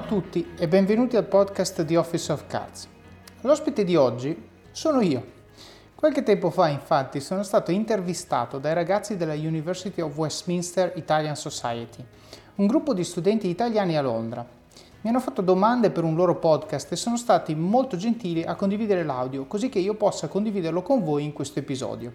a 0.00 0.02
tutti 0.02 0.52
e 0.56 0.66
benvenuti 0.66 1.16
al 1.16 1.26
podcast 1.26 1.82
di 1.82 1.94
Office 1.94 2.32
of 2.32 2.46
Cards. 2.46 2.88
L'ospite 3.42 3.84
di 3.84 3.96
oggi 3.96 4.48
sono 4.70 5.02
io. 5.02 5.22
Qualche 5.94 6.22
tempo 6.22 6.48
fa, 6.48 6.68
infatti, 6.68 7.20
sono 7.20 7.42
stato 7.42 7.70
intervistato 7.70 8.58
dai 8.58 8.72
ragazzi 8.72 9.18
della 9.18 9.34
University 9.34 10.00
of 10.00 10.16
Westminster 10.16 10.92
Italian 10.96 11.36
Society, 11.36 12.02
un 12.54 12.66
gruppo 12.66 12.94
di 12.94 13.04
studenti 13.04 13.48
italiani 13.48 13.98
a 13.98 14.00
Londra. 14.00 14.46
Mi 15.02 15.10
hanno 15.10 15.20
fatto 15.20 15.42
domande 15.42 15.90
per 15.90 16.02
un 16.02 16.14
loro 16.14 16.36
podcast 16.36 16.90
e 16.92 16.96
sono 16.96 17.18
stati 17.18 17.54
molto 17.54 17.98
gentili 17.98 18.42
a 18.42 18.54
condividere 18.54 19.04
l'audio 19.04 19.44
così 19.44 19.68
che 19.68 19.80
io 19.80 19.94
possa 19.94 20.28
condividerlo 20.28 20.80
con 20.80 21.04
voi 21.04 21.24
in 21.24 21.34
questo 21.34 21.58
episodio. 21.58 22.14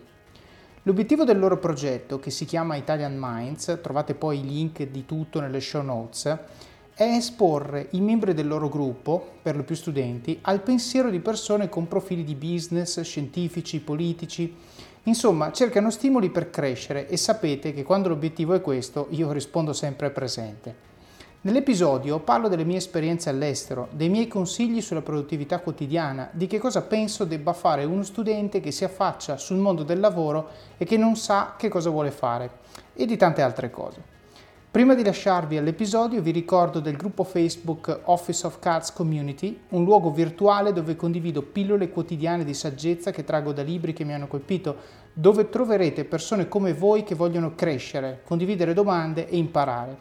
L'obiettivo 0.83 1.23
del 1.23 1.37
loro 1.37 1.59
progetto, 1.59 2.19
che 2.19 2.31
si 2.31 2.45
chiama 2.45 2.77
Italian 2.77 3.15
Minds, 3.15 3.77
trovate 3.83 4.15
poi 4.15 4.39
i 4.39 4.47
link 4.47 4.81
di 4.87 5.05
tutto 5.05 5.39
nelle 5.39 5.59
show 5.59 5.83
notes, 5.83 6.35
è 6.97 7.03
esporre 7.03 7.87
i 7.91 7.99
membri 7.99 8.33
del 8.33 8.47
loro 8.47 8.69
gruppo, 8.69 9.33
per 9.41 9.57
lo 9.57 9.63
più 9.63 9.75
studenti, 9.75 10.39
al 10.43 10.61
pensiero 10.61 11.09
di 11.09 11.19
persone 11.19 11.67
con 11.67 11.89
profili 11.89 12.23
di 12.23 12.35
business, 12.35 13.01
scientifici, 13.01 13.81
politici. 13.81 14.55
Insomma, 15.03 15.51
cercano 15.51 15.91
stimoli 15.91 16.29
per 16.29 16.49
crescere 16.49 17.09
e 17.09 17.17
sapete 17.17 17.73
che 17.73 17.83
quando 17.83 18.07
l'obiettivo 18.07 18.53
è 18.53 18.61
questo 18.61 19.07
io 19.09 19.33
rispondo 19.33 19.73
sempre 19.73 20.09
presente. 20.09 20.93
Nell'episodio 21.41 22.19
parlo 22.19 22.47
delle 22.47 22.63
mie 22.63 22.77
esperienze 22.77 23.29
all'estero, 23.29 23.89
dei 23.91 24.07
miei 24.07 24.29
consigli 24.29 24.79
sulla 24.79 25.01
produttività 25.01 25.59
quotidiana, 25.59 26.29
di 26.31 26.47
che 26.47 26.59
cosa 26.59 26.81
penso 26.81 27.25
debba 27.25 27.51
fare 27.51 27.83
uno 27.83 28.03
studente 28.03 28.61
che 28.61 28.71
si 28.71 28.85
affaccia 28.85 29.35
sul 29.35 29.57
mondo 29.57 29.83
del 29.83 29.99
lavoro 29.99 30.47
e 30.77 30.85
che 30.85 30.95
non 30.95 31.17
sa 31.17 31.55
che 31.57 31.67
cosa 31.67 31.89
vuole 31.89 32.11
fare 32.11 32.49
e 32.93 33.05
di 33.05 33.17
tante 33.17 33.41
altre 33.41 33.69
cose. 33.69 34.14
Prima 34.75 34.93
di 34.93 35.05
lasciarvi 35.05 35.55
all'episodio 35.55 36.21
vi 36.21 36.31
ricordo 36.31 36.81
del 36.81 36.97
gruppo 36.97 37.23
Facebook 37.23 38.01
Office 38.03 38.45
of 38.45 38.59
Cards 38.59 38.91
Community, 38.91 39.57
un 39.69 39.85
luogo 39.85 40.11
virtuale 40.11 40.73
dove 40.73 40.97
condivido 40.97 41.43
pillole 41.43 41.89
quotidiane 41.89 42.43
di 42.43 42.53
saggezza 42.53 43.11
che 43.11 43.23
traggo 43.23 43.53
da 43.53 43.61
libri 43.61 43.93
che 43.93 44.03
mi 44.03 44.13
hanno 44.13 44.27
colpito, 44.27 44.75
dove 45.13 45.47
troverete 45.47 46.03
persone 46.03 46.49
come 46.49 46.73
voi 46.73 47.03
che 47.03 47.15
vogliono 47.15 47.55
crescere, 47.55 48.19
condividere 48.25 48.73
domande 48.73 49.29
e 49.29 49.37
imparare. 49.37 49.97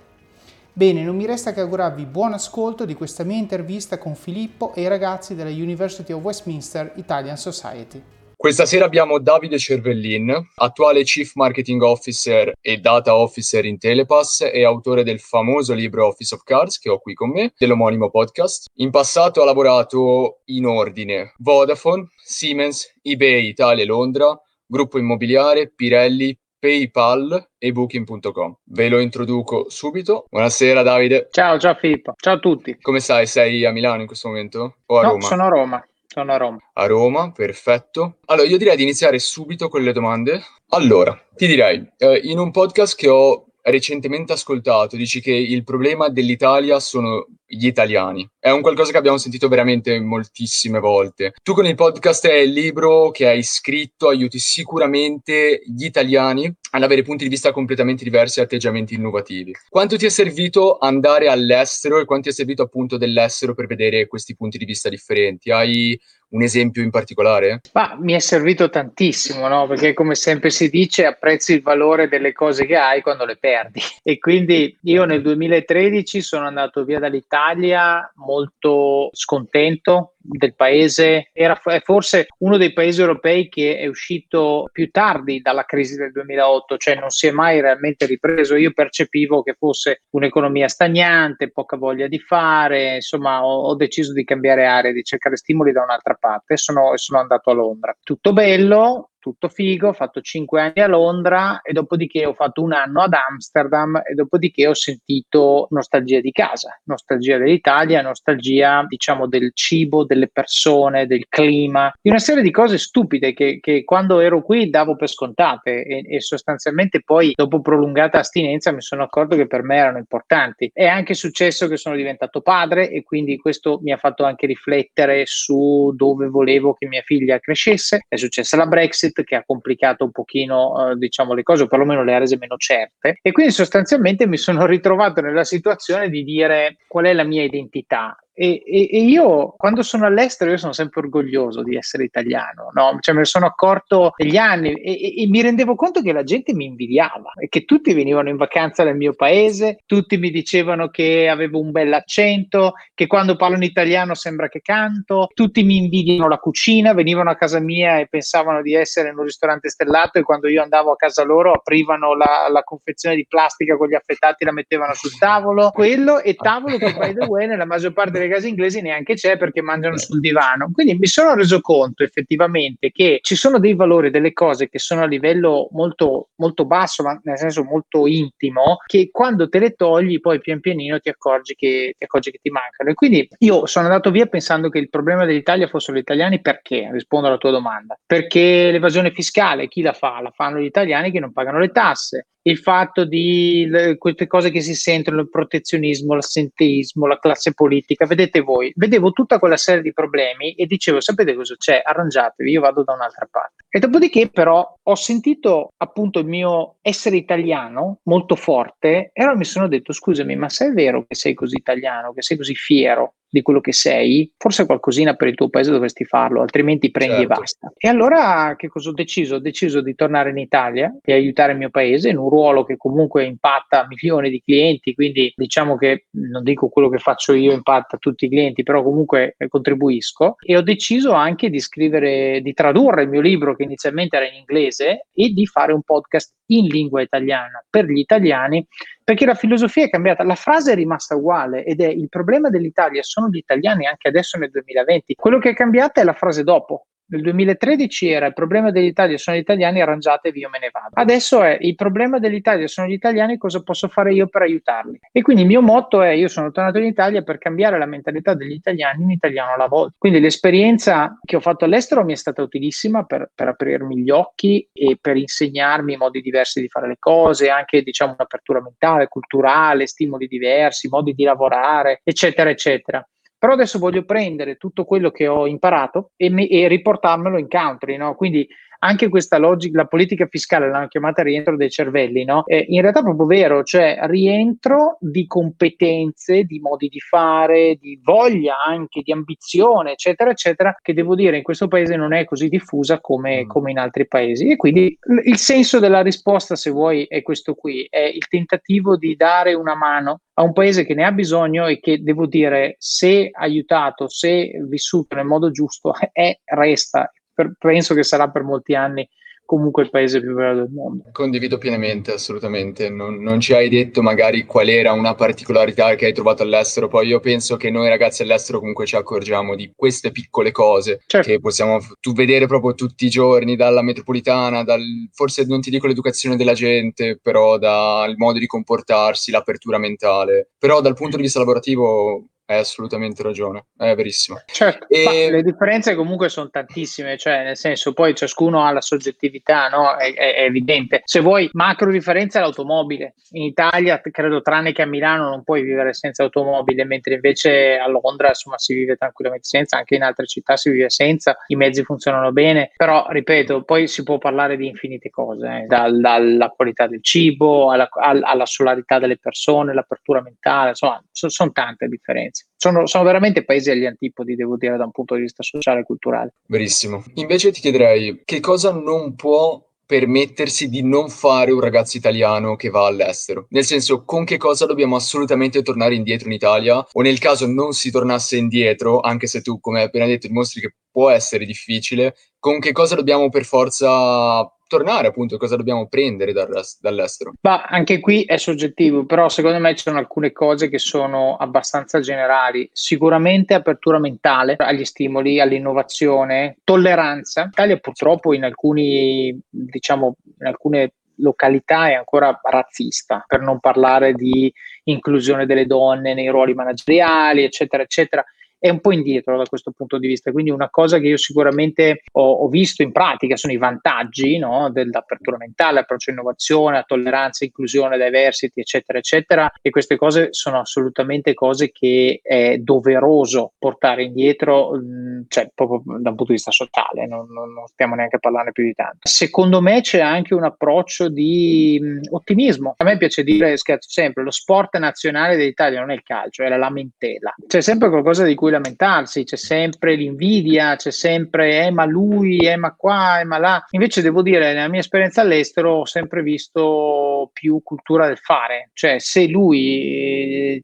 Bene, 0.73 1.05
non 1.05 1.15
mi 1.15 1.27
resta 1.27 1.53
che 1.53 1.61
augurarvi 1.61 2.07
buon 2.07 2.33
ascolto 2.33 2.85
di 2.85 2.95
questa 2.95 3.23
mia 3.23 3.39
intervista 3.39 3.97
con 3.97 4.17
Filippo 4.17 4.75
e 4.75 4.83
i 4.83 4.89
ragazzi 4.89 5.37
della 5.37 5.51
University 5.51 6.13
of 6.13 6.21
Westminster 6.21 6.95
Italian 6.97 7.37
Society. 7.37 8.03
Questa 8.45 8.67
sera 8.67 8.85
abbiamo 8.85 9.19
Davide 9.21 9.57
Cervellin, 9.57 10.51
attuale 10.57 11.03
Chief 11.03 11.33
Marketing 11.35 11.81
Officer 11.81 12.53
e 12.61 12.77
Data 12.77 13.17
Officer 13.17 13.65
in 13.65 13.79
Telepass 13.79 14.51
e 14.53 14.67
autore 14.67 15.03
del 15.03 15.19
famoso 15.19 15.73
libro 15.73 16.09
Office 16.09 16.35
of 16.35 16.43
Cards 16.43 16.79
che 16.79 16.91
ho 16.91 16.99
qui 16.99 17.15
con 17.15 17.31
me, 17.31 17.55
dell'omonimo 17.57 18.11
podcast. 18.11 18.67
In 18.81 18.91
passato 18.91 19.41
ha 19.41 19.47
lavorato 19.47 20.41
in 20.49 20.67
ordine 20.67 21.33
Vodafone, 21.39 22.11
Siemens, 22.23 22.95
eBay 23.01 23.49
Italia 23.49 23.83
e 23.83 23.87
Londra, 23.87 24.39
Gruppo 24.67 24.99
Immobiliare, 24.99 25.73
Pirelli, 25.75 26.39
PayPal 26.59 27.53
e 27.57 27.73
Booking.com. 27.73 28.59
Ve 28.65 28.91
lo 28.91 29.01
introduco 29.01 29.71
subito. 29.71 30.27
Buonasera 30.29 30.83
Davide. 30.83 31.29
Ciao, 31.31 31.59
ciao 31.59 31.77
Filippo. 31.77 32.13
Ciao 32.17 32.35
a 32.35 32.39
tutti. 32.39 32.77
Come 32.79 33.01
stai? 33.01 33.27
Sei 33.27 33.65
a 33.65 33.71
Milano 33.71 34.03
in 34.03 34.07
questo 34.07 34.29
momento? 34.29 34.77
O 34.85 34.99
a 34.99 35.03
no, 35.03 35.09
Roma? 35.13 35.23
sono 35.23 35.45
a 35.45 35.49
Roma. 35.49 35.89
Sono 36.15 36.33
a 36.33 36.37
Roma. 36.37 36.59
A 36.75 36.87
Roma, 36.87 37.33
perfetto. 37.33 38.19
Allora, 38.27 38.47
io 38.47 38.57
direi 38.57 38.77
di 38.77 38.85
iniziare 38.85 39.19
subito 39.19 39.69
con 39.69 39.83
le 39.83 39.93
domande. 39.93 40.45
Allora, 40.69 41.21
ti 41.35 41.49
direi, 41.49 41.85
eh, 41.99 42.21
in 42.23 42.39
un 42.39 42.53
podcast 42.53 42.97
che 42.97 43.09
ho 43.09 43.47
recentemente 43.63 44.33
ascoltato, 44.33 44.95
dici 44.95 45.21
che 45.21 45.33
il 45.33 45.65
problema 45.65 46.09
dell'Italia 46.09 46.79
sono 46.79 47.27
gli 47.45 47.67
italiani. 47.67 48.29
È 48.39 48.51
un 48.51 48.61
qualcosa 48.61 48.93
che 48.93 48.99
abbiamo 48.99 49.19
sentito 49.19 49.49
veramente 49.49 49.99
moltissime 49.99 50.79
volte. 50.79 51.33
Tu 51.43 51.53
con 51.53 51.67
il 51.67 51.75
podcast 51.75 52.27
e 52.27 52.43
il 52.43 52.53
libro 52.53 53.11
che 53.11 53.27
hai 53.27 53.43
scritto 53.43 54.09
aiuti 54.09 54.39
sicuramente 54.39 55.63
gli 55.67 55.85
italiani 55.85 56.53
ad 56.75 56.83
avere 56.83 57.03
punti 57.03 57.23
di 57.25 57.31
vista 57.31 57.53
completamente 57.53 58.03
diversi 58.03 58.41
e 58.41 58.43
atteggiamenti 58.43 58.95
innovativi. 58.95 59.53
Quanto 59.69 59.97
ti 59.97 60.07
è 60.07 60.09
servito 60.09 60.79
andare 60.79 61.29
all'estero 61.29 62.01
e 62.01 62.05
quanto 62.05 62.25
ti 62.25 62.31
è 62.31 62.33
servito 62.37 62.63
appunto 62.63 62.97
dell'estero 62.97 63.55
per 63.55 63.67
vedere 63.67 64.09
questi 64.09 64.35
punti 64.35 64.59
di 64.59 64.65
vista 64.65 64.89
differenti? 64.89 65.53
Hai 65.53 65.99
un 66.31 66.43
esempio 66.43 66.83
in 66.83 66.91
particolare? 66.91 67.61
Ma 67.75 67.97
mi 68.01 68.13
è 68.13 68.19
servito 68.19 68.69
tantissimo, 68.69 69.47
no? 69.47 69.69
Perché 69.69 69.93
come 69.93 70.17
sempre 70.17 70.51
si 70.51 70.69
dice, 70.69 71.07
apprezzi 71.07 71.53
il 71.53 71.63
valore 71.63 72.09
delle 72.09 72.33
cose 72.33 72.67
che 72.67 72.77
hai 72.77 73.03
quando 73.03 73.25
le 73.25 73.37
perdi. 73.37 73.81
E 74.03 74.19
quindi 74.19 74.77
io 74.83 75.05
nel 75.05 75.23
2013 75.23 76.21
sono 76.23 76.47
andato 76.47 76.85
via 76.85 76.99
dall'Italia 76.99 78.11
molto 78.17 79.11
scontento 79.13 80.14
del 80.27 80.55
paese, 80.55 81.29
era 81.33 81.61
forse 81.83 82.29
uno 82.39 82.57
dei 82.57 82.73
paesi 82.73 83.01
europei 83.01 83.49
che 83.49 83.77
è 83.79 83.87
uscito 83.87 84.69
più 84.73 84.91
tardi 84.91 85.41
dalla 85.41 85.65
crisi 85.65 85.97
del 85.97 86.13
2008, 86.13 86.77
cioè 86.79 86.95
non 86.95 87.11
si 87.11 87.27
è 87.27 87.31
mai 87.31 87.61
realmente 87.61 88.07
ripreso. 88.07 88.57
Io 88.57 88.73
percepivo 88.73 89.43
che 89.43 89.55
fosse 89.55 90.03
un'economia 90.11 90.69
stagnante, 90.69 91.51
poca 91.51 91.77
voglia 91.77 92.07
di 92.07 92.19
fare, 92.19 92.97
insomma 92.97 93.45
ho, 93.45 93.69
ho 93.69 93.75
deciso 93.75 94.13
di 94.13 94.25
cambiare 94.25 94.65
area, 94.65 94.93
di 94.93 95.03
cercare 95.03 95.37
stimoli 95.37 95.73
da 95.73 95.83
un'altra 95.83 96.15
parte 96.15 96.55
e 96.55 96.57
sono, 96.57 96.97
sono 96.97 97.21
andato 97.21 97.51
a 97.51 97.55
Londra. 97.55 97.97
Tutto 98.03 98.33
bello, 98.33 99.11
tutto 99.25 99.49
figo, 99.49 99.89
ho 99.89 99.93
fatto 99.95 100.21
cinque 100.21 100.61
anni 100.61 100.83
a 100.83 100.87
Londra 100.87 101.63
e 101.63 101.73
dopodiché 101.73 102.27
ho 102.27 102.35
fatto 102.35 102.61
un 102.61 102.75
anno 102.75 103.01
ad 103.01 103.15
Amsterdam 103.15 104.03
e 104.07 104.13
dopodiché 104.13 104.69
ho 104.69 104.75
sentito 104.75 105.67
nostalgia 105.71 106.21
di 106.21 106.31
casa, 106.31 106.79
nostalgia 106.85 107.39
dell'Italia, 107.39 108.03
nostalgia 108.03 108.85
diciamo 108.87 109.27
del 109.27 109.53
cibo, 109.55 110.05
delle 110.05 110.29
persone, 110.29 111.07
del 111.07 111.25
clima, 111.27 111.91
di 112.03 112.11
una 112.11 112.19
serie 112.19 112.43
di 112.43 112.51
cose 112.51 112.77
stupide 112.77 113.33
che, 113.33 113.61
che 113.63 113.83
quando 113.85 114.21
ero 114.21 114.43
qui 114.43 114.69
davo 114.69 114.95
per 114.95 115.09
scontate 115.09 115.85
e, 115.85 116.05
e, 116.07 116.21
sostanzialmente 116.21 117.01
poi 117.03 117.33
dopo 117.35 117.63
prolungata 117.63 118.19
astinenza 118.19 118.73
mi 118.73 118.83
sono 118.83 119.05
accorto 119.05 119.37
che 119.37 119.47
per 119.47 119.63
me 119.63 119.77
erano 119.77 119.97
importanti. 119.97 120.71
È 120.71 120.85
anche 120.85 121.15
successo 121.15 121.67
che 121.67 121.79
sono 121.79 121.97
diventato 121.97 122.43
padre 122.43 122.91
e 122.91 123.03
quindi 123.03 123.39
questo 123.39 123.79
mi 123.83 123.91
ha 123.91 123.97
fatto 123.97 124.25
anche 124.25 124.47
riflettere 124.47 125.23
su 125.25 125.95
dove 125.97 126.27
volevo 126.27 126.75
che 126.75 126.87
mia 126.89 127.01
figlia 127.01 127.39
crescesse. 127.39 128.05
È 128.07 128.17
successa 128.17 128.59
la 128.59 128.67
Brexit 128.67 129.13
che 129.23 129.37
ha 129.37 129.45
complicato 129.45 130.05
un 130.05 130.11
pochino 130.11 130.91
eh, 130.91 130.97
diciamo 130.97 131.35
le 131.35 131.43
cose 131.43 131.65
o 131.65 131.67
perlomeno 131.67 132.03
le 132.03 132.15
ha 132.15 132.19
rese 132.19 132.37
meno 132.37 132.57
certe. 132.57 133.19
E 133.23 133.33
quindi 133.33 133.53
sostanzialmente 133.53 134.27
mi 134.27 134.37
sono 134.37 134.65
ritrovato 134.67 135.21
nella 135.21 135.45
situazione 135.45 136.09
di 136.09 136.25
dire 136.25 136.79
qual 136.89 137.05
è 137.05 137.13
la 137.13 137.25
mia 137.25 137.43
identità 137.43 138.17
e, 138.37 138.63
e, 138.67 138.89
e, 138.91 139.03
io 139.05 139.55
quando 139.57 139.83
sono 139.83 140.07
all'estero 140.07 140.51
io 140.51 140.57
sono 140.57 140.73
sempre 140.73 141.01
orgoglioso 141.03 141.63
di 141.63 141.77
essere 141.77 142.03
italiano, 142.03 142.71
no? 142.73 142.97
cioè, 142.99 143.15
me 143.15 143.21
ne 143.21 143.27
sono 143.27 143.47
accorto 143.47 144.13
negli 144.17 144.37
anni 144.37 144.73
e, 144.73 145.23
e, 145.23 145.27
mi 145.29 145.41
rendevo 145.41 145.77
conto 145.77 146.03
che 146.03 146.13
la 146.13 146.25
gente 146.25 146.53
mi 146.53 146.65
invidiava 146.65 147.33
e 147.41 147.49
che 147.49 147.65
tutti 147.65 147.95
venivano 147.95 148.31
in 148.31 148.37
vacanza 148.37 148.83
nel 148.83 148.97
mio 148.97 149.15
paese, 149.15 149.79
tutti 149.87 150.17
mi 150.17 150.31
dicevano 150.31 150.89
che 150.89 151.29
avevo 151.29 151.61
un 151.61 151.71
bel 151.71 151.93
accento, 151.93 152.73
che 152.93 153.07
quando 153.07 153.37
parlo 153.37 153.55
in 153.55 153.63
italiano 153.63 154.15
sembra 154.15 154.49
che 154.49 154.61
canto, 154.61 155.29
tutti 155.33 155.63
mi 155.63 155.77
invidiano 155.77 156.29
la 156.29 156.39
cucina, 156.39 156.93
venivano 156.93 157.31
a 157.31 157.37
casa 157.37 157.61
mia 157.61 157.99
e 157.99 158.09
pensavano 158.09 158.63
di 158.63 158.75
essere 158.75 159.11
in 159.11 159.19
un 159.19 159.25
ristorante 159.25 159.69
stellato 159.69 160.19
e 160.19 160.23
quando 160.23 160.49
io 160.49 160.61
andavo 160.61 160.91
a 160.91 160.97
casa 160.97 161.23
loro 161.23 161.53
aprivano 161.53 162.17
la, 162.17 162.49
la 162.51 162.65
confezione 162.65 163.15
di 163.15 163.27
plastica 163.29 163.77
con 163.77 163.87
gli 163.87 163.95
affettati 163.95 164.43
e 164.43 164.47
la 164.47 164.53
mettevano 164.53 164.95
sul 164.95 165.17
tavolo, 165.17 165.71
quello 165.71 166.21
e 166.21 166.35
tavolo 166.35 166.79
che 166.79 166.93
by 166.93 167.15
the 167.15 167.27
way 167.27 167.47
nella 167.47 167.65
maggior 167.65 167.93
parte 167.93 168.24
case 168.29 168.49
inglesi 168.49 168.81
neanche 168.81 169.15
c'è 169.15 169.37
perché 169.37 169.63
mangiano 169.63 169.97
sul 169.99 170.21
divano. 170.21 170.71
Quindi 170.73 170.97
mi 170.97 171.07
sono 171.07 171.35
reso 171.35 171.61
conto 171.61 172.03
effettivamente 172.03 172.91
che 172.91 173.19
ci 173.23 173.35
sono 173.37 173.59
dei 173.59 173.75
valori, 173.75 174.11
delle 174.11 174.33
cose 174.33 174.69
che 174.69 174.79
sono 174.79 175.03
a 175.03 175.07
livello 175.07 175.69
molto, 175.73 176.31
molto 176.37 176.65
basso, 176.65 177.03
ma 177.03 177.19
nel 177.25 177.39
senso 177.39 177.65
molto 177.65 178.07
intimo, 178.07 178.79
che 178.87 179.11
quando 179.11 179.49
te 179.49 179.59
le 179.59 179.73
togli 179.73 180.21
poi 180.21 180.41
pian 180.41 180.61
pianino 180.61 180.99
ti 181.01 181.09
accorgi 181.09 181.55
che 181.55 181.95
ti, 181.97 182.05
accorgi 182.05 182.31
che 182.31 182.39
ti 182.43 182.51
mancano. 182.51 182.91
E 182.91 182.95
quindi 182.95 183.29
io 183.39 183.67
sono 183.67 183.87
andato 183.87 184.11
via 184.11 184.27
pensando 184.27 184.69
che 184.69 184.79
il 184.79 184.89
problema 184.89 185.25
dell'Italia 185.25 185.69
fossero 185.69 185.97
gli 185.97 186.01
italiani 186.01 186.41
perché? 186.41 186.89
Rispondo 186.93 187.29
alla 187.29 187.39
tua 187.39 187.51
domanda. 187.51 187.99
Perché 188.05 188.71
l'evasione 188.71 189.13
fiscale, 189.13 189.69
chi 189.69 189.83
la 189.83 189.93
fa? 189.93 190.21
La 190.21 190.31
fanno 190.31 190.59
gli 190.59 190.65
italiani 190.65 191.11
che 191.11 191.21
non 191.21 191.33
pagano 191.33 191.59
le 191.59 191.71
tasse 191.71 192.27
il 192.47 192.59
fatto 192.59 193.05
di 193.05 193.67
le, 193.69 193.97
queste 193.97 194.27
cose 194.27 194.51
che 194.51 194.61
si 194.61 194.75
sentono, 194.75 195.21
il 195.21 195.31
protezionismo, 195.31 196.15
l'assenteismo, 196.15 197.07
la 197.07 197.19
classe 197.19 197.55
politica, 197.55 198.07
vedete 198.07 198.41
voi, 198.41 198.73
vedevo 198.77 199.13
tutta 199.13 199.39
quella 199.39 199.57
serie 199.57 199.83
di 199.83 199.93
problemi 199.93 200.53
e 200.55 200.67
dicevo, 200.67 201.01
sapete 201.01 201.35
cosa 201.35 201.55
c'è? 201.57 201.81
Arrangiatevi, 201.83 202.51
io 202.51 202.61
vado 202.61 202.83
da 202.83 202.93
un'altra 202.93 203.27
parte. 203.31 203.65
E 203.69 203.79
dopodiché 203.79 204.29
però 204.29 204.77
ho 204.83 204.95
sentito 204.95 205.73
appunto 205.79 206.19
il 206.19 206.27
mio 206.27 206.77
essere 206.83 207.17
italiano 207.17 208.01
molto 208.05 208.37
forte 208.37 209.11
e 209.13 209.23
allora 209.23 209.37
mi 209.37 209.45
sono 209.45 209.67
detto, 209.67 209.93
scusami, 209.93 210.37
ma 210.37 210.49
se 210.49 210.67
è 210.67 210.71
vero 210.73 211.05
che 211.07 211.15
sei 211.15 211.35
così 211.35 211.57
italiano, 211.57 212.13
che 212.13 212.23
sei 212.23 212.37
così 212.37 212.55
fiero 212.55 213.15
di 213.35 213.43
quello 213.43 213.61
che 213.61 213.73
sei, 213.73 214.31
forse 214.39 214.65
qualcosina 214.65 215.15
per 215.15 215.27
il 215.27 215.35
tuo 215.35 215.49
paese 215.49 215.73
dovresti 215.73 216.05
farlo, 216.05 216.41
altrimenti 216.41 216.93
prendi 216.93 217.17
certo. 217.17 217.33
e 217.33 217.37
basta. 217.37 217.73
E 217.77 217.89
allora 217.89 218.55
che 218.57 218.69
cosa 218.69 218.91
ho 218.91 218.93
deciso? 218.93 219.35
Ho 219.35 219.41
deciso 219.41 219.81
di 219.81 219.97
tornare 219.97 220.31
in 220.31 220.39
Italia 220.39 220.97
e 221.03 221.13
aiutare 221.13 221.51
il 221.51 221.59
mio 221.59 221.71
paese 221.71 222.11
in 222.11 222.17
un 222.17 222.29
ruolo 222.29 222.63
che 222.63 222.77
comunque 222.77 223.25
impatta 223.25 223.87
milioni 223.89 224.31
di 224.31 224.41
clienti, 224.41 224.95
quindi 224.95 225.33
diciamo 225.35 225.77
che 225.77 226.07
non 226.11 226.45
dico 226.45 226.69
quello 226.69 226.89
che 226.89 226.99
faccio 226.99 227.33
io 227.33 227.53
impatta 227.53 227.97
tutti 227.99 228.27
i 228.27 228.29
clienti, 228.29 228.63
però 228.63 228.85
comunque 228.85 229.35
contribuisco 229.49 230.37
e 230.41 230.57
ho 230.57 230.63
deciso 230.63 231.11
anche 231.11 231.51
di 231.51 231.59
scrivere, 231.59 232.41
di 232.41 232.53
tradurre 232.53 233.03
il 233.03 233.09
mio 233.09 233.21
libro 233.21 233.57
che 233.57 233.65
inizialmente 233.65 234.17
era 234.17 234.29
in 234.29 234.35
inglese 234.35 235.07
e 235.13 235.31
di 235.31 235.45
fare 235.45 235.73
un 235.73 235.83
podcast 235.83 236.33
in 236.47 236.67
lingua 236.67 237.01
italiana 237.01 237.65
per 237.69 237.87
gli 237.87 237.99
italiani 237.99 238.65
perché 239.05 239.27
la 239.27 239.35
filosofia 239.35 239.85
è 239.85 239.91
cambiata, 239.91 240.25
la 240.25 240.35
frase 240.35 240.73
è 240.73 240.75
rimasta 240.75 241.15
uguale 241.15 241.63
ed 241.65 241.83
è 241.83 241.87
il 241.87 242.09
problema 242.09 242.49
dell'Italia 242.49 243.03
sono 243.03 243.29
gli 243.29 243.37
italiani 243.37 243.87
anche 243.87 244.09
adesso 244.09 244.39
nel 244.39 244.51
2020. 244.51 245.15
Quello 245.15 245.39
che 245.39 245.51
è 245.51 245.55
cambiato 245.55 246.01
è 246.01 246.05
la 246.05 246.15
frase 246.15 246.43
dopo, 246.43 246.87
nel 247.07 247.21
2013 247.23 248.09
era 248.09 248.27
il 248.27 248.33
problema 248.33 248.71
dell'Italia 248.71 249.19
sono 249.19 249.37
gli 249.37 249.41
italiani, 249.41 249.81
arrangiatevi, 249.81 250.41
io 250.41 250.49
me 250.49 250.59
ne 250.59 250.71
vado. 250.73 250.91
Adesso 250.93 251.43
è 251.43 251.59
il 251.61 251.75
problema 251.75 252.19
dell'Italia 252.19 252.67
sono 252.67 252.89
gli 252.89 252.93
italiani, 252.93 253.37
cosa 253.37 253.63
posso 253.63 253.89
fare 253.89 254.15
io 254.15 254.27
per 254.27 254.43
aiutarli? 254.43 254.99
E 255.13 255.23
quindi 255.23 255.43
il 255.43 255.49
mio 255.49 255.63
motto 255.63 256.03
è 256.03 256.11
io 256.11 256.29
sono 256.29 256.51
tornato 256.51 256.79
in 256.79 256.85
Italia 256.85 257.23
per 257.23 257.39
cambiare 257.39 257.79
la 257.79 257.87
mentalità 257.87 258.35
degli 258.35 258.53
italiani 258.53 259.03
un 259.03 259.11
italiano 259.11 259.53
alla 259.53 259.67
volta. 259.67 259.95
Quindi 259.99 260.21
l'esperienza 260.21 261.19
che 261.23 261.37
ho 261.37 261.41
fatto 261.41 261.65
all'estero 261.65 262.05
mi 262.05 262.13
è 262.13 262.17
stata 262.17 262.43
utilissima 262.43 263.05
per, 263.05 263.31
per 263.35 263.49
aprirmi 263.49 263.99
gli 263.99 264.11
occhi 264.11 264.69
e 264.73 264.97
per 265.01 265.17
insegnarmi 265.17 265.97
modi 265.97 266.21
diversi 266.21 266.61
di 266.61 266.69
fare 266.69 266.89
le 266.89 266.97
cose, 266.99 267.51
anche 267.51 267.83
diciamo 267.83 268.15
un'apertura 268.17 268.63
mentale, 268.63 269.09
culturale, 269.09 269.87
stimoli 269.87 270.27
diversi, 270.27 270.89
modi 270.89 271.13
di 271.13 271.25
lavorare, 271.25 272.01
eccetera, 272.03 272.51
eccetera. 272.51 273.07
Però 273.45 273.57
adesso 273.57 273.79
voglio 273.79 274.07
prendere 274.07 274.57
tutto 274.57 274.87
quello 274.87 275.11
che 275.11 275.29
ho 275.29 275.47
imparato 275.47 276.13
e, 276.17 276.31
me, 276.31 276.49
e 276.49 276.67
riportarmelo 276.67 277.37
in 277.37 277.47
country, 277.47 277.99
no? 277.99 278.15
Quindi 278.15 278.49
anche 278.85 279.09
questa 279.09 279.39
logica, 279.39 279.79
la 279.79 279.87
politica 279.87 280.27
fiscale 280.27 280.69
l'hanno 280.69 280.89
chiamata 280.89 281.23
rientro 281.23 281.57
dei 281.57 281.71
cervelli, 281.71 282.25
no? 282.25 282.45
Eh, 282.45 282.67
in 282.69 282.83
realtà 282.83 283.01
è 283.01 283.03
proprio 283.03 283.27
vero, 283.27 283.63
cioè 283.63 283.99
rientro 284.03 284.99
di 285.01 285.27
competenze, 285.27 286.45
di 286.45 286.61
modi 286.61 286.89
di 286.89 287.01
fare, 287.01 287.77
di 287.81 287.99
voglia 288.03 288.63
anche, 288.63 289.01
di 289.03 289.11
ambizione, 289.11 289.93
eccetera, 289.93 290.31
eccetera, 290.31 290.77
che 290.83 290.93
devo 290.93 291.15
dire 291.15 291.39
in 291.39 291.43
questo 291.43 291.67
paese 291.67 291.97
non 291.97 292.13
è 292.13 292.27
così 292.27 292.49
diffusa 292.49 293.01
come, 293.01 293.45
mm. 293.45 293.49
come 293.49 293.71
in 293.71 293.79
altri 293.79 294.07
paesi. 294.07 294.51
E 294.51 294.57
quindi 294.57 294.99
il 295.25 295.39
senso 295.39 295.79
della 295.79 296.03
risposta, 296.03 296.55
se 296.55 296.71
vuoi, 296.71 297.05
è 297.05 297.23
questo 297.23 297.55
qui, 297.55 297.87
è 297.89 298.03
il 298.03 298.29
tentativo 298.29 298.99
di 298.99 299.17
dare 299.17 299.55
una 299.55 299.75
mano 299.75 300.21
a 300.35 300.43
un 300.43 300.53
paese 300.53 300.85
che 300.85 300.95
ne 300.95 301.05
ha 301.05 301.13
bisogno 301.13 301.67
e 301.67 301.81
che, 301.81 302.03
devo 302.03 302.27
dire, 302.27 302.77
se 302.79 303.31
aiutato, 303.33 304.09
se 304.09 304.53
vissuto 304.69 305.17
nel 305.17 305.25
modo 305.25 305.51
giusto, 305.51 305.95
è, 306.13 306.39
resta 306.45 307.11
per, 307.35 307.53
penso 307.59 307.95
che 307.95 308.03
sarà 308.03 308.31
per 308.31 308.43
molti 308.43 308.75
anni 308.75 309.09
comunque 309.45 309.83
il 309.83 309.91
paese 309.91 310.21
più 310.21 310.35
bello 310.35 310.63
del 310.63 310.71
mondo. 310.71 311.05
Condivido 311.13 311.59
pienamente, 311.59 312.13
assolutamente. 312.13 312.89
Non, 312.89 313.21
non, 313.23 313.41
ci 313.41 313.53
hai 313.53 313.69
detto 313.69 314.03
magari 314.03 314.45
qual 314.45 314.69
era 314.69 314.93
una 314.93 315.15
particolarità 315.15 315.95
che 315.95 316.07
hai 316.07 316.13
trovato 316.13 316.43
all'estero, 316.43 316.89
poi 316.89 317.09
io 317.09 317.21
penso 317.21 317.57
che 317.57 317.71
noi 317.71 317.89
ragazzi 317.89 318.23
all'estero 318.23 318.59
comunque 318.59 318.87
ci 318.87 318.97
accorgiamo 318.97 319.55
di 319.55 319.73
queste 319.75 320.11
piccole 320.11 320.51
cose 320.51 321.01
certo. 321.07 321.29
che 321.29 321.41
possiamo 321.41 321.79
tu 322.01 322.13
vedere 322.13 322.47
proprio 322.47 322.75
tutti 322.75 323.07
i 323.07 323.11
giorni 323.11 323.57
dalla 323.57 323.83
metropolitana, 323.83 324.65
dal, 324.65 324.83
forse 325.13 325.45
non 325.45 325.61
ti 325.61 325.71
dico 325.71 325.87
l'educazione 325.87 326.37
della 326.37 326.55
gente, 326.55 327.19
però 327.21 327.59
dal 327.59 328.15
modo 328.17 328.39
di 328.39 328.47
comportarsi, 328.47 329.31
l'apertura 329.31 329.79
mentale. 329.79 330.51
Però 330.59 330.81
dal 330.81 330.95
punto 330.95 331.17
di 331.17 331.23
vista 331.23 331.39
lavorativo 331.39 332.29
hai 332.47 332.59
assolutamente 332.59 333.23
ragione, 333.23 333.67
è 333.77 333.95
verissimo. 333.95 334.43
Certo, 334.47 334.87
e... 334.89 335.31
le 335.31 335.43
differenze 335.43 335.95
comunque 335.95 336.29
sono 336.29 336.51
tantissime, 336.51 337.17
cioè 337.17 337.43
nel 337.43 337.57
senso 337.57 337.93
poi 337.93 338.15
ciascuno 338.15 338.63
ha 338.63 338.71
la 338.71 338.83
soggettività, 338.83 339.69
no? 339.69 339.97
È, 339.97 340.13
è, 340.13 340.35
è 340.35 340.43
evidente. 340.43 341.03
Se 341.05 341.21
vuoi 341.21 341.49
macro 341.53 341.91
differenza 341.91 342.39
è 342.39 342.43
l'automobile. 342.43 343.15
In 343.31 343.43
Italia, 343.45 344.01
credo 344.01 344.43
tranne 344.43 344.73
che 344.73 344.83
a 344.83 344.87
Milano 344.87 345.29
non 345.31 345.43
puoi 345.43 345.63
vivere 345.63 345.95
senza 345.95 346.23
automobile, 346.23 346.85
mentre 346.85 347.15
invece 347.15 347.79
a 347.79 347.89
Londra 347.89 348.29
insomma 348.29 348.59
si 348.59 348.75
vive 348.75 348.97
tranquillamente 348.97 349.47
senza, 349.47 349.79
anche 349.79 349.95
in 349.95 350.03
altre 350.03 350.27
città 350.27 350.57
si 350.57 350.71
vive 350.71 350.91
senza, 350.91 351.37
i 351.47 351.57
mezzi 351.57 351.83
funzionano 351.83 352.31
bene, 352.33 352.73
però 352.77 353.07
ripeto, 353.09 353.63
poi 353.63 353.89
si 353.89 354.03
può 354.03 354.19
parlare 354.19 354.57
di 354.57 354.67
infinite 354.67 355.09
cose, 355.09 355.63
eh? 355.63 355.67
Dal, 355.67 355.99
dalla 355.99 356.49
qualità 356.49 356.87
del 356.87 357.03
cibo 357.03 357.71
alla, 357.71 357.89
alla 357.91 358.47
solarità 358.47 358.99
delle 358.99 359.17
persone, 359.17 359.73
l'apertura 359.73 360.21
mentale, 360.21 360.71
insomma, 360.71 361.03
sono, 361.11 361.33
sono 361.33 361.53
tante 361.53 361.89
differenze 361.89 362.34
differenze. 362.35 362.47
Sono, 362.57 362.87
sono, 362.87 363.05
veramente 363.05 363.45
paesi 363.45 363.71
agli 363.71 363.87
antipodi, 363.87 364.35
devo 364.35 364.57
dire, 364.57 364.77
da 364.77 364.85
un 364.85 364.91
punto 364.91 365.15
di 365.15 365.23
vista 365.23 365.43
sociale 365.43 365.81
e 365.81 365.85
culturale. 365.85 366.35
Verissimo. 366.47 367.05
Invece 367.15 367.53
ti 367.53 367.61
chiederei 367.61 368.23
che 368.25 368.41
cosa 368.41 368.73
non 368.73 369.15
può 369.15 369.63
permettersi 369.87 370.71
di 370.71 370.83
non 370.83 371.11
fare 371.11 371.53
un 371.53 371.61
ragazzo 371.61 371.99
italiano 371.99 372.57
che 372.57 372.71
va 372.71 372.87
all'estero? 372.87 373.47
Nel 373.51 373.65
senso, 373.65 374.05
con 374.05 374.25
che 374.25 374.39
cosa 374.39 374.67
dobbiamo 374.67 374.97
assolutamente 374.97 375.63
tornare 375.63 375.95
indietro 375.95 376.29
in 376.29 376.35
Italia? 376.35 376.85
O 376.93 377.03
nel 377.03 377.19
caso 377.19 377.47
non 377.47 377.73
si 377.73 377.91
tornasse 377.91 378.37
indietro, 378.37 379.01
anche 379.01 379.27
se 379.27 379.43
tu, 379.43 379.61
come 379.61 379.81
hai 379.81 379.87
appena 379.87 380.07
detto, 380.07 380.27
dimostri 380.27 380.63
che 380.63 380.75
può 380.91 381.11
essere 381.11 381.45
difficile, 381.45 382.15
con 382.39 382.61
che 382.61 382.73
cosa 382.73 382.95
dobbiamo 382.95 383.29
per 383.29 383.45
forza 383.45 384.51
tornare 384.77 385.09
appunto 385.09 385.37
cosa 385.37 385.57
dobbiamo 385.57 385.87
prendere 385.87 386.33
dall'estero? 386.33 387.35
Ma 387.43 387.63
anche 387.63 388.01
qui 388.01 388.25
è 388.25 388.37
soggettivo, 388.37 389.07
però 389.07 389.29
secondo 389.29 389.59
me 389.59 389.75
ci 389.75 389.83
sono 389.83 389.99
alcune 389.99 390.33
cose 390.33 390.69
che 390.69 390.79
sono 390.79 391.37
abbastanza 391.37 392.01
generali. 392.01 392.69
Sicuramente 392.73 393.55
apertura 393.55 393.99
mentale 393.99 394.57
agli 394.59 394.85
stimoli, 394.85 395.41
all'innovazione, 395.41 396.59
tolleranza. 396.65 397.45
L'Italia 397.45 397.77
purtroppo 397.77 398.35
in 398.35 398.45
alcuni, 398.45 399.39
diciamo, 399.49 400.17
in 400.41 400.47
alcune 400.47 400.93
località 401.19 401.89
è 401.89 401.95
ancora 401.95 402.39
razzista, 402.43 403.25
per 403.27 403.41
non 403.41 403.61
parlare 403.61 404.15
di 404.15 404.53
inclusione 404.85 405.47
delle 405.47 405.67
donne 405.67 406.15
nei 406.15 406.29
ruoli 406.29 406.55
manageriali, 406.55 407.45
eccetera, 407.45 407.83
eccetera 407.83 408.25
è 408.65 408.71
un 408.71 408.81
po' 408.81 408.93
indietro 408.93 409.37
da 409.37 409.45
questo 409.45 409.73
punto 409.73 409.99
di 409.99 410.07
vista. 410.07 410.33
Quindi 410.33 410.51
una 410.51 410.71
cosa 410.71 410.99
che 410.99 411.09
io 411.09 411.19
sicuramente 411.19 412.01
ho, 412.13 412.33
ho 412.33 412.49
visto 412.49 412.83
in 412.83 412.93
pratica 412.93 413.37
sono 413.37 413.53
i 413.53 413.59
vantaggi 413.59 414.39
no, 414.39 414.71
dell'apertura 414.71 415.37
mentale, 415.37 415.81
approccio 415.81 416.11
innovazione, 416.11 416.79
a 416.79 416.83
tolleranza, 416.83 417.45
inclusione, 417.45 417.99
diversity, 417.99 418.63
eccetera, 418.63 418.97
eccetera. 418.97 419.53
E 419.61 419.69
queste 419.69 419.97
cose 419.97 420.29
sono 420.31 420.61
assolutamente 420.61 421.35
cose 421.35 421.73
che 421.73 422.21
è 422.23 422.57
doveroso 422.57 423.53
portare 423.59 424.05
indietro, 424.05 424.71
mh, 424.71 425.27
cioè 425.29 425.51
proprio 425.55 425.83
da 425.85 426.09
un 426.09 426.17
punto 426.17 426.33
di 426.33 426.33
vista 426.33 426.51
sociale, 426.51 427.07
non, 427.07 427.27
non, 427.31 427.53
non, 427.53 427.67
stiamo 427.67 427.97
neanche 427.97 428.17
a 428.17 428.21
parlarne 428.21 428.53
più 428.53 428.65
di 428.65 428.73
tanto. 428.73 429.01
Secondo 429.03 429.61
me 429.61 429.83
c'è 429.83 430.01
anche 430.01 430.33
un 430.33 430.45
approccio 430.45 431.11
di 431.11 431.79
mh, 431.83 432.15
ottimismo. 432.15 432.73
A 432.79 432.85
me 432.85 432.97
piace 432.97 433.25
dire, 433.25 433.59
scherzo 433.59 433.91
sempre, 433.91 434.23
lo 434.23 434.31
sport 434.31 434.79
nazionale 434.79 435.37
dell'Italia 435.37 435.81
non 435.81 435.91
è 435.91 435.95
il 435.95 436.03
calcio, 436.03 436.45
è 436.45 436.49
la 436.49 436.57
lamentela. 436.57 437.35
C'è 437.47 437.61
sempre 437.61 437.91
qualcosa 437.91 438.25
di 438.25 438.35
cui 438.35 438.53
lamentarsi, 438.55 439.25
c'è 439.25 439.37
sempre 439.37 439.95
l'invidia, 439.95 440.77
c'è 440.77 440.91
sempre 440.91 441.67
eh 441.67 441.71
ma 441.71 441.85
lui, 441.85 442.39
eh 442.39 442.57
ma 442.57 442.75
qua, 442.75 443.21
eh 443.21 443.25
ma 443.25 443.39
là. 443.39 443.65
Invece 443.71 444.03
devo 444.03 444.23
dire, 444.23 444.53
nella 444.53 444.69
mia 444.69 444.81
esperienza 444.81 445.21
all'estero 445.21 445.81
ho 445.81 445.85
sempre 445.87 446.23
visto 446.23 447.31
più 447.33 447.61
cultura 447.63 448.07
del 448.07 448.19
fare, 448.19 448.71
cioè 448.73 448.99
se 448.99 449.27
lui 449.27 450.63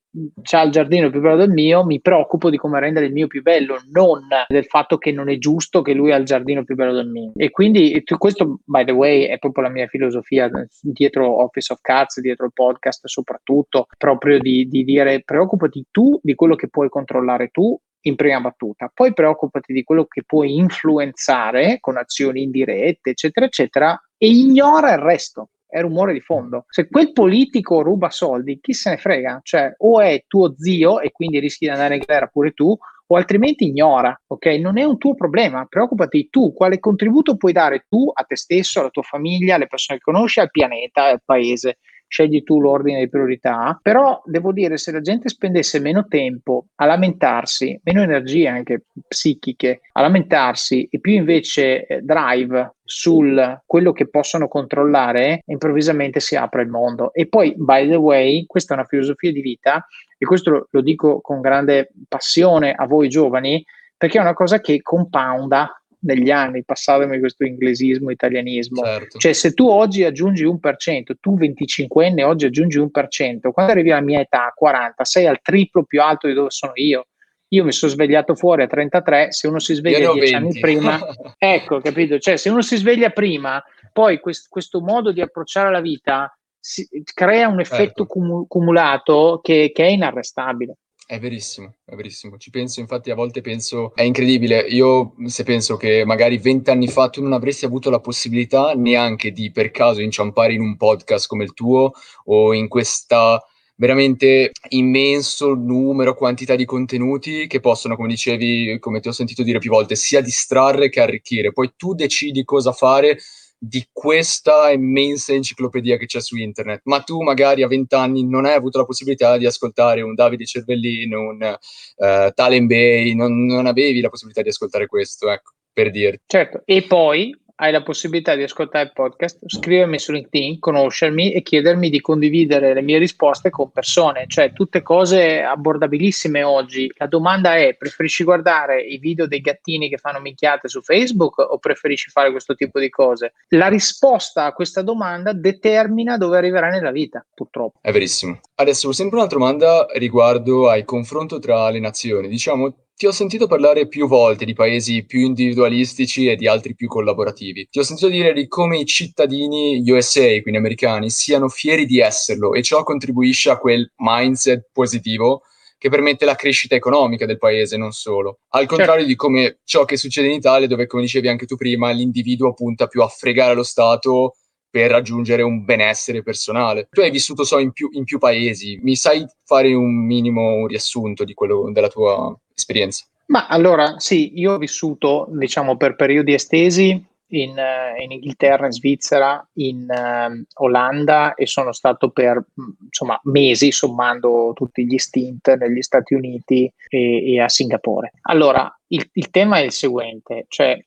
ha 0.53 0.63
il 0.63 0.71
giardino 0.71 1.11
più 1.11 1.21
bello 1.21 1.37
del 1.37 1.51
mio, 1.51 1.85
mi 1.85 2.01
preoccupo 2.01 2.51
di 2.51 2.57
come 2.57 2.81
rendere 2.81 3.07
il 3.07 3.13
mio 3.13 3.27
più 3.27 3.43
bello, 3.43 3.81
non 3.91 4.27
del 4.49 4.65
fatto 4.67 4.99
che 4.99 5.13
non 5.13 5.29
è 5.29 5.39
giusto 5.39 5.83
che 5.83 5.93
lui 5.93 6.13
ha 6.13 6.17
il 6.17 6.25
giardino 6.25 6.65
più 6.65 6.75
bello 6.75 6.93
del 6.93 7.09
mio. 7.09 7.33
E 7.37 7.51
quindi 7.51 8.03
questo, 8.19 8.61
by 8.65 8.85
the 8.85 8.93
way, 8.93 9.25
è 9.25 9.39
proprio 9.39 9.65
la 9.65 9.71
mia 9.71 9.87
filosofia 9.87 10.51
dietro 10.81 11.43
Office 11.43 11.73
of 11.73 11.81
Cards, 11.81 12.21
dietro 12.21 12.47
il 12.47 12.53
podcast 12.53 13.07
soprattutto, 13.07 13.87
proprio 13.97 14.39
di, 14.39 14.69
di 14.69 14.85
dire 14.85 15.23
preoccupati 15.23 15.87
tu 15.91 16.19
di 16.23 16.35
quello 16.35 16.57
che 16.57 16.69
puoi 16.69 16.89
controllare 16.89 17.49
tu 17.49 17.79
in 18.03 18.17
prima 18.17 18.41
battuta, 18.41 18.91
poi 18.93 19.13
preoccupati 19.13 19.73
di 19.73 19.85
quello 19.85 20.07
che 20.07 20.23
puoi 20.25 20.57
influenzare 20.57 21.79
con 21.81 21.99
azioni 21.99 22.43
indirette, 22.43 23.11
eccetera, 23.11 23.47
eccetera, 23.47 24.01
e 24.17 24.29
ignora 24.29 24.93
il 24.93 25.01
resto. 25.01 25.51
È 25.71 25.81
rumore 25.81 26.13
di 26.13 26.21
fondo. 26.21 26.65
Se 26.69 26.89
quel 26.89 27.13
politico 27.13 27.81
ruba 27.83 28.11
soldi, 28.11 28.59
chi 28.61 28.73
se 28.73 28.91
ne 28.91 28.97
frega? 28.97 29.41
Cioè, 29.43 29.75
o 29.79 30.01
è 30.01 30.25
tuo 30.27 30.55
zio 30.59 31.01
e 31.01 31.13
quindi 31.13 31.39
rischi 31.39 31.67
di 31.67 31.71
andare 31.71 31.95
in 31.97 32.03
guerra 32.05 32.27
pure 32.27 32.51
tu, 32.51 32.77
o 33.13 33.17
altrimenti 33.17 33.67
ignora, 33.67 34.19
ok? 34.27 34.47
Non 34.61 34.79
è 34.79 34.85
un 34.85 34.99
tuo 34.99 35.15
problema, 35.15 35.65
preoccupati 35.69 36.29
tu, 36.29 36.53
quale 36.53 36.79
contributo 36.79 37.37
puoi 37.37 37.53
dare 37.53 37.85
tu 37.89 38.11
a 38.13 38.23
te 38.25 38.37
stesso, 38.37 38.81
alla 38.81 38.91
tua 38.91 39.03
famiglia, 39.03 39.55
alle 39.57 39.67
persone 39.67 39.99
che 39.99 40.05
conosci, 40.05 40.41
al 40.41 40.51
pianeta, 40.51 41.07
al 41.07 41.23
paese 41.25 41.79
scegli 42.11 42.43
tu 42.43 42.61
l'ordine 42.61 42.99
di 42.99 43.09
priorità, 43.09 43.79
però 43.81 44.21
devo 44.25 44.53
dire 44.53 44.77
se 44.79 44.91
la 44.91 45.01
gente 45.01 45.29
spendesse 45.29 45.79
meno 45.79 46.07
tempo 46.09 46.67
a 46.75 46.85
lamentarsi, 46.85 47.81
meno 47.85 48.03
energie 48.03 48.49
anche 48.49 48.83
psichiche, 49.07 49.83
a 49.93 50.01
lamentarsi 50.01 50.89
e 50.91 50.99
più 50.99 51.13
invece 51.13 51.87
eh, 51.87 52.01
drive 52.03 52.75
sul 52.83 53.63
quello 53.65 53.93
che 53.93 54.09
possono 54.09 54.49
controllare, 54.49 55.43
improvvisamente 55.47 56.19
si 56.19 56.35
apre 56.35 56.63
il 56.63 56.69
mondo. 56.69 57.13
E 57.15 57.29
poi, 57.29 57.55
by 57.57 57.89
the 57.89 57.95
way, 57.95 58.45
questa 58.45 58.75
è 58.75 58.79
una 58.79 58.87
filosofia 58.87 59.31
di 59.31 59.41
vita 59.41 59.87
e 60.19 60.27
questo 60.27 60.67
lo, 60.69 60.81
dico 60.81 61.21
con 61.21 61.41
grande 61.41 61.93
passione 62.09 62.73
a 62.73 62.87
voi 62.87 63.09
giovani, 63.09 63.65
perché 63.97 64.19
è 64.19 64.21
una 64.21 64.35
cosa 64.35 64.61
che 64.61 64.83
compounda 64.83 65.80
negli 66.01 66.31
anni, 66.31 66.65
passatemi 66.65 67.19
questo 67.19 67.45
inglesismo, 67.45 68.11
italianismo. 68.11 68.83
Certo. 68.85 69.19
Cioè, 69.19 69.33
se 69.33 69.53
tu 69.53 69.69
oggi 69.69 70.05
aggiungi 70.05 70.45
un 70.45 70.59
per 70.59 70.77
cento, 70.77 71.17
tu 71.21 71.37
25enne 71.37 72.23
oggi 72.23 72.47
aggiungi 72.47 72.79
un 72.79 72.91
per 72.91 73.09
cento, 73.09 73.53
quando 73.53 73.73
arrivi 73.73 73.91
alla 73.91 74.01
mia 74.01 74.21
età, 74.21 74.53
40, 74.55 75.05
sei 75.05 75.27
al 75.27 75.41
triplo 75.43 75.85
più 75.85 76.01
alto 76.01 76.27
di 76.27 76.35
dove 76.35 76.51
sono 76.51 76.73
io. 76.75 77.07
Io 77.53 77.65
mi 77.65 77.73
sono 77.73 77.91
svegliato 77.91 78.37
fuori 78.37 78.63
a 78.63 78.69
33, 78.69 79.33
se 79.33 79.49
uno 79.49 79.59
si 79.59 79.75
sveglia 79.75 80.13
10 80.13 80.35
anni 80.35 80.61
prima, 80.61 81.01
ecco, 81.37 81.81
capito? 81.81 82.19
Cioè, 82.19 82.37
se 82.37 82.49
uno 82.49 82.63
si 82.63 82.77
sveglia 82.77 83.11
prima, 83.11 83.63
poi 83.93 84.21
quest- 84.21 84.49
questo 84.49 84.81
modo 84.81 85.11
di 85.11 85.21
approcciare 85.21 85.71
la 85.71 85.81
vita 85.81 86.33
si- 86.61 86.89
crea 87.13 87.49
un 87.49 87.59
effetto 87.59 88.05
certo. 88.05 88.07
cum- 88.07 88.47
cumulato 88.47 89.41
che, 89.43 89.73
che 89.75 89.85
è 89.85 89.89
inarrestabile. 89.89 90.77
È 91.11 91.19
verissimo, 91.19 91.75
è 91.85 91.97
verissimo. 91.97 92.39
Ci 92.39 92.51
penso, 92.51 92.79
infatti, 92.79 93.11
a 93.11 93.17
volte 93.17 93.41
penso, 93.41 93.93
è 93.97 94.03
incredibile. 94.03 94.61
Io 94.61 95.17
se 95.27 95.43
penso 95.43 95.77
che 95.77 96.05
magari 96.05 96.39
vent'anni 96.39 96.87
fa 96.87 97.09
tu 97.09 97.21
non 97.21 97.33
avresti 97.33 97.65
avuto 97.65 97.91
la 97.91 97.99
possibilità 97.99 98.75
neanche 98.77 99.33
di 99.33 99.51
per 99.51 99.73
caso 99.73 100.03
inciampare 100.03 100.53
in 100.53 100.61
un 100.61 100.77
podcast 100.77 101.27
come 101.27 101.43
il 101.43 101.53
tuo 101.53 101.95
o 102.27 102.55
in 102.55 102.69
questa 102.69 103.45
veramente 103.75 104.53
immenso 104.69 105.55
numero, 105.55 106.15
quantità 106.15 106.55
di 106.55 106.65
contenuti 106.65 107.49
che 107.49 107.59
possono, 107.59 107.97
come 107.97 108.07
dicevi, 108.07 108.79
come 108.79 109.01
ti 109.01 109.09
ho 109.09 109.13
sentito 109.13 109.43
dire 109.43 109.59
più 109.59 109.71
volte, 109.71 109.97
sia 109.97 110.21
distrarre 110.21 110.91
che 110.91 111.01
arricchire. 111.01 111.53
Poi 111.53 111.73
tu 111.77 111.93
decidi 111.95 112.45
cosa 112.45 112.71
fare 112.71 113.19
di 113.63 113.87
questa 113.93 114.71
immensa 114.71 115.35
enciclopedia 115.35 115.99
che 115.99 116.07
c'è 116.07 116.21
su 116.23 116.37
internet, 116.37 116.81
ma 116.85 117.01
tu 117.03 117.21
magari 117.21 117.63
a 117.63 117.69
vent'anni 117.69 118.27
non 118.27 118.47
hai 118.47 118.55
avuto 118.55 118.79
la 118.79 118.87
possibilità 118.87 119.37
di 119.37 119.45
ascoltare 119.45 120.01
un 120.01 120.15
Davide 120.15 120.47
Cervellino, 120.47 121.21
un 121.21 121.57
uh, 121.97 122.31
Talen 122.33 122.67
Bay, 122.67 123.15
non, 123.15 123.45
non, 123.45 123.67
avevi 123.67 124.01
la 124.01 124.09
possibilità 124.09 124.41
di 124.41 124.49
ascoltare 124.49 124.87
questo, 124.87 125.31
ecco, 125.31 125.53
per 125.75 125.91
dirti. 125.91 126.23
Certo, 126.27 126.63
e 126.65 126.87
poi 126.87 127.37
hai 127.61 127.73
la 127.73 127.83
possibilità 127.83 128.35
di 128.35 128.43
ascoltare 128.43 128.87
il 128.87 128.93
podcast, 128.93 129.39
scrivermi 129.47 129.99
su 129.99 130.13
LinkedIn, 130.13 130.59
conoscermi 130.59 131.33
e 131.33 131.43
chiedermi 131.43 131.91
di 131.91 132.01
condividere 132.01 132.73
le 132.73 132.81
mie 132.81 132.97
risposte 132.97 133.51
con 133.51 133.71
persone, 133.71 134.25
cioè 134.29 134.53
tutte 134.53 134.81
cose 134.81 135.43
abbordabilissime 135.43 136.43
oggi. 136.43 136.91
La 136.97 137.07
domanda 137.07 137.57
è: 137.57 137.75
preferisci 137.75 138.25
guardare 138.25 138.81
i 138.81 138.97
video 138.97 139.27
dei 139.27 139.41
gattini 139.41 139.91
che 139.91 139.99
fanno 139.99 140.21
minchiate 140.21 140.69
su 140.69 140.81
Facebook 140.81 141.39
o 141.39 141.59
preferisci 141.59 142.11
fare 142.11 142.31
questo 142.31 142.55
tipo 142.55 142.81
di 142.81 142.89
cose? 142.89 143.35
La 143.49 143.69
risposta 143.69 144.47
a 144.47 144.53
questa 144.53 144.81
domanda 144.81 145.35
determina 145.35 146.17
dove 146.17 146.39
arriverai 146.39 146.71
nella 146.71 146.91
vita, 146.91 147.25
purtroppo. 147.35 147.79
È 147.83 147.93
verissimo. 147.93 148.41
Adesso 148.55 148.91
sempre 148.93 149.19
un'altra 149.19 149.39
domanda 149.39 149.87
riguardo 149.97 150.71
al 150.71 150.85
confronto 150.85 151.39
tra 151.39 151.69
le 151.69 151.79
nazioni. 151.79 152.29
Diciamo, 152.29 152.75
ti 153.01 153.07
ho 153.07 153.13
sentito 153.13 153.47
parlare 153.47 153.89
più 153.89 154.07
volte 154.07 154.45
di 154.45 154.53
paesi 154.53 155.07
più 155.07 155.21
individualistici 155.21 156.27
e 156.27 156.37
di 156.37 156.47
altri 156.47 156.75
più 156.75 156.87
collaborativi. 156.87 157.67
Ti 157.71 157.79
ho 157.79 157.83
sentito 157.83 158.11
dire 158.11 158.35
di 158.35 158.47
come 158.47 158.77
i 158.77 158.85
cittadini 158.85 159.83
USA, 159.91 160.29
quindi 160.43 160.59
americani, 160.59 161.09
siano 161.09 161.49
fieri 161.49 161.87
di 161.87 161.99
esserlo 161.99 162.53
e 162.53 162.61
ciò 162.61 162.83
contribuisce 162.83 163.49
a 163.49 163.57
quel 163.57 163.91
mindset 163.97 164.69
positivo 164.71 165.45
che 165.79 165.89
permette 165.89 166.27
la 166.27 166.35
crescita 166.35 166.75
economica 166.75 167.25
del 167.25 167.39
paese, 167.39 167.79
non 167.79 167.93
solo. 167.93 168.41
Al 168.49 168.61
certo. 168.61 168.77
contrario 168.77 169.07
certo. 169.07 169.09
di 169.09 169.17
come 169.17 169.61
ciò 169.65 169.87
che 169.87 169.97
succede 169.97 170.29
in 170.29 170.35
Italia, 170.35 170.69
dove, 170.69 170.87
come 170.87 171.01
dicevi 171.01 171.29
anche 171.29 171.47
tu 171.47 171.57
prima, 171.57 171.91
l'individuo 171.93 172.53
punta 172.53 172.87
più 172.87 173.01
a 173.01 173.09
fregare 173.09 173.55
lo 173.55 173.63
Stato 173.63 174.35
per 174.69 174.91
raggiungere 174.91 175.41
un 175.41 175.65
benessere 175.65 176.23
personale. 176.23 176.87
Tu 176.91 177.01
hai 177.01 177.11
vissuto, 177.11 177.45
so, 177.45 177.59
in 177.59 177.73
più, 177.73 177.89
in 177.93 178.05
più 178.05 178.19
paesi, 178.19 178.79
mi 178.83 178.95
sai 178.95 179.27
fare 179.43 179.73
un 179.73 180.05
minimo 180.05 180.53
un 180.53 180.67
riassunto 180.67 181.25
di 181.25 181.33
quello, 181.33 181.71
della 181.73 181.89
tua 181.89 182.39
esperienza? 182.61 183.05
Ma 183.27 183.47
allora, 183.47 183.99
sì, 183.99 184.39
io 184.39 184.55
ho 184.55 184.59
vissuto, 184.59 185.29
diciamo, 185.31 185.77
per 185.77 185.97
periodi 185.97 186.35
estesi 186.35 187.09
in, 187.31 187.51
uh, 187.51 188.03
in 188.03 188.13
Inghilterra, 188.13 188.67
in 188.67 188.73
Svizzera, 188.73 189.49
in 189.55 189.87
uh, 189.89 190.43
Olanda 190.65 191.35
e 191.35 191.47
sono 191.47 191.73
stato 191.73 192.11
per 192.11 192.43
insomma 192.85 193.21
mesi 193.25 193.73
sommando 193.73 194.53
tutti 194.55 194.85
gli 194.85 194.99
stint 194.99 195.55
negli 195.55 195.83
Stati 195.83 196.15
Uniti 196.15 196.73
e, 196.89 197.35
e 197.35 197.41
a 197.41 197.49
Singapore. 197.49 198.13
Allora, 198.23 198.73
il, 198.89 199.09
il, 199.13 199.31
tema 199.31 199.59
è 199.59 199.63
il 199.63 199.73
seguente, 199.73 200.47
cioè 200.49 200.79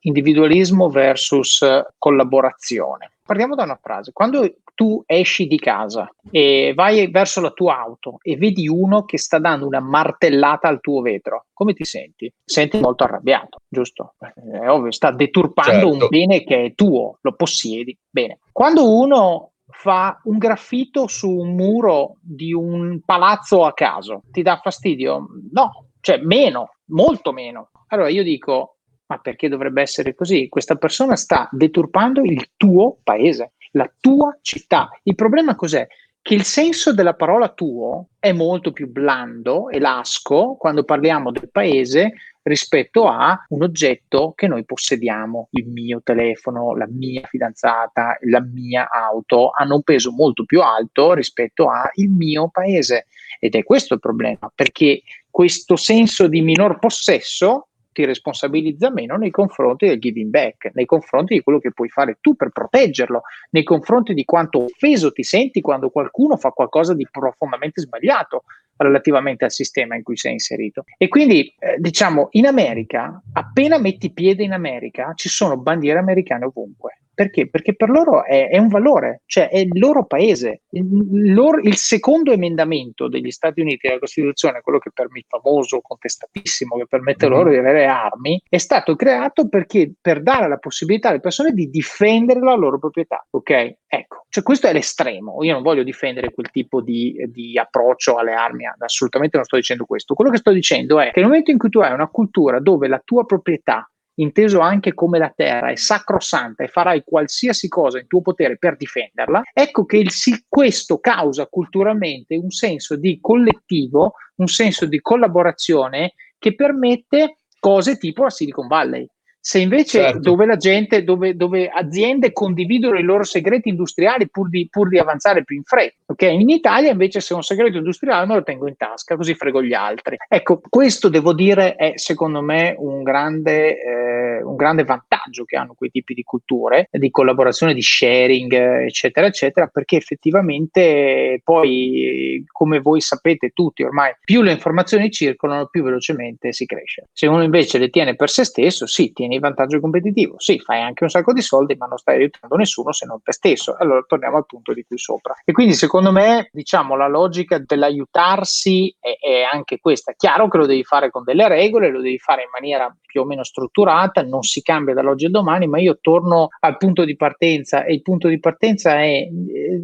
individualismo 0.00 0.88
versus 0.90 1.64
collaborazione. 1.98 3.12
Partiamo 3.24 3.54
da 3.54 3.62
una 3.64 3.78
frase. 3.80 4.12
Quando 4.12 4.44
tu 4.74 5.02
esci 5.06 5.46
di 5.46 5.58
casa 5.58 6.10
e 6.30 6.72
vai 6.74 7.08
verso 7.08 7.40
la 7.40 7.50
tua 7.50 7.78
auto 7.78 8.18
e 8.20 8.36
vedi 8.36 8.68
uno 8.68 9.04
che 9.04 9.18
sta 9.18 9.38
dando 9.38 9.66
una 9.66 9.80
martellata 9.80 10.68
al 10.68 10.80
tuo 10.80 11.00
vetro, 11.00 11.46
come 11.52 11.72
ti 11.72 11.84
senti? 11.84 12.32
Senti 12.44 12.80
molto 12.80 13.04
arrabbiato, 13.04 13.58
giusto? 13.68 14.14
È 14.18 14.68
ovvio, 14.68 14.90
sta 14.90 15.10
deturpando 15.10 15.90
certo. 15.90 16.04
un 16.04 16.08
bene 16.08 16.44
che 16.44 16.64
è 16.64 16.74
tuo, 16.74 17.18
lo 17.20 17.34
possiedi. 17.34 17.96
Bene. 18.10 18.38
Quando 18.52 18.98
uno 18.98 19.52
fa 19.66 20.20
un 20.24 20.38
graffito 20.38 21.06
su 21.06 21.30
un 21.30 21.54
muro 21.54 22.16
di 22.20 22.52
un 22.52 23.00
palazzo 23.04 23.64
a 23.64 23.72
caso, 23.72 24.22
ti 24.30 24.42
dà 24.42 24.60
fastidio? 24.62 25.26
No, 25.52 25.88
cioè 26.00 26.18
meno, 26.18 26.76
molto 26.86 27.32
meno. 27.32 27.70
Allora 27.88 28.08
io 28.08 28.22
dico, 28.22 28.74
ma 29.06 29.18
perché 29.18 29.48
dovrebbe 29.48 29.82
essere 29.82 30.14
così? 30.14 30.48
Questa 30.48 30.76
persona 30.76 31.16
sta 31.16 31.48
deturpando 31.50 32.22
il 32.22 32.50
tuo 32.56 32.98
paese, 33.02 33.52
la 33.74 33.90
tua 34.00 34.36
città. 34.40 34.88
Il 35.04 35.14
problema 35.14 35.54
cos'è? 35.54 35.86
Che 36.20 36.34
il 36.34 36.44
senso 36.44 36.94
della 36.94 37.14
parola 37.14 37.50
tuo 37.50 38.08
è 38.18 38.32
molto 38.32 38.72
più 38.72 38.90
blando 38.90 39.68
e 39.68 39.78
lasco 39.78 40.56
quando 40.58 40.82
parliamo 40.82 41.30
del 41.30 41.50
paese 41.50 42.14
rispetto 42.42 43.06
a 43.06 43.44
un 43.50 43.62
oggetto 43.62 44.32
che 44.34 44.46
noi 44.46 44.64
possediamo, 44.64 45.48
il 45.52 45.66
mio 45.66 46.00
telefono, 46.02 46.74
la 46.76 46.86
mia 46.88 47.26
fidanzata, 47.26 48.16
la 48.22 48.40
mia 48.40 48.88
auto, 48.90 49.50
hanno 49.50 49.76
un 49.76 49.82
peso 49.82 50.12
molto 50.12 50.44
più 50.44 50.62
alto 50.62 51.12
rispetto 51.12 51.68
al 51.68 51.90
mio 51.94 52.48
paese. 52.48 53.06
Ed 53.38 53.54
è 53.54 53.62
questo 53.62 53.94
il 53.94 54.00
problema, 54.00 54.50
perché 54.54 55.02
questo 55.30 55.76
senso 55.76 56.26
di 56.26 56.40
minor 56.40 56.78
possesso 56.78 57.68
ti 57.94 58.04
responsabilizza 58.04 58.90
meno 58.90 59.16
nei 59.16 59.30
confronti 59.30 59.86
del 59.86 59.98
giving 59.98 60.28
back, 60.28 60.72
nei 60.74 60.84
confronti 60.84 61.34
di 61.34 61.42
quello 61.42 61.60
che 61.60 61.72
puoi 61.72 61.88
fare 61.88 62.18
tu 62.20 62.34
per 62.34 62.50
proteggerlo, 62.50 63.22
nei 63.50 63.62
confronti 63.62 64.12
di 64.12 64.24
quanto 64.24 64.64
offeso 64.64 65.12
ti 65.12 65.22
senti 65.22 65.62
quando 65.62 65.88
qualcuno 65.88 66.36
fa 66.36 66.50
qualcosa 66.50 66.92
di 66.92 67.06
profondamente 67.10 67.80
sbagliato 67.80 68.44
relativamente 68.76 69.44
al 69.44 69.52
sistema 69.52 69.94
in 69.94 70.02
cui 70.02 70.16
sei 70.16 70.32
inserito. 70.32 70.84
E 70.98 71.08
quindi, 71.08 71.54
eh, 71.58 71.76
diciamo, 71.78 72.28
in 72.32 72.46
America, 72.46 73.22
appena 73.32 73.78
metti 73.78 74.12
piede 74.12 74.42
in 74.42 74.52
America, 74.52 75.12
ci 75.14 75.28
sono 75.28 75.56
bandiere 75.56 76.00
americane 76.00 76.44
ovunque. 76.44 76.98
Perché? 77.14 77.48
Perché 77.48 77.74
per 77.74 77.90
loro 77.90 78.24
è, 78.24 78.48
è 78.48 78.58
un 78.58 78.68
valore, 78.68 79.22
cioè 79.26 79.48
è 79.48 79.58
il 79.58 79.78
loro 79.78 80.04
paese. 80.04 80.62
Il, 80.70 81.32
loro, 81.32 81.60
il, 81.60 81.76
secondo 81.76 82.32
emendamento 82.32 83.08
degli 83.08 83.30
Stati 83.30 83.60
Uniti 83.60 83.86
della 83.86 84.00
Costituzione, 84.00 84.60
quello 84.60 84.78
che 84.78 84.90
per 84.92 85.06
me 85.10 85.20
è 85.20 85.24
famoso, 85.28 85.80
contestatissimo, 85.80 86.76
che 86.76 86.86
permette 86.86 87.28
loro 87.28 87.50
di 87.50 87.56
avere 87.56 87.86
armi, 87.86 88.40
è 88.48 88.58
stato 88.58 88.96
creato 88.96 89.48
perché 89.48 89.92
per 90.00 90.22
dare 90.22 90.48
la 90.48 90.58
possibilità 90.58 91.10
alle 91.10 91.20
persone 91.20 91.52
di 91.52 91.70
difendere 91.70 92.40
la 92.40 92.54
loro 92.54 92.78
proprietà. 92.78 93.24
Ok? 93.30 93.76
Ecco, 93.86 94.24
cioè 94.28 94.42
questo 94.42 94.66
è 94.66 94.72
l'estremo. 94.72 95.42
Io 95.44 95.52
non 95.52 95.62
voglio 95.62 95.84
difendere 95.84 96.32
quel 96.34 96.50
tipo 96.50 96.80
di, 96.80 97.14
di 97.28 97.56
approccio 97.56 98.16
alle 98.16 98.32
armi, 98.32 98.64
assolutamente 98.78 99.36
non 99.36 99.46
sto 99.46 99.56
dicendo 99.56 99.84
questo. 99.84 100.14
Quello 100.14 100.30
che 100.30 100.38
sto 100.38 100.50
dicendo 100.50 100.98
è 100.98 101.12
che 101.12 101.20
nel 101.20 101.28
momento 101.28 101.52
in 101.52 101.58
cui 101.58 101.68
tu 101.68 101.78
hai 101.78 101.92
una 101.92 102.08
cultura 102.08 102.58
dove 102.58 102.88
la 102.88 103.00
tua 103.04 103.24
proprietà 103.24 103.88
inteso 104.16 104.60
anche 104.60 104.94
come 104.94 105.18
la 105.18 105.32
terra, 105.34 105.70
è 105.70 105.76
sacrosanta 105.76 106.64
e 106.64 106.68
farai 106.68 107.02
qualsiasi 107.04 107.68
cosa 107.68 107.98
in 107.98 108.06
tuo 108.06 108.20
potere 108.20 108.56
per 108.58 108.76
difenderla, 108.76 109.42
ecco 109.52 109.84
che 109.84 109.98
il, 109.98 110.10
questo 110.48 110.98
causa 110.98 111.46
culturalmente 111.46 112.36
un 112.36 112.50
senso 112.50 112.96
di 112.96 113.18
collettivo, 113.20 114.14
un 114.36 114.48
senso 114.48 114.86
di 114.86 115.00
collaborazione 115.00 116.14
che 116.38 116.54
permette 116.54 117.38
cose 117.58 117.96
tipo 117.96 118.24
la 118.24 118.30
Silicon 118.30 118.66
Valley. 118.66 119.08
Se 119.46 119.58
invece 119.58 120.00
certo. 120.00 120.20
dove 120.20 120.46
la 120.46 120.56
gente, 120.56 121.04
dove, 121.04 121.36
dove, 121.36 121.68
aziende 121.68 122.32
condividono 122.32 122.98
i 122.98 123.02
loro 123.02 123.24
segreti 123.24 123.68
industriali 123.68 124.30
pur 124.30 124.48
di, 124.48 124.66
pur 124.70 124.88
di 124.88 124.96
avanzare 124.96 125.44
più 125.44 125.54
in 125.54 125.64
fretta. 125.64 125.96
Okay? 126.06 126.40
In 126.40 126.48
Italia 126.48 126.90
invece 126.90 127.20
se 127.20 127.34
ho 127.34 127.36
un 127.36 127.42
segreto 127.42 127.76
industriale 127.76 128.24
me 128.26 128.36
lo 128.36 128.42
tengo 128.42 128.68
in 128.68 128.76
tasca, 128.78 129.16
così 129.16 129.34
frego 129.34 129.62
gli 129.62 129.74
altri. 129.74 130.16
Ecco, 130.26 130.62
questo 130.66 131.10
devo 131.10 131.34
dire 131.34 131.74
è 131.74 131.92
secondo 131.96 132.40
me 132.40 132.74
un 132.78 133.02
grande, 133.02 133.82
eh, 133.82 134.42
un 134.42 134.56
grande 134.56 134.84
vantaggio 134.84 135.44
che 135.44 135.58
hanno 135.58 135.74
quei 135.74 135.90
tipi 135.90 136.14
di 136.14 136.22
culture, 136.22 136.88
di 136.90 137.10
collaborazione, 137.10 137.74
di 137.74 137.82
sharing, 137.82 138.50
eccetera, 138.86 139.26
eccetera, 139.26 139.66
perché 139.66 139.96
effettivamente 139.96 141.42
poi, 141.44 142.42
come 142.50 142.80
voi 142.80 143.02
sapete 143.02 143.50
tutti 143.50 143.82
ormai, 143.82 144.14
più 144.24 144.40
le 144.40 144.52
informazioni 144.52 145.10
circolano, 145.10 145.66
più 145.66 145.82
velocemente 145.82 146.52
si 146.54 146.64
cresce. 146.64 147.08
Se 147.12 147.26
uno 147.26 147.42
invece 147.42 147.76
le 147.76 147.90
tiene 147.90 148.16
per 148.16 148.30
se 148.30 148.44
stesso, 148.44 148.86
sì, 148.86 149.12
tiene 149.12 149.32
ottieni 149.34 149.38
vantaggio 149.38 149.80
competitivo. 149.80 150.34
Sì, 150.38 150.58
fai 150.58 150.80
anche 150.80 151.04
un 151.04 151.10
sacco 151.10 151.32
di 151.32 151.42
soldi, 151.42 151.74
ma 151.76 151.86
non 151.86 151.98
stai 151.98 152.16
aiutando 152.16 152.56
nessuno 152.56 152.92
se 152.92 153.06
non 153.06 153.20
te 153.22 153.32
stesso. 153.32 153.76
Allora 153.78 154.02
torniamo 154.06 154.36
al 154.36 154.46
punto 154.46 154.72
di 154.72 154.84
qui 154.84 154.98
sopra. 154.98 155.34
E 155.44 155.52
quindi 155.52 155.74
secondo 155.74 156.12
me, 156.12 156.48
diciamo, 156.52 156.96
la 156.96 157.08
logica 157.08 157.58
dell'aiutarsi 157.58 158.94
è, 158.98 159.16
è 159.20 159.42
anche 159.50 159.78
questa. 159.78 160.12
Chiaro 160.16 160.48
che 160.48 160.58
lo 160.58 160.66
devi 160.66 160.84
fare 160.84 161.10
con 161.10 161.24
delle 161.24 161.48
regole, 161.48 161.90
lo 161.90 162.00
devi 162.00 162.18
fare 162.18 162.42
in 162.42 162.48
maniera 162.52 162.94
più 163.04 163.22
o 163.22 163.24
meno 163.24 163.44
strutturata, 163.44 164.22
non 164.22 164.42
si 164.42 164.62
cambia 164.62 164.94
dall'oggi 164.94 165.26
al 165.26 165.30
domani, 165.30 165.66
ma 165.66 165.78
io 165.78 165.98
torno 166.00 166.48
al 166.60 166.76
punto 166.76 167.04
di 167.04 167.16
partenza 167.16 167.84
e 167.84 167.94
il 167.94 168.02
punto 168.02 168.28
di 168.28 168.38
partenza 168.40 169.00
è, 169.00 169.28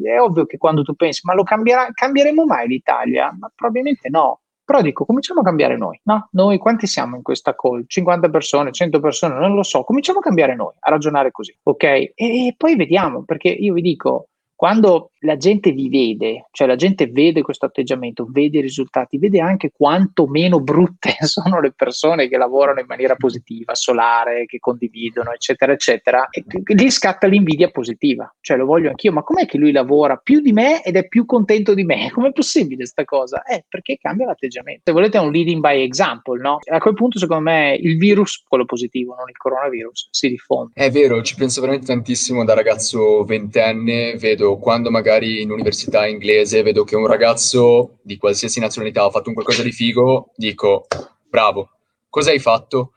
è 0.03 0.21
ovvio 0.21 0.47
che 0.47 0.59
quando 0.59 0.83
tu 0.83 0.95
pensi, 0.95 1.21
ma 1.25 1.35
lo 1.35 1.43
cambierà, 1.43 1.89
cambieremo 1.93 2.45
mai 2.45 2.67
l'Italia? 2.67 3.35
Ma 3.39 3.51
probabilmente 3.55 4.09
no 4.09 4.40
però 4.71 4.83
dico, 4.83 5.05
cominciamo 5.05 5.41
a 5.41 5.43
cambiare 5.43 5.77
noi, 5.77 6.01
no? 6.05 6.29
Noi 6.31 6.59
quanti 6.59 6.87
siamo 6.87 7.17
in 7.17 7.23
questa 7.23 7.57
call? 7.57 7.83
50 7.89 8.29
persone, 8.29 8.71
100 8.71 9.01
persone, 9.01 9.35
non 9.35 9.57
lo 9.57 9.65
so. 9.65 9.83
Cominciamo 9.83 10.21
a 10.21 10.23
cambiare 10.23 10.55
noi, 10.55 10.73
a 10.79 10.91
ragionare 10.91 11.33
così, 11.33 11.53
ok? 11.65 11.83
E, 11.83 12.13
e 12.15 12.55
poi 12.57 12.77
vediamo, 12.77 13.25
perché 13.25 13.49
io 13.49 13.73
vi 13.73 13.83
dico, 13.83 14.29
quando 14.61 15.13
la 15.21 15.39
gente 15.39 15.73
vi 15.73 15.89
vede, 15.89 16.49
cioè 16.51 16.69
la 16.69 16.77
gente 16.77 17.07
vede 17.07 17.41
questo 17.41 17.65
atteggiamento, 17.65 18.27
vede 18.29 18.59
i 18.59 18.61
risultati, 18.61 19.17
vede 19.17 19.41
anche 19.41 19.71
quanto 19.75 20.27
meno 20.27 20.61
brutte 20.61 21.17
sono 21.25 21.63
le 21.63 21.73
persone 21.73 22.29
che 22.29 22.37
lavorano 22.37 22.81
in 22.81 22.87
maniera 22.87 23.17
positiva, 23.17 23.75
solare, 23.75 24.45
che 24.45 24.59
condividono, 24.59 25.33
eccetera, 25.33 25.73
eccetera, 25.73 26.29
e 26.31 26.45
lì 26.75 26.91
scatta 26.91 27.27
l'invidia 27.27 27.71
positiva, 27.71 28.31
cioè 28.43 28.59
lo 28.59 28.67
voglio 28.67 28.91
anch'io, 28.91 29.13
ma 29.13 29.23
com'è 29.23 29.47
che 29.47 29.57
lui 29.57 29.73
lavora 29.73 30.17
più 30.17 30.41
di 30.41 30.53
me 30.53 30.83
ed 30.83 30.97
è 30.97 31.09
più 31.09 31.25
contento 31.25 31.73
di 31.73 31.85
me? 31.85 32.11
Com'è 32.13 32.31
possibile 32.31 32.77
questa 32.77 33.07
cosa? 33.07 33.43
Eh, 33.45 33.65
perché 33.67 33.97
cambia 33.97 34.27
l'atteggiamento. 34.27 34.83
Se 34.85 34.93
volete 34.93 35.17
un 35.17 35.31
leading 35.31 35.61
by 35.61 35.81
example, 35.81 36.39
no? 36.39 36.59
A 36.71 36.79
quel 36.81 36.93
punto 36.93 37.19
secondo 37.19 37.45
me 37.45 37.79
il 37.81 37.97
virus, 37.97 38.45
quello 38.47 38.67
positivo, 38.67 39.15
non 39.15 39.31
il 39.31 39.39
coronavirus, 39.39 40.09
si 40.11 40.29
diffonde. 40.29 40.73
È 40.75 40.91
vero, 40.91 41.23
ci 41.23 41.35
penso 41.35 41.63
veramente 41.63 41.87
tantissimo 41.87 42.45
da 42.45 42.53
ragazzo 42.53 43.25
ventenne, 43.25 44.17
vedo 44.19 44.49
quando 44.59 44.91
magari 44.91 45.41
in 45.41 45.51
università 45.51 46.07
inglese 46.07 46.63
vedo 46.63 46.85
che 46.85 46.97
un 46.97 47.07
ragazzo 47.07 47.99
di 48.03 48.17
qualsiasi 48.17 48.61
nazionalità 48.61 49.05
ha 49.05 49.11
fatto 49.11 49.29
un 49.29 49.35
qualcosa 49.35 49.63
di 49.63 49.73
figo, 49.73 50.33
dico 50.37 50.87
bravo, 51.29 51.71
cosa 52.09 52.31
hai 52.31 52.39
fatto? 52.39 52.93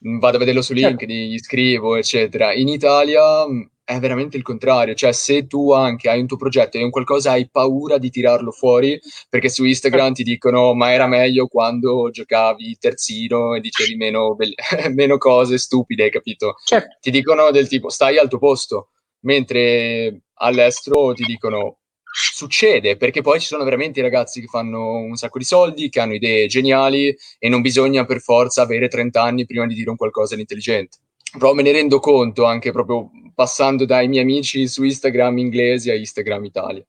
Vado 0.00 0.36
a 0.36 0.40
vederlo 0.40 0.62
su 0.62 0.74
certo. 0.74 0.88
LinkedIn, 0.88 1.30
gli 1.30 1.38
scrivo, 1.38 1.96
eccetera. 1.96 2.52
In 2.52 2.68
Italia 2.68 3.48
mm, 3.48 3.62
è 3.84 3.98
veramente 3.98 4.36
il 4.36 4.42
contrario, 4.42 4.94
cioè 4.94 5.12
se 5.12 5.46
tu 5.46 5.72
anche 5.72 6.08
hai 6.08 6.20
un 6.20 6.26
tuo 6.26 6.36
progetto 6.36 6.78
e 6.78 6.82
un 6.82 6.90
qualcosa 6.90 7.32
hai 7.32 7.48
paura 7.50 7.98
di 7.98 8.10
tirarlo 8.10 8.50
fuori, 8.50 8.98
perché 9.28 9.48
su 9.48 9.64
Instagram 9.64 10.14
ti 10.14 10.22
dicono 10.22 10.74
ma 10.74 10.92
era 10.92 11.06
meglio 11.06 11.46
quando 11.46 12.10
giocavi 12.10 12.76
terzino 12.78 13.54
e 13.54 13.60
dicevi 13.60 13.96
meno, 13.96 14.34
be- 14.34 14.54
meno 14.92 15.18
cose 15.18 15.58
stupide, 15.58 16.10
capito? 16.10 16.54
Certo. 16.64 16.96
Ti 17.00 17.10
dicono 17.10 17.50
del 17.50 17.68
tipo 17.68 17.88
stai 17.90 18.18
al 18.18 18.28
tuo 18.28 18.38
posto, 18.38 18.88
mentre 19.24 20.22
all'estero 20.34 21.12
ti 21.12 21.24
dicono 21.24 21.78
succede 22.14 22.96
perché 22.96 23.22
poi 23.22 23.40
ci 23.40 23.46
sono 23.46 23.64
veramente 23.64 23.98
i 23.98 24.02
ragazzi 24.02 24.40
che 24.40 24.46
fanno 24.46 24.98
un 24.98 25.16
sacco 25.16 25.38
di 25.38 25.44
soldi, 25.44 25.88
che 25.88 26.00
hanno 26.00 26.14
idee 26.14 26.46
geniali 26.46 27.14
e 27.38 27.48
non 27.48 27.60
bisogna 27.60 28.04
per 28.04 28.20
forza 28.20 28.62
avere 28.62 28.88
30 28.88 29.20
anni 29.20 29.46
prima 29.46 29.66
di 29.66 29.74
dire 29.74 29.90
un 29.90 29.96
qualcosa 29.96 30.34
di 30.34 30.42
intelligente. 30.42 30.98
Però 31.36 31.52
me 31.52 31.62
ne 31.62 31.72
rendo 31.72 31.98
conto 31.98 32.44
anche 32.44 32.70
proprio 32.70 33.10
passando 33.34 33.84
dai 33.84 34.06
miei 34.06 34.22
amici 34.22 34.68
su 34.68 34.84
Instagram 34.84 35.38
inglesi 35.38 35.90
a 35.90 35.96
Instagram 35.96 36.44
Italia. 36.44 36.86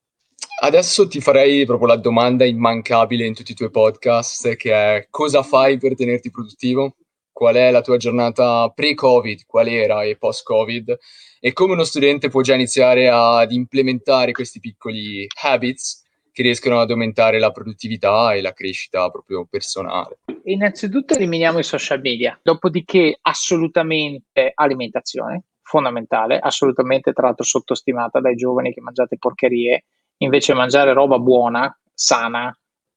Adesso 0.58 1.08
ti 1.08 1.20
farei 1.20 1.66
proprio 1.66 1.88
la 1.88 1.96
domanda 1.96 2.44
immancabile 2.44 3.26
in 3.26 3.34
tutti 3.34 3.52
i 3.52 3.54
tuoi 3.54 3.70
podcast, 3.70 4.54
che 4.54 4.72
è 4.72 5.06
cosa 5.10 5.42
fai 5.42 5.76
per 5.78 5.96
tenerti 5.96 6.30
produttivo? 6.30 6.94
Qual 7.36 7.56
è 7.56 7.70
la 7.70 7.82
tua 7.82 7.98
giornata 7.98 8.72
pre-Covid, 8.74 9.44
qual 9.44 9.68
era 9.68 10.02
e 10.04 10.16
post-Covid 10.16 10.96
e 11.38 11.52
come 11.52 11.74
uno 11.74 11.84
studente 11.84 12.30
può 12.30 12.40
già 12.40 12.54
iniziare 12.54 13.10
ad 13.10 13.52
implementare 13.52 14.32
questi 14.32 14.58
piccoli 14.58 15.26
habits 15.42 16.02
che 16.32 16.40
riescono 16.40 16.80
ad 16.80 16.90
aumentare 16.90 17.38
la 17.38 17.50
produttività 17.50 18.32
e 18.32 18.40
la 18.40 18.54
crescita 18.54 19.10
proprio 19.10 19.44
personale. 19.44 20.20
Innanzitutto 20.44 21.12
eliminiamo 21.12 21.58
i 21.58 21.62
social 21.62 22.00
media, 22.00 22.40
dopodiché 22.42 23.18
assolutamente 23.20 24.52
alimentazione, 24.54 25.42
fondamentale, 25.60 26.38
assolutamente 26.38 27.12
tra 27.12 27.26
l'altro 27.26 27.44
sottostimata 27.44 28.18
dai 28.18 28.34
giovani 28.34 28.72
che 28.72 28.80
mangiate 28.80 29.18
porcherie, 29.18 29.84
invece 30.22 30.54
mangiare 30.54 30.94
roba 30.94 31.18
buona, 31.18 31.78
sana, 31.92 32.50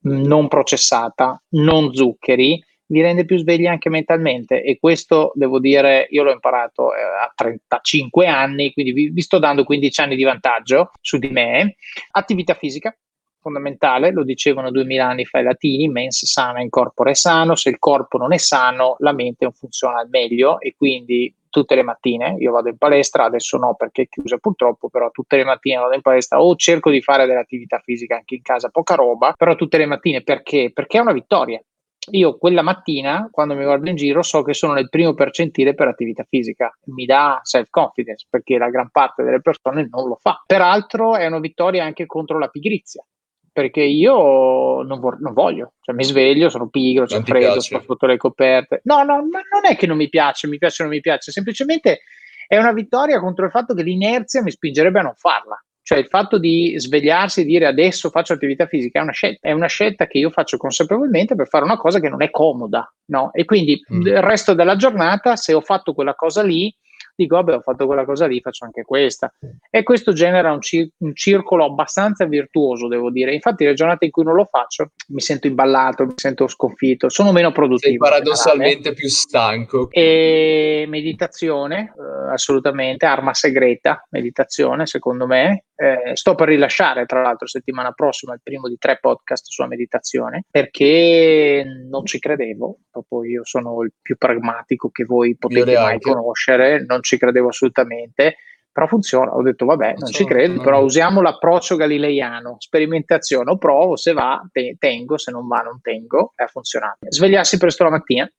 non 0.04 0.48
processata, 0.48 1.44
non 1.50 1.94
zuccheri, 1.94 2.64
vi 2.90 3.02
rende 3.02 3.26
più 3.26 3.38
svegli 3.38 3.68
anche 3.68 3.90
mentalmente 3.90 4.64
e 4.64 4.80
questo 4.80 5.32
devo 5.36 5.60
dire 5.60 6.08
io 6.10 6.24
l'ho 6.24 6.32
imparato 6.32 6.94
eh, 6.94 7.02
a 7.02 7.32
35 7.36 8.28
anni 8.28 8.74
quindi 8.74 8.92
vi, 8.92 9.10
vi, 9.10 9.22
sto 9.22 9.38
dando 9.40 9.64
15 9.64 10.02
anni 10.02 10.16
di 10.16 10.24
vantaggio 10.24 10.92
su 11.02 11.18
di 11.18 11.30
me. 11.30 11.76
Attività 12.12 12.54
fisica 12.56 12.96
fondamentale 13.40 14.12
lo 14.12 14.24
dicevano 14.24 14.72
2000 14.72 15.06
anni 15.06 15.26
fa 15.26 15.40
i 15.40 15.44
latini 15.44 15.88
mens 15.88 16.26
sana 16.26 16.62
in 16.62 16.70
corpore 16.70 17.16
sano 17.16 17.56
se 17.56 17.70
il 17.70 17.80
corpo 17.80 18.18
non 18.18 18.34
è 18.34 18.38
sano 18.38 18.96
la 19.00 19.14
mente 19.14 19.46
non 19.46 19.54
funziona 19.54 20.00
al 20.00 20.10
meglio 20.10 20.60
e 20.60 20.76
quindi 20.76 21.34
tutte 21.50 21.76
le 21.76 21.84
mattine 21.84 22.36
io 22.38 22.52
vado 22.52 22.68
in 22.68 22.78
palestra 22.78 23.24
adesso 23.24 23.58
no 23.58 23.76
perché 23.76 24.04
è 24.04 24.08
chiusa 24.10 24.38
purtroppo 24.38 24.90
però 24.90 25.10
tutte 25.10 25.38
le 25.38 25.46
mattine 25.46 25.78
vado 25.78 25.96
in 25.96 26.02
palestra 26.02 26.42
o 26.42 26.54
cerco 26.56 26.90
di 26.90 27.02
fare 27.02 27.26
dell'attività 27.26 27.80
fisica 27.80 28.18
anche 28.18 28.36
in 28.36 28.42
casa 28.42 28.70
poca 28.70 28.96
roba 28.96 29.34
però 29.38 29.56
tutte 29.56 29.78
le 29.78 29.86
mattine 29.86 30.22
perché? 30.22 30.72
Perché 30.74 30.98
è 30.98 31.02
una 31.02 31.14
vittoria 31.14 31.62
io 32.12 32.38
quella 32.38 32.62
mattina, 32.62 33.28
quando 33.32 33.56
mi 33.56 33.64
guardo 33.64 33.90
in 33.90 33.96
giro, 33.96 34.22
so 34.22 34.42
che 34.44 34.54
sono 34.54 34.74
nel 34.74 34.90
primo 34.90 35.14
percentile 35.14 35.74
per 35.74 35.88
attività 35.88 36.26
fisica. 36.28 36.76
Mi 36.86 37.06
dà 37.06 37.40
self-confidence 37.44 38.28
perché 38.30 38.58
la 38.58 38.70
gran 38.70 38.90
parte 38.90 39.24
delle 39.24 39.42
persone 39.42 39.88
non 39.90 40.08
lo 40.08 40.18
fa. 40.20 40.44
Peraltro 40.46 41.16
è 41.16 41.26
una 41.26 41.40
vittoria 41.40 41.84
anche 41.84 42.06
contro 42.06 42.40
la 42.40 42.48
pigrizia, 42.48 43.06
perché 43.52 43.82
io 43.82 44.82
non, 44.84 45.00
vo- 45.00 45.18
non 45.20 45.34
voglio, 45.34 45.74
cioè 45.82 45.96
mi 45.96 46.04
sveglio, 46.04 46.50
sono 46.50 46.70
pigro, 46.70 47.06
c'è 47.06 47.22
freddo, 47.22 47.60
sto 47.60 47.82
sotto 47.86 48.06
le 48.06 48.18
coperte. 48.18 48.82
No, 48.84 49.04
no, 49.04 49.16
ma 49.18 49.42
non 49.52 49.66
è 49.70 49.76
che 49.76 49.88
non 49.88 49.98
mi 49.98 50.10
piace, 50.10 50.48
mi 50.48 50.58
piace 50.58 50.82
o 50.82 50.86
non 50.86 50.96
mi 50.96 51.02
piace, 51.02 51.32
semplicemente 51.32 52.02
è 52.48 52.58
una 52.58 52.74
vittoria 52.74 53.20
contro 53.20 53.46
il 53.46 53.52
fatto 53.52 53.76
che 53.76 53.84
l'inerzia 53.84 54.42
mi 54.42 54.52
spingerebbe 54.52 55.00
a 55.00 55.04
non 55.04 55.14
farla. 55.16 55.64
Cioè 55.90 55.98
il 55.98 56.06
fatto 56.08 56.38
di 56.38 56.76
svegliarsi 56.78 57.42
e 57.42 57.46
dire 57.46 57.66
adesso 57.66 58.12
faccio 58.12 58.34
attività 58.34 58.68
fisica 58.68 59.00
è 59.00 59.02
una 59.02 59.12
scelta, 59.12 59.48
è 59.48 59.54
una 59.54 59.66
scelta 59.66 60.06
che 60.06 60.20
io 60.20 60.30
faccio 60.30 60.58
consapevolmente 60.58 61.34
per 61.34 61.48
fare 61.48 61.66
una 61.66 61.78
cosa 61.78 62.00
che 62.00 62.10
non 62.10 62.22
è 62.22 62.30
comoda, 62.30 62.88
no? 63.06 63.32
E 63.34 63.44
quindi 63.44 63.84
mm. 63.92 64.02
il 64.02 64.22
resto 64.22 64.54
della 64.54 64.76
giornata, 64.76 65.36
se 65.36 65.52
ho 65.52 65.62
fatto 65.62 65.96
quella 65.96 66.14
cosa 66.14 66.44
lì, 66.44 66.72
dico 67.16 67.38
vabbè 67.38 67.56
ho 67.56 67.62
fatto 67.62 67.88
quella 67.88 68.06
cosa 68.06 68.28
lì, 68.28 68.40
faccio 68.40 68.66
anche 68.66 68.84
questa. 68.84 69.34
E 69.68 69.82
questo 69.82 70.14
genera 70.14 70.52
un, 70.52 70.62
cir- 70.62 70.92
un, 70.98 71.16
circolo 71.16 71.66
abbastanza 71.66 72.26
virtuoso, 72.26 72.88
devo 72.88 73.10
dire. 73.10 73.34
Infatti 73.34 73.66
le 73.66 73.74
giornate 73.74 74.06
in 74.06 74.12
cui 74.12 74.24
non 74.24 74.36
lo 74.36 74.48
faccio 74.48 74.92
mi 75.08 75.22
sento 75.22 75.48
imballato, 75.48 76.06
mi 76.06 76.14
sento 76.18 76.48
sconfitto, 76.48 77.10
sono 77.10 77.32
meno 77.32 77.52
produttivo. 77.52 78.06
Sei 78.06 78.12
paradossalmente 78.12 78.94
più 78.94 79.10
stanco. 79.10 79.90
E 79.90 80.86
meditazione, 80.88 81.96
eh, 81.98 82.32
assolutamente, 82.32 83.08
arma 83.08 83.34
segreta, 83.34 84.06
meditazione 84.12 84.86
secondo 84.86 85.26
me. 85.26 85.64
Eh, 85.82 86.14
sto 86.18 86.36
per 86.36 86.50
rilasciare, 86.50 87.06
tra 87.06 87.22
l'altro, 87.22 87.48
settimana 87.48 87.94
prossima 87.94 88.34
il 88.34 88.42
primo 88.44 88.68
di 88.68 88.78
tre 88.78 88.98
podcast 89.00 89.46
sulla 89.48 89.70
meditazione 89.70 90.44
perché 90.52 91.64
non 91.90 92.06
ci 92.06 92.20
credevo. 92.20 92.80
Proprio 92.92 93.24
io 93.24 93.46
sono 93.46 93.82
il 93.84 93.94
più 94.02 94.18
pragmatico 94.18 94.90
che 94.90 95.06
voi 95.06 95.38
potete 95.38 95.76
mai 95.76 96.02
conoscere, 96.02 96.84
non 96.86 97.02
ci 97.02 97.18
credevo 97.18 97.48
assolutamente. 97.48 98.36
Però 98.72 98.88
funziona, 98.88 99.34
ho 99.34 99.42
detto 99.42 99.66
vabbè, 99.66 99.96
non 99.98 100.12
ci 100.12 100.26
credo, 100.26 100.62
però 100.62 100.84
usiamo 100.84 101.22
l'approccio 101.22 101.76
galileiano, 101.76 102.58
sperimentazione, 102.60 103.50
o 103.50 103.58
provo, 103.58 103.96
se 103.96 104.14
va, 104.14 104.42
te- 104.52 104.76
tengo, 104.78 105.18
se 105.18 105.32
non 105.32 105.48
va 105.48 105.62
non 105.62 105.82
tengo, 105.82 106.34
e 106.36 106.44
ha 106.44 106.48
funzionato. 106.48 106.98
Svegliarsi 107.08 107.58
presto 107.58 107.84
la 107.84 107.90
mattina, 107.90 108.32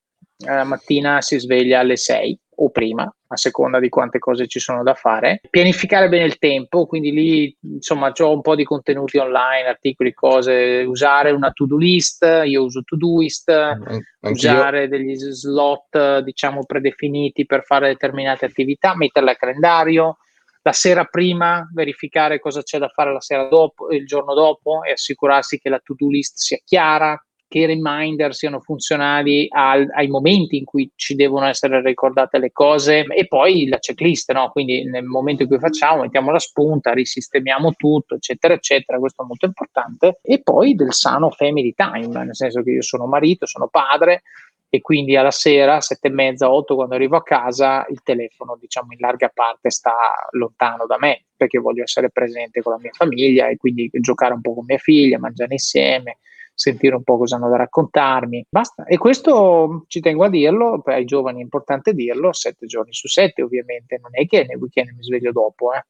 la 0.45 0.63
mattina 0.63 1.21
si 1.21 1.39
sveglia 1.39 1.79
alle 1.79 1.97
6 1.97 2.39
o 2.61 2.69
prima, 2.69 3.03
a 3.03 3.37
seconda 3.37 3.79
di 3.79 3.89
quante 3.89 4.19
cose 4.19 4.47
ci 4.47 4.59
sono 4.59 4.83
da 4.83 4.93
fare. 4.93 5.41
Pianificare 5.49 6.09
bene 6.09 6.25
il 6.25 6.37
tempo, 6.37 6.85
quindi 6.85 7.11
lì 7.11 7.57
insomma 7.61 8.11
ho 8.15 8.31
un 8.31 8.41
po' 8.41 8.55
di 8.55 8.63
contenuti 8.63 9.17
online, 9.17 9.67
articoli, 9.67 10.13
cose, 10.13 10.83
usare 10.87 11.31
una 11.31 11.51
to-do 11.51 11.77
list, 11.77 12.23
io 12.45 12.63
uso 12.63 12.83
to-doist, 12.83 13.49
Anch'io. 13.49 14.31
usare 14.31 14.87
degli 14.87 15.15
slot 15.15 16.19
diciamo 16.19 16.63
predefiniti 16.65 17.45
per 17.45 17.63
fare 17.63 17.87
determinate 17.87 18.45
attività, 18.45 18.95
metterle 18.95 19.31
al 19.31 19.37
calendario. 19.37 20.17
La 20.63 20.73
sera 20.73 21.05
prima 21.05 21.67
verificare 21.73 22.39
cosa 22.39 22.61
c'è 22.61 22.77
da 22.77 22.89
fare 22.89 23.11
la 23.11 23.21
sera 23.21 23.47
dopo, 23.47 23.89
il 23.89 24.05
giorno 24.05 24.35
dopo 24.35 24.83
e 24.83 24.91
assicurarsi 24.91 25.57
che 25.57 25.69
la 25.69 25.81
to-do 25.83 26.07
list 26.07 26.37
sia 26.37 26.59
chiara, 26.63 27.19
che 27.51 27.59
i 27.59 27.65
reminder 27.65 28.33
siano 28.33 28.61
funzionali 28.61 29.45
al, 29.49 29.85
ai 29.93 30.07
momenti 30.07 30.55
in 30.55 30.63
cui 30.63 30.89
ci 30.95 31.15
devono 31.15 31.47
essere 31.47 31.81
ricordate 31.81 32.37
le 32.37 32.53
cose 32.53 33.03
e 33.03 33.27
poi 33.27 33.67
la 33.67 33.77
checklist, 33.77 34.31
no? 34.31 34.51
quindi 34.51 34.85
nel 34.85 35.03
momento 35.03 35.43
in 35.43 35.49
cui 35.49 35.59
facciamo 35.59 36.03
mettiamo 36.03 36.31
la 36.31 36.39
spunta, 36.39 36.93
risistemiamo 36.93 37.73
tutto, 37.73 38.15
eccetera, 38.15 38.53
eccetera, 38.53 38.99
questo 38.99 39.23
è 39.23 39.25
molto 39.25 39.47
importante. 39.47 40.19
E 40.21 40.41
poi 40.41 40.75
del 40.75 40.93
sano 40.93 41.29
family 41.29 41.73
time, 41.75 42.23
nel 42.23 42.35
senso 42.37 42.63
che 42.63 42.71
io 42.71 42.81
sono 42.81 43.05
marito, 43.05 43.45
sono 43.45 43.67
padre, 43.67 44.21
e 44.69 44.79
quindi 44.79 45.17
alla 45.17 45.31
sera, 45.31 45.81
sette 45.81 46.07
e 46.07 46.11
mezza, 46.11 46.49
otto, 46.49 46.75
quando 46.75 46.95
arrivo 46.95 47.17
a 47.17 47.23
casa, 47.23 47.85
il 47.89 48.01
telefono, 48.01 48.57
diciamo, 48.57 48.93
in 48.93 48.99
larga 48.99 49.27
parte 49.27 49.69
sta 49.71 49.93
lontano 50.29 50.85
da 50.85 50.95
me, 50.97 51.25
perché 51.35 51.59
voglio 51.59 51.83
essere 51.83 52.11
presente 52.11 52.61
con 52.61 52.71
la 52.71 52.79
mia 52.79 52.91
famiglia 52.93 53.49
e 53.49 53.57
quindi 53.57 53.89
giocare 53.91 54.33
un 54.33 54.39
po' 54.39 54.53
con 54.53 54.63
mia 54.65 54.77
figlia, 54.77 55.19
mangiare 55.19 55.51
insieme, 55.51 56.19
sentire 56.61 56.95
un 56.95 57.03
po' 57.03 57.17
cosa 57.17 57.35
hanno 57.35 57.49
da 57.49 57.57
raccontarmi. 57.57 58.45
Basta. 58.49 58.85
E 58.85 58.97
questo 58.97 59.85
ci 59.87 59.99
tengo 59.99 60.25
a 60.25 60.29
dirlo, 60.29 60.81
ai 60.85 61.05
giovani 61.05 61.39
è 61.39 61.43
importante 61.43 61.93
dirlo, 61.93 62.31
sette 62.33 62.67
giorni 62.67 62.93
su 62.93 63.07
sette 63.07 63.41
ovviamente, 63.41 63.97
non 63.99 64.11
è 64.13 64.25
che 64.27 64.45
nel 64.47 64.57
weekend 64.57 64.91
mi 64.95 65.03
sveglio 65.03 65.31
dopo, 65.31 65.73
eh 65.73 65.83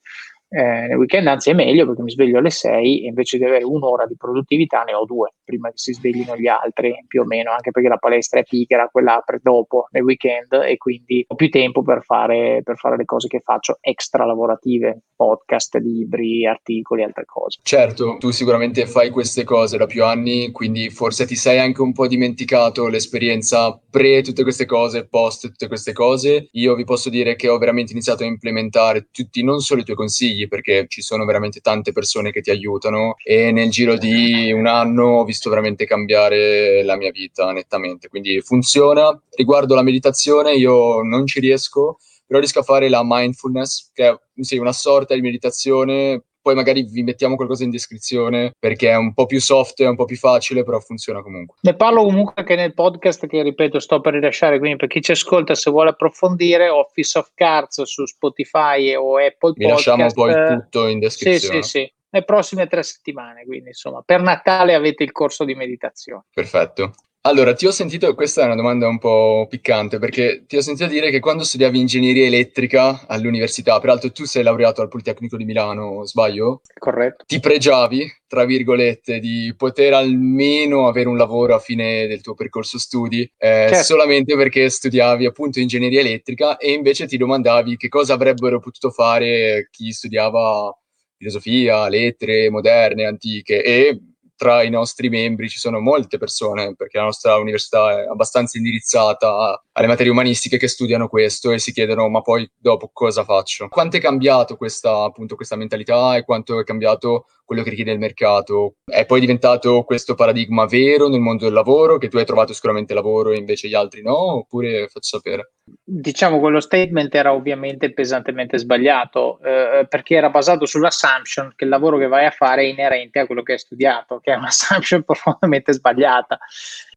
eh, 0.54 0.88
nel 0.88 0.98
weekend 0.98 1.28
anzi 1.28 1.50
è 1.50 1.54
meglio 1.54 1.86
perché 1.86 2.02
mi 2.02 2.12
sveglio 2.12 2.40
alle 2.40 2.50
6 2.50 3.06
e 3.06 3.08
invece 3.08 3.38
di 3.38 3.46
avere 3.46 3.64
un'ora 3.64 4.06
di 4.06 4.18
produttività 4.18 4.84
ne 4.84 4.94
ho 4.94 5.06
due 5.06 5.36
prima 5.46 5.70
che 5.70 5.78
si 5.78 5.94
sveglino 5.94 6.36
gli 6.36 6.48
altri 6.48 7.06
più 7.08 7.22
o 7.22 7.26
meno 7.26 7.52
anche 7.52 7.72
perché 7.72 7.88
la 7.88 7.98
palestra 7.98 8.42
è 8.42 8.44
piccola 8.44 8.90
quella 8.92 9.16
apre 9.16 9.40
dopo 9.42 9.88
nel 9.92 10.04
weekend 10.04 10.52
e 10.66 10.76
quindi 10.76 11.24
ho 11.26 11.36
più 11.36 11.50
tempo 11.50 11.84
per 11.84 12.04
fare, 12.04 12.62
per 12.64 12.76
fare 12.76 12.98
le 12.98 13.06
cose 13.06 13.30
che 13.30 13.40
faccio 13.40 13.78
extra 13.80 14.26
lavorative 14.26 15.04
podcast, 15.16 15.76
libri, 15.76 16.46
articoli, 16.46 17.04
altre 17.04 17.24
cose. 17.24 17.60
Certo 17.64 18.18
tu 18.20 18.32
sicuramente 18.32 18.86
fai 18.88 19.10
queste 19.10 19.46
cose 19.46 19.78
da 19.78 19.86
più 19.86 20.04
anni 20.04 20.52
quindi 20.52 20.90
forse 20.90 21.26
ti 21.26 21.36
sei 21.36 21.60
anche 21.60 21.82
un 21.82 21.94
po' 21.94 22.08
dimenticato 22.08 22.90
l'esperienza 22.90 23.80
pre 23.90 24.22
tutte 24.22 24.44
queste 24.44 24.66
cose 24.66 25.08
post 25.08 25.48
tutte 25.48 25.68
queste 25.68 25.94
cose. 25.94 26.50
Io 26.52 26.76
vi 26.76 26.84
posso 26.84 27.10
dire 27.10 27.38
che 27.38 27.48
ho 27.48 27.58
veramente 27.58 27.94
iniziato 27.94 28.24
a 28.24 28.26
implementare 28.26 29.08
tutti 29.12 29.44
non 29.44 29.62
solo 29.62 29.80
i 29.80 29.86
tuoi 29.86 29.96
consigli 29.96 30.41
consigli 30.42 30.48
perché 30.48 30.86
ci 30.88 31.02
sono 31.02 31.26
veramente 31.26 31.60
tante 31.60 31.92
persone 31.92 32.32
che 32.32 32.42
ti 32.42 32.50
aiutano 32.50 33.16
e 33.24 33.52
nel 33.52 33.70
giro 33.70 33.98
di 33.98 34.52
un 34.52 34.68
anno 34.68 35.20
ho 35.20 35.24
visto 35.24 35.50
veramente 35.50 35.86
cambiare 35.86 36.84
la 36.84 36.96
mia 36.96 37.12
vita 37.12 37.52
nettamente. 37.52 38.08
Quindi 38.08 38.42
funziona. 38.42 39.20
Riguardo 39.36 39.76
la 39.76 39.84
meditazione 39.84 40.54
io 40.54 41.02
non 41.02 41.26
ci 41.26 41.40
riesco, 41.40 41.98
però 42.26 42.40
riesco 42.40 42.60
a 42.60 42.64
fare 42.64 42.90
la 42.90 43.02
mindfulness, 43.04 43.92
che 43.94 44.08
è 44.08 44.16
sì, 44.40 44.58
una 44.58 44.74
sorta 44.74 45.14
di 45.14 45.22
meditazione 45.22 46.24
poi 46.42 46.56
magari 46.56 46.84
vi 46.84 47.04
mettiamo 47.04 47.36
qualcosa 47.36 47.64
in 47.64 47.70
descrizione 47.70 48.54
perché 48.58 48.90
è 48.90 48.96
un 48.96 49.14
po' 49.14 49.26
più 49.26 49.40
soft, 49.40 49.82
è 49.82 49.88
un 49.88 49.96
po' 49.96 50.06
più 50.06 50.18
facile, 50.18 50.64
però 50.64 50.80
funziona 50.80 51.22
comunque. 51.22 51.58
Ne 51.62 51.76
parlo 51.76 52.04
comunque 52.04 52.34
anche 52.36 52.56
nel 52.56 52.74
podcast 52.74 53.28
che 53.28 53.44
ripeto 53.44 53.80
sto 53.80 54.02
per 54.02 54.14
rilasciare, 54.14 54.60
quindi 54.60 54.78
per 54.78 54.88
chi 54.88 55.02
ci 55.02 55.12
ascolta 55.12 55.56
se 55.56 55.70
vuole 55.70 55.92
approfondire 55.92 56.70
Office 56.70 57.20
of 57.20 57.32
Cards 57.34 57.84
su 57.84 58.06
Spotify 58.06 58.96
o 58.96 59.18
Apple 59.18 59.54
Vi 59.56 59.66
Podcast. 59.66 59.88
lasciamo 59.88 60.08
poi 60.14 60.34
tutto 60.58 60.88
in 60.88 61.00
descrizione. 61.00 61.62
Sì, 61.62 61.70
sì, 61.70 61.80
sì. 61.80 61.94
Le 62.14 62.24
prossime 62.24 62.68
tre 62.68 62.84
settimane, 62.84 63.46
quindi 63.46 63.70
insomma, 63.70 64.02
per 64.06 64.22
Natale 64.22 64.74
avete 64.74 65.04
il 65.04 65.14
corso 65.14 65.46
di 65.46 65.56
meditazione. 65.56 66.24
Perfetto. 66.34 66.94
Allora, 67.24 67.54
ti 67.54 67.68
ho 67.68 67.72
sentito, 67.72 68.16
questa 68.16 68.42
è 68.42 68.46
una 68.46 68.56
domanda 68.56 68.88
un 68.88 68.98
po' 68.98 69.46
piccante, 69.48 70.00
perché 70.00 70.44
ti 70.48 70.58
ho 70.58 70.62
sentito 70.62 70.90
dire 70.90 71.12
che 71.12 71.20
quando 71.20 71.44
studiavi 71.44 71.80
ingegneria 71.80 72.26
elettrica 72.26 73.06
all'università, 73.06 73.80
peraltro 73.80 74.12
tu 74.12 74.26
sei 74.26 74.42
laureato 74.42 74.82
al 74.82 74.88
Politecnico 74.88 75.38
di 75.38 75.46
Milano, 75.46 76.04
sbaglio? 76.04 76.62
Corretto. 76.80 77.24
Ti 77.28 77.40
pregiavi, 77.40 78.12
tra 78.26 78.44
virgolette, 78.44 79.20
di 79.20 79.54
poter 79.56 79.94
almeno 79.94 80.88
avere 80.88 81.10
un 81.10 81.18
lavoro 81.18 81.54
a 81.54 81.60
fine 81.60 82.08
del 82.08 82.22
tuo 82.22 82.34
percorso 82.34 82.80
studi, 82.80 83.22
eh, 83.38 83.68
certo. 83.70 83.84
solamente 83.84 84.36
perché 84.36 84.68
studiavi 84.68 85.28
appunto 85.28 85.60
ingegneria 85.60 86.00
elettrica 86.00 86.58
e 86.58 86.72
invece 86.72 87.06
ti 87.06 87.18
domandavi 87.18 87.78
che 87.78 87.88
cosa 87.88 88.16
avrebbero 88.16 88.60
potuto 88.60 88.90
fare 88.90 89.68
chi 89.70 89.92
studiava 89.92 90.76
filosofia, 91.18 91.88
lettere 91.88 92.50
moderne, 92.50 93.06
antiche 93.06 93.64
e 93.64 94.00
tra 94.42 94.64
i 94.64 94.72
nostri 94.72 95.08
membri 95.08 95.50
ci 95.50 95.60
sono 95.60 95.80
molte 95.80 96.18
persone, 96.18 96.74
perché 96.74 96.98
la 96.98 97.04
nostra 97.04 97.38
università 97.38 97.92
è 97.92 98.08
abbastanza 98.08 98.58
indirizzata 98.58 99.64
alle 99.74 99.88
materie 99.88 100.12
umanistiche 100.12 100.58
che 100.58 100.68
studiano 100.68 101.08
questo 101.08 101.52
e 101.52 101.60
si 101.60 101.72
chiedono 101.72 102.10
ma 102.10 102.22
poi 102.22 102.50
dopo 102.58 102.90
cosa 102.92 103.24
faccio? 103.24 103.68
Quanto 103.70 103.98
è 103.98 104.02
cambiato 104.02 104.58
questa, 104.58 105.04
appunto, 105.04 105.36
questa 105.36 105.56
mentalità 105.56 106.16
e 106.16 106.24
quanto 106.24 106.60
è 106.60 106.64
cambiato 106.64 107.26
quello 107.46 107.64
che 107.64 107.72
richiede 107.72 107.92
il 107.92 108.00
mercato? 108.00 108.76
È 108.86 109.06
poi 109.06 109.20
diventato 109.20 109.84
questo 109.84 110.16
paradigma 110.16 110.66
vero 110.66 111.10
nel 111.10 111.20
mondo 111.20 111.46
del 111.46 111.54
lavoro, 111.54 111.98
che 111.98 112.08
tu 112.08 112.18
hai 112.18 112.26
trovato 112.26 112.54
sicuramente 112.54 112.94
lavoro 112.94 113.32
e 113.32 113.38
invece 113.38 113.68
gli 113.68 113.74
altri 113.74 114.02
no? 114.02 114.36
Oppure 114.36 114.88
faccio 114.88 115.18
sapere? 115.18 115.54
Diciamo 115.84 116.40
quello 116.40 116.60
statement 116.60 117.14
era 117.14 117.34
ovviamente 117.34 117.94
pesantemente 117.94 118.58
sbagliato 118.58 119.40
eh, 119.42 119.86
perché 119.88 120.16
era 120.16 120.30
basato 120.30 120.66
sull'assumption 120.66 121.54
che 121.56 121.66
il 121.66 121.70
lavoro 121.70 121.98
che 121.98 122.08
vai 122.08 122.26
a 122.26 122.32
fare 122.32 122.64
è 122.64 122.66
inerente 122.66 123.20
a 123.20 123.26
quello 123.26 123.44
che 123.44 123.54
hai 123.54 123.60
studiato, 123.60 124.20
che 124.20 124.34
è 124.34 124.36
un'assumption 124.36 125.04
profondamente 125.06 125.74
sbagliata. 125.74 126.40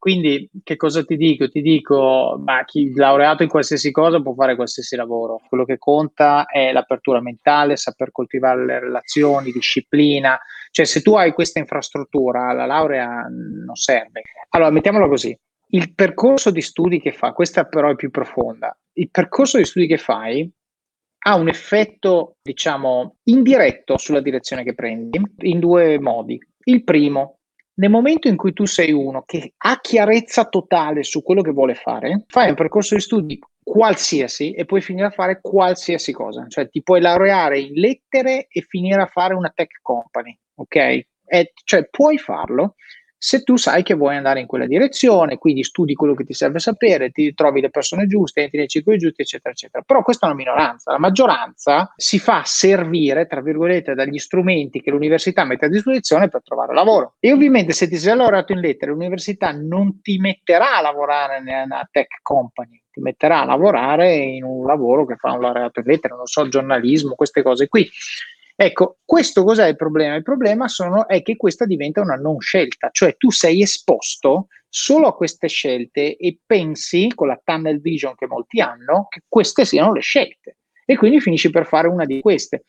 Quindi 0.05 0.51
che 0.63 0.77
cosa 0.77 1.03
ti 1.03 1.17
dico? 1.17 1.49
Ti 1.49 1.63
dico, 1.63 2.39
ma 2.45 2.63
chi 2.67 2.93
laureato 2.93 3.43
in 3.43 3.49
qualsiasi 3.49 3.91
cosa 3.91 4.21
può 4.21 4.35
fare 4.35 4.55
qualsiasi 4.55 4.97
lavoro. 4.97 5.41
Quello 5.49 5.65
che 5.65 5.79
conta 5.79 6.45
è 6.45 6.73
l'apertura 6.73 7.23
mentale, 7.23 7.79
saper 7.79 8.13
coltivare 8.13 8.67
le 8.67 8.81
relazioni, 8.81 9.51
disciplina. 9.51 10.39
Cioè 10.71 10.85
se 10.85 11.01
tu 11.01 11.15
hai 11.15 11.33
questa 11.33 11.59
infrastruttura, 11.59 12.53
la 12.53 12.67
laurea 12.67 13.27
non 13.31 13.75
serve. 13.77 14.21
Allora, 14.51 14.69
mettiamolo 14.69 15.09
così. 15.09 15.35
Il 15.69 15.95
percorso 15.95 16.51
di 16.51 16.61
studi 16.61 17.01
che 17.01 17.13
fa, 17.13 17.33
questa 17.33 17.65
però 17.65 17.89
è 17.89 17.95
più 17.95 18.11
profonda, 18.11 18.77
il 18.99 19.09
percorso 19.11 19.57
di 19.57 19.65
studi 19.65 19.87
che 19.87 19.97
fai 19.97 20.47
ha 21.27 21.35
un 21.35 21.49
effetto, 21.49 22.37
diciamo, 22.43 23.17
indiretto 23.23 23.97
sulla 23.97 24.21
direzione 24.21 24.65
che 24.65 24.75
prendi 24.75 25.19
in 25.39 25.61
due 25.61 25.99
modi. 25.99 26.39
Il 26.65 26.85
primo, 26.85 27.39
nel 27.77 27.91
momento 27.91 28.29
in 28.29 28.37
cui 28.37 28.53
tu 28.53 28.67
sei 28.67 28.93
uno 28.93 29.23
che 29.25 29.55
ha 29.57 29.81
chiarezza 29.81 30.45
totale 30.45 31.03
su 31.03 31.23
quello 31.23 31.43
che 31.43 31.51
vuole 31.51 31.75
fare, 31.75 32.25
fai 32.29 32.51
un 32.51 32.55
percorso 32.55 32.95
di 32.95 33.01
studi 33.01 33.39
qualsiasi 33.63 34.53
e 34.53 34.65
puoi 34.65 34.81
finire 34.81 35.07
a 35.07 35.11
fare 35.11 35.41
qualsiasi 35.41 36.13
cosa, 36.13 36.47
cioè 36.49 36.69
ti 36.69 36.83
puoi 36.83 37.01
laureare 37.01 37.59
in 37.59 37.73
lettere 37.75 38.47
e 38.49 38.61
finire 38.61 39.01
a 39.01 39.07
fare 39.07 39.35
una 39.35 39.51
tech 39.55 39.79
company, 39.81 40.39
ok? 40.57 40.77
E, 40.77 41.53
cioè 41.65 41.89
puoi 41.89 42.19
farlo 42.19 42.75
se 43.17 43.43
tu 43.43 43.57
sai 43.57 43.83
che 43.83 43.95
vuoi 43.95 44.17
andare 44.17 44.41
in 44.41 44.47
quella 44.47 44.67
direzione, 44.67 45.39
quindi 45.39 45.65
studi 45.65 45.95
quello 45.95 46.15
che 46.15 46.25
ti 46.25 46.35
serve 46.35 46.59
sapere, 46.59 47.11
ti 47.11 47.33
trovi 47.35 47.61
le 47.61 47.71
persone 47.71 48.07
giuste, 48.07 48.43
entri 48.43 48.59
nei 48.59 48.69
cicli 48.69 48.99
giusti, 48.99 49.23
eccetera, 49.23 49.51
eccetera. 49.51 49.83
Però 49.83 50.03
questa 50.03 50.27
è 50.27 50.29
una 50.31 50.39
minoranza. 50.39 50.93
La 50.93 50.99
maggioranza 50.99 51.93
si 51.97 52.19
fa 52.19 52.43
servire, 52.45 53.27
tra 53.27 53.41
virgolette, 53.41 53.95
dagli 53.95 54.19
strumenti 54.19 54.83
che 54.83 54.91
l'università 54.91 55.45
mette 55.45 55.67
a 55.67 55.69
disposizione 55.69 56.29
per 56.29 56.43
trovare 56.43 56.75
lavoro. 56.75 57.15
E 57.19 57.33
ovviamente 57.33 57.73
se 57.73 57.89
ti 57.89 57.97
sei 57.97 58.17
laureato 58.17 58.53
in 58.53 58.61
lettere, 58.61 58.91
l'università 58.91 59.53
non 59.53 60.01
ti 60.01 60.19
metterà 60.19 60.77
a 60.77 60.83
lavorare 60.83 61.41
nella 61.43 61.89
tech 61.91 62.21
company, 62.23 62.83
ti 62.91 63.01
metterà 63.01 63.41
a 63.41 63.45
lavorare 63.45 64.15
in 64.15 64.45
un 64.45 64.67
lavoro 64.67 65.05
che 65.07 65.17
fa 65.17 65.33
un 65.33 65.41
laureato 65.41 65.81
in 65.81 65.87
lettere, 65.87 66.15
non 66.15 66.27
so, 66.27 66.47
giornalismo, 66.49 67.15
queste 67.15 67.43
cose 67.43 67.69
qui. 67.69 67.89
Ecco, 68.57 68.99
questo 69.05 69.43
cos'è 69.43 69.67
il 69.67 69.77
problema? 69.77 70.15
Il 70.15 70.23
problema 70.23 70.69
sono, 70.69 71.09
è 71.09 71.23
che 71.23 71.37
questa 71.37 71.67
diventa 71.67 72.01
una 72.01 72.15
non 72.15 72.39
scelta, 72.41 72.89
cioè 72.93 73.17
tu 73.17 73.31
sei 73.31 73.63
esposto 73.63 74.47
solo 74.69 75.09
a 75.09 75.15
queste 75.15 75.49
scelte 75.49 76.17
e 76.17 76.39
pensi, 76.45 77.11
con 77.15 77.29
la 77.29 77.41
tunnel 77.43 77.81
vision 77.81 78.15
che 78.15 78.27
molti 78.27 78.61
hanno, 78.61 79.07
che 79.09 79.23
queste 79.29 79.65
siano 79.65 79.93
le 79.93 80.01
scelte 80.01 80.59
e 80.85 80.97
quindi 80.97 81.21
finisci 81.21 81.51
per 81.51 81.67
fare 81.67 81.89
una 81.89 82.05
di 82.05 82.21
queste. 82.21 82.65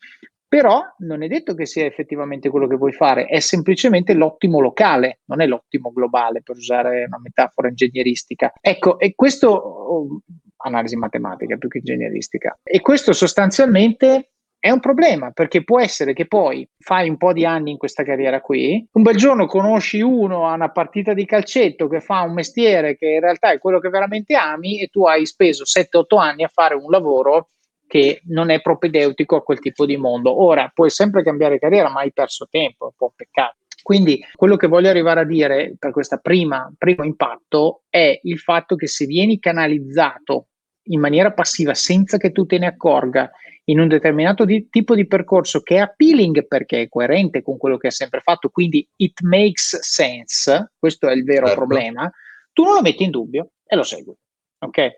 Però 0.48 0.80
non 0.98 1.22
è 1.22 1.28
detto 1.28 1.54
che 1.54 1.66
sia 1.66 1.84
effettivamente 1.84 2.48
quello 2.48 2.68
che 2.68 2.76
vuoi 2.76 2.92
fare, 2.92 3.26
è 3.26 3.40
semplicemente 3.40 4.14
l'ottimo 4.14 4.60
locale, 4.60 5.20
non 5.24 5.40
è 5.40 5.46
l'ottimo 5.46 5.92
globale, 5.92 6.42
per 6.42 6.56
usare 6.56 7.04
una 7.04 7.18
metafora 7.20 7.68
ingegneristica. 7.68 8.52
Ecco, 8.60 8.98
e 9.00 9.14
questo, 9.16 9.48
oh, 9.48 10.20
analisi 10.58 10.96
matematica 10.96 11.56
più 11.56 11.68
che 11.68 11.78
ingegneristica, 11.78 12.58
e 12.62 12.80
questo 12.80 13.12
sostanzialmente 13.12 14.35
è 14.66 14.70
un 14.72 14.80
problema 14.80 15.30
perché 15.30 15.62
può 15.62 15.80
essere 15.80 16.12
che 16.12 16.26
poi 16.26 16.68
fai 16.76 17.08
un 17.08 17.16
po' 17.16 17.32
di 17.32 17.46
anni 17.46 17.70
in 17.70 17.76
questa 17.76 18.02
carriera 18.02 18.40
qui, 18.40 18.84
un 18.94 19.02
bel 19.02 19.14
giorno 19.14 19.46
conosci 19.46 20.00
uno 20.00 20.48
a 20.48 20.54
una 20.54 20.72
partita 20.72 21.14
di 21.14 21.24
calcetto 21.24 21.86
che 21.86 22.00
fa 22.00 22.22
un 22.22 22.32
mestiere 22.32 22.96
che 22.96 23.06
in 23.06 23.20
realtà 23.20 23.52
è 23.52 23.58
quello 23.58 23.78
che 23.78 23.90
veramente 23.90 24.34
ami 24.34 24.80
e 24.80 24.88
tu 24.88 25.04
hai 25.04 25.24
speso 25.24 25.62
7-8 25.62 26.18
anni 26.18 26.42
a 26.42 26.50
fare 26.52 26.74
un 26.74 26.90
lavoro 26.90 27.50
che 27.86 28.22
non 28.24 28.50
è 28.50 28.60
propedeutico 28.60 29.36
a 29.36 29.42
quel 29.44 29.60
tipo 29.60 29.86
di 29.86 29.96
mondo. 29.96 30.42
Ora 30.42 30.68
puoi 30.74 30.90
sempre 30.90 31.22
cambiare 31.22 31.60
carriera, 31.60 31.88
ma 31.88 32.00
hai 32.00 32.12
perso 32.12 32.48
tempo, 32.50 32.86
è 32.86 32.88
un 32.88 32.94
po' 32.96 33.12
peccato. 33.14 33.58
Quindi 33.80 34.20
quello 34.34 34.56
che 34.56 34.66
voglio 34.66 34.88
arrivare 34.88 35.20
a 35.20 35.24
dire 35.24 35.76
per 35.78 35.92
questo 35.92 36.18
primo 36.20 37.04
impatto 37.04 37.82
è 37.88 38.18
il 38.20 38.40
fatto 38.40 38.74
che 38.74 38.88
se 38.88 39.06
vieni 39.06 39.38
canalizzato 39.38 40.48
in 40.88 41.00
maniera 41.00 41.32
passiva 41.32 41.74
senza 41.74 42.16
che 42.16 42.32
tu 42.32 42.46
te 42.46 42.58
ne 42.58 42.66
accorga 42.66 43.30
in 43.68 43.80
un 43.80 43.88
determinato 43.88 44.44
di, 44.44 44.68
tipo 44.68 44.94
di 44.94 45.06
percorso 45.06 45.60
che 45.60 45.76
è 45.76 45.78
appealing 45.78 46.46
perché 46.46 46.82
è 46.82 46.88
coerente 46.88 47.42
con 47.42 47.56
quello 47.56 47.76
che 47.76 47.88
ha 47.88 47.92
sempre 47.92 48.20
fatto, 48.20 48.48
quindi 48.48 48.86
it 48.96 49.20
makes 49.22 49.78
sense, 49.80 50.72
questo 50.78 51.08
è 51.08 51.12
il 51.14 51.24
vero 51.24 51.46
certo. 51.46 51.60
problema, 51.60 52.10
tu 52.52 52.62
non 52.62 52.74
lo 52.74 52.82
metti 52.82 53.02
in 53.02 53.10
dubbio 53.10 53.50
e 53.66 53.76
lo 53.76 53.82
segui. 53.82 54.14
Ok? 54.58 54.88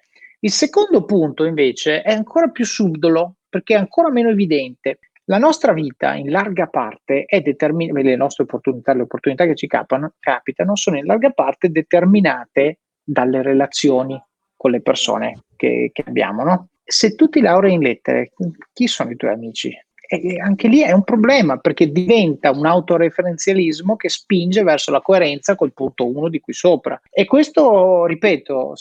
Il 0.41 0.51
secondo 0.51 1.05
punto 1.05 1.45
invece 1.45 2.03
è 2.03 2.13
ancora 2.13 2.49
più 2.49 2.65
subdolo 2.65 3.37
perché 3.49 3.75
è 3.75 3.79
ancora 3.79 4.11
meno 4.11 4.29
evidente. 4.29 4.99
La 5.25 5.39
nostra 5.39 5.73
vita 5.73 6.15
in 6.15 6.31
larga 6.31 6.69
parte 6.69 7.25
è 7.25 7.41
determinata, 7.41 8.01
le 8.01 8.17
nostre 8.17 8.45
opportunità, 8.45 8.95
le 8.95 9.03
opportunità 9.03 9.45
che 9.47 9.57
ci 9.57 9.67
capano, 9.67 10.15
capitano 10.19 10.77
sono 10.77 10.97
in 10.97 11.07
larga 11.07 11.31
parte 11.31 11.71
determinate 11.71 12.81
dalle 13.03 13.43
relazioni 13.43 14.19
con 14.59 14.73
le 14.73 14.83
persone 14.83 15.45
che, 15.57 15.91
che 15.93 16.05
abbiamo, 16.07 16.43
no? 16.43 16.69
Se 16.85 17.15
tu 17.15 17.29
ti 17.29 17.41
laurei 17.41 17.75
in 17.75 17.81
lettere, 17.81 18.33
chi 18.75 18.87
sono 18.87 19.11
i 19.11 19.17
tuoi 19.17 19.33
amici? 19.33 19.73
E 20.11 20.41
anche 20.41 20.69
lì 20.69 20.81
è 20.81 20.93
un 20.93 21.05
problema 21.05 21.59
perché 21.59 21.93
diventa 21.93 22.51
un 22.51 22.65
autoreferenzialismo 22.65 23.95
che 23.97 24.09
spinge 24.09 24.63
verso 24.63 24.91
la 24.91 25.03
coerenza 25.03 25.55
col 25.55 25.75
punto 25.75 26.07
1 26.07 26.31
di 26.31 26.41
qui 26.41 26.55
sopra. 26.55 26.99
E 27.11 27.27
questo, 27.27 28.07
ripeto, 28.07 28.73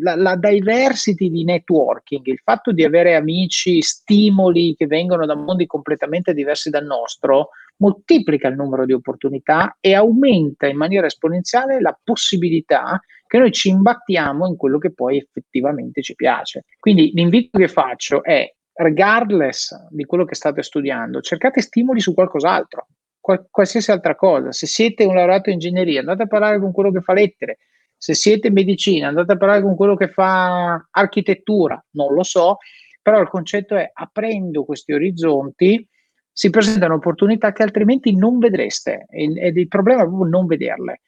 la, 0.00 0.16
la, 0.16 0.34
diversity 0.36 1.28
di 1.28 1.44
networking, 1.44 2.26
il 2.26 2.40
fatto 2.42 2.72
di 2.72 2.84
avere 2.84 3.16
amici, 3.16 3.82
stimoli 3.82 4.74
che 4.74 4.86
vengono 4.86 5.26
da 5.26 5.36
mondi 5.36 5.66
completamente 5.66 6.32
diversi 6.32 6.70
dal 6.70 6.86
nostro, 6.86 7.50
moltiplica 7.76 8.48
il 8.48 8.56
numero 8.56 8.86
di 8.86 8.94
opportunità 8.94 9.76
e 9.78 9.94
aumenta 9.94 10.66
in 10.68 10.78
maniera 10.78 11.06
esponenziale 11.06 11.82
la 11.82 11.96
possibilità 12.02 12.98
che 13.32 13.38
noi 13.38 13.50
ci 13.50 13.70
imbattiamo 13.70 14.46
in 14.46 14.56
quello 14.56 14.76
che 14.76 14.92
poi 14.92 15.16
effettivamente 15.16 16.02
ci 16.02 16.14
piace. 16.14 16.64
Quindi 16.78 17.12
l'invito 17.14 17.56
che 17.58 17.66
faccio 17.66 18.22
è 18.22 18.46
regardless 18.74 19.86
di 19.88 20.04
quello 20.04 20.26
che 20.26 20.34
state 20.34 20.62
studiando, 20.62 21.22
cercate 21.22 21.62
stimoli 21.62 21.98
su 21.98 22.12
qualcos'altro, 22.12 22.88
qual- 23.18 23.46
qualsiasi 23.50 23.90
altra 23.90 24.16
cosa. 24.16 24.52
Se 24.52 24.66
siete 24.66 25.06
un 25.06 25.14
laureato 25.14 25.48
in 25.48 25.54
ingegneria, 25.54 26.00
andate 26.00 26.24
a 26.24 26.26
parlare 26.26 26.60
con 26.60 26.72
quello 26.72 26.92
che 26.92 27.00
fa 27.00 27.14
lettere. 27.14 27.56
Se 27.96 28.12
siete 28.12 28.48
in 28.48 28.52
medicina, 28.52 29.08
andate 29.08 29.32
a 29.32 29.36
parlare 29.38 29.62
con 29.62 29.76
quello 29.76 29.96
che 29.96 30.08
fa 30.08 30.86
architettura, 30.90 31.82
non 31.92 32.12
lo 32.12 32.24
so, 32.24 32.58
però 33.00 33.18
il 33.18 33.30
concetto 33.30 33.76
è 33.76 33.90
aprendo 33.94 34.66
questi 34.66 34.92
orizzonti 34.92 35.88
si 36.30 36.50
presentano 36.50 36.96
opportunità 36.96 37.52
che 37.52 37.62
altrimenti 37.62 38.14
non 38.14 38.38
vedreste 38.38 39.06
ed 39.08 39.56
il 39.56 39.68
problema 39.68 40.02
è 40.02 40.06
proprio 40.06 40.28
non 40.28 40.44
vederle. 40.44 41.00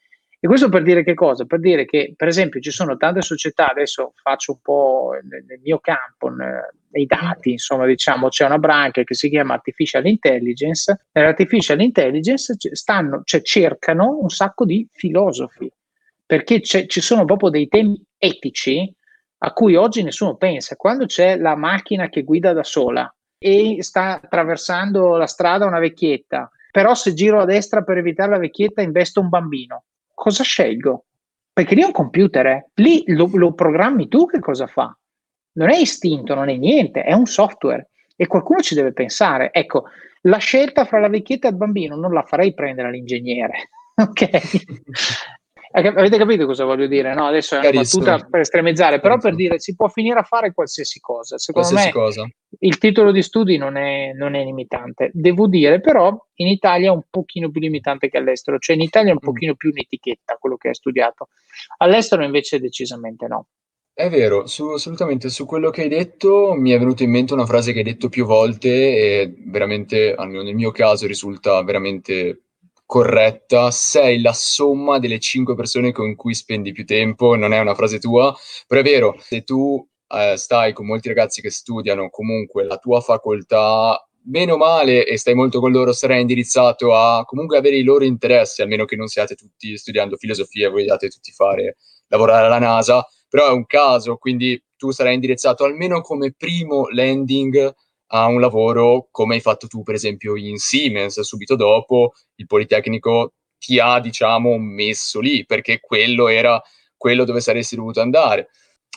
E 0.44 0.46
questo 0.46 0.68
per 0.68 0.82
dire 0.82 1.02
che 1.02 1.14
cosa? 1.14 1.46
Per 1.46 1.58
dire 1.58 1.86
che, 1.86 2.12
per 2.14 2.28
esempio, 2.28 2.60
ci 2.60 2.70
sono 2.70 2.98
tante 2.98 3.22
società, 3.22 3.70
adesso 3.70 4.12
faccio 4.14 4.52
un 4.52 4.58
po' 4.60 5.12
nel, 5.22 5.58
mio 5.62 5.78
campo, 5.78 6.28
nei 6.28 7.06
dati, 7.06 7.52
insomma, 7.52 7.86
diciamo, 7.86 8.28
c'è 8.28 8.44
una 8.44 8.58
branca 8.58 9.02
che 9.04 9.14
si 9.14 9.30
chiama 9.30 9.54
Artificial 9.54 10.04
Intelligence. 10.04 11.06
Nell'Artificial 11.12 11.80
Intelligence 11.80 12.58
stanno, 12.72 13.22
cioè, 13.24 13.40
cercano 13.40 14.18
un 14.20 14.28
sacco 14.28 14.66
di 14.66 14.86
filosofi, 14.92 15.72
perché 16.26 16.60
ci 16.60 17.00
sono 17.00 17.24
proprio 17.24 17.48
dei 17.48 17.66
temi 17.66 17.98
etici 18.18 18.94
a 19.38 19.52
cui 19.54 19.76
oggi 19.76 20.02
nessuno 20.02 20.36
pensa. 20.36 20.76
Quando 20.76 21.06
c'è 21.06 21.38
la 21.38 21.56
macchina 21.56 22.10
che 22.10 22.22
guida 22.22 22.52
da 22.52 22.64
sola 22.64 23.10
e 23.38 23.82
sta 23.82 24.20
attraversando 24.20 25.16
la 25.16 25.26
strada 25.26 25.64
una 25.64 25.78
vecchietta, 25.78 26.50
però 26.70 26.94
se 26.94 27.14
giro 27.14 27.40
a 27.40 27.46
destra 27.46 27.82
per 27.82 27.96
evitare 27.96 28.32
la 28.32 28.38
vecchietta 28.38 28.82
investo 28.82 29.22
un 29.22 29.30
bambino 29.30 29.84
cosa 30.14 30.42
scelgo? 30.42 31.04
Perché 31.52 31.74
lì 31.74 31.82
è 31.82 31.86
un 31.86 31.92
computer, 31.92 32.46
eh. 32.46 32.66
lì 32.74 33.04
lo, 33.08 33.28
lo 33.32 33.52
programmi 33.52 34.08
tu 34.08 34.26
che 34.26 34.40
cosa 34.40 34.66
fa. 34.66 34.96
Non 35.56 35.70
è 35.70 35.76
istinto, 35.76 36.34
non 36.34 36.48
è 36.48 36.56
niente, 36.56 37.02
è 37.02 37.12
un 37.12 37.26
software 37.26 37.90
e 38.16 38.26
qualcuno 38.26 38.60
ci 38.60 38.74
deve 38.74 38.92
pensare. 38.92 39.52
Ecco, 39.52 39.84
la 40.22 40.38
scelta 40.38 40.84
fra 40.84 40.98
la 41.00 41.08
vecchietta 41.08 41.46
e 41.46 41.50
il 41.50 41.56
bambino 41.56 41.96
non 41.96 42.12
la 42.12 42.22
farei 42.22 42.54
prendere 42.54 42.88
all'ingegnere, 42.88 43.70
ok? 43.94 44.30
Avete 45.76 46.18
capito 46.18 46.46
cosa 46.46 46.64
voglio 46.64 46.86
dire? 46.86 47.14
No, 47.14 47.26
adesso 47.26 47.56
è 47.56 47.58
una 47.58 47.70
battuta 47.70 48.24
per 48.30 48.40
estremizzare, 48.40 49.00
però 49.00 49.18
per 49.18 49.34
dire 49.34 49.58
si 49.58 49.74
può 49.74 49.88
finire 49.88 50.20
a 50.20 50.22
fare 50.22 50.52
qualsiasi 50.52 51.00
cosa. 51.00 51.36
Secondo 51.36 51.68
qualsiasi 51.68 51.98
me 51.98 52.04
cosa. 52.04 52.28
il 52.60 52.78
titolo 52.78 53.10
di 53.10 53.22
studi 53.22 53.56
non 53.56 53.76
è, 53.76 54.12
non 54.12 54.36
è, 54.36 54.44
limitante. 54.44 55.10
Devo 55.12 55.48
dire 55.48 55.80
però 55.80 56.16
in 56.34 56.46
Italia 56.46 56.90
è 56.90 56.94
un 56.94 57.02
pochino 57.10 57.50
più 57.50 57.60
limitante 57.60 58.08
che 58.08 58.18
all'estero, 58.18 58.58
cioè 58.60 58.76
in 58.76 58.82
Italia 58.82 59.08
è 59.08 59.14
un 59.14 59.18
mm. 59.20 59.26
pochino 59.26 59.54
più 59.56 59.70
un'etichetta 59.70 60.36
quello 60.38 60.56
che 60.56 60.68
hai 60.68 60.74
studiato. 60.74 61.30
All'estero 61.78 62.22
invece 62.22 62.60
decisamente 62.60 63.26
no. 63.26 63.48
È 63.92 64.08
vero, 64.08 64.46
su, 64.46 64.68
assolutamente 64.68 65.28
su 65.28 65.44
quello 65.44 65.70
che 65.70 65.82
hai 65.82 65.88
detto 65.88 66.54
mi 66.56 66.70
è 66.70 66.78
venuta 66.78 67.02
in 67.02 67.10
mente 67.10 67.32
una 67.32 67.46
frase 67.46 67.72
che 67.72 67.78
hai 67.78 67.84
detto 67.84 68.08
più 68.08 68.26
volte 68.26 68.68
e 68.68 69.34
veramente, 69.46 70.14
almeno 70.14 70.42
nel 70.42 70.54
mio 70.54 70.70
caso, 70.70 71.08
risulta 71.08 71.60
veramente 71.64 72.43
corretta, 72.86 73.70
sei 73.70 74.20
la 74.20 74.32
somma 74.32 74.98
delle 74.98 75.18
cinque 75.18 75.54
persone 75.54 75.92
con 75.92 76.14
cui 76.14 76.34
spendi 76.34 76.72
più 76.72 76.84
tempo, 76.84 77.34
non 77.36 77.52
è 77.52 77.60
una 77.60 77.74
frase 77.74 77.98
tua, 77.98 78.34
però 78.66 78.80
è 78.80 78.84
vero, 78.84 79.16
se 79.18 79.42
tu 79.42 79.86
eh, 80.08 80.36
stai 80.36 80.72
con 80.72 80.86
molti 80.86 81.08
ragazzi 81.08 81.40
che 81.40 81.50
studiano 81.50 82.10
comunque 82.10 82.64
la 82.64 82.76
tua 82.76 83.00
facoltà, 83.00 84.06
bene 84.20 84.52
o 84.52 84.56
male, 84.56 85.06
e 85.06 85.18
stai 85.18 85.34
molto 85.34 85.60
con 85.60 85.72
loro, 85.72 85.92
sarai 85.92 86.20
indirizzato 86.20 86.94
a 86.94 87.24
comunque 87.24 87.58
avere 87.58 87.76
i 87.76 87.82
loro 87.82 88.04
interessi, 88.04 88.62
almeno 88.62 88.84
che 88.84 88.96
non 88.96 89.08
siate 89.08 89.34
tutti 89.34 89.76
studiando 89.76 90.16
filosofia 90.16 90.68
e 90.68 90.70
vogliate 90.70 91.08
tutti 91.08 91.32
fare, 91.32 91.76
lavorare 92.08 92.46
alla 92.46 92.58
NASA, 92.58 93.06
però 93.28 93.48
è 93.48 93.52
un 93.52 93.66
caso, 93.66 94.16
quindi 94.16 94.62
tu 94.76 94.90
sarai 94.90 95.14
indirizzato 95.14 95.64
almeno 95.64 96.00
come 96.00 96.32
primo 96.36 96.88
landing 96.90 97.74
a 98.16 98.26
un 98.26 98.40
lavoro 98.40 99.08
come 99.10 99.34
hai 99.34 99.40
fatto 99.40 99.66
tu, 99.66 99.82
per 99.82 99.94
esempio, 99.96 100.36
in 100.36 100.56
Siemens, 100.56 101.20
subito 101.20 101.56
dopo 101.56 102.12
il 102.36 102.46
Politecnico 102.46 103.32
ti 103.58 103.80
ha, 103.80 103.98
diciamo, 103.98 104.56
messo 104.56 105.18
lì, 105.18 105.44
perché 105.44 105.80
quello 105.80 106.28
era 106.28 106.62
quello 106.96 107.24
dove 107.24 107.40
saresti 107.40 107.74
dovuto 107.74 108.00
andare. 108.00 108.50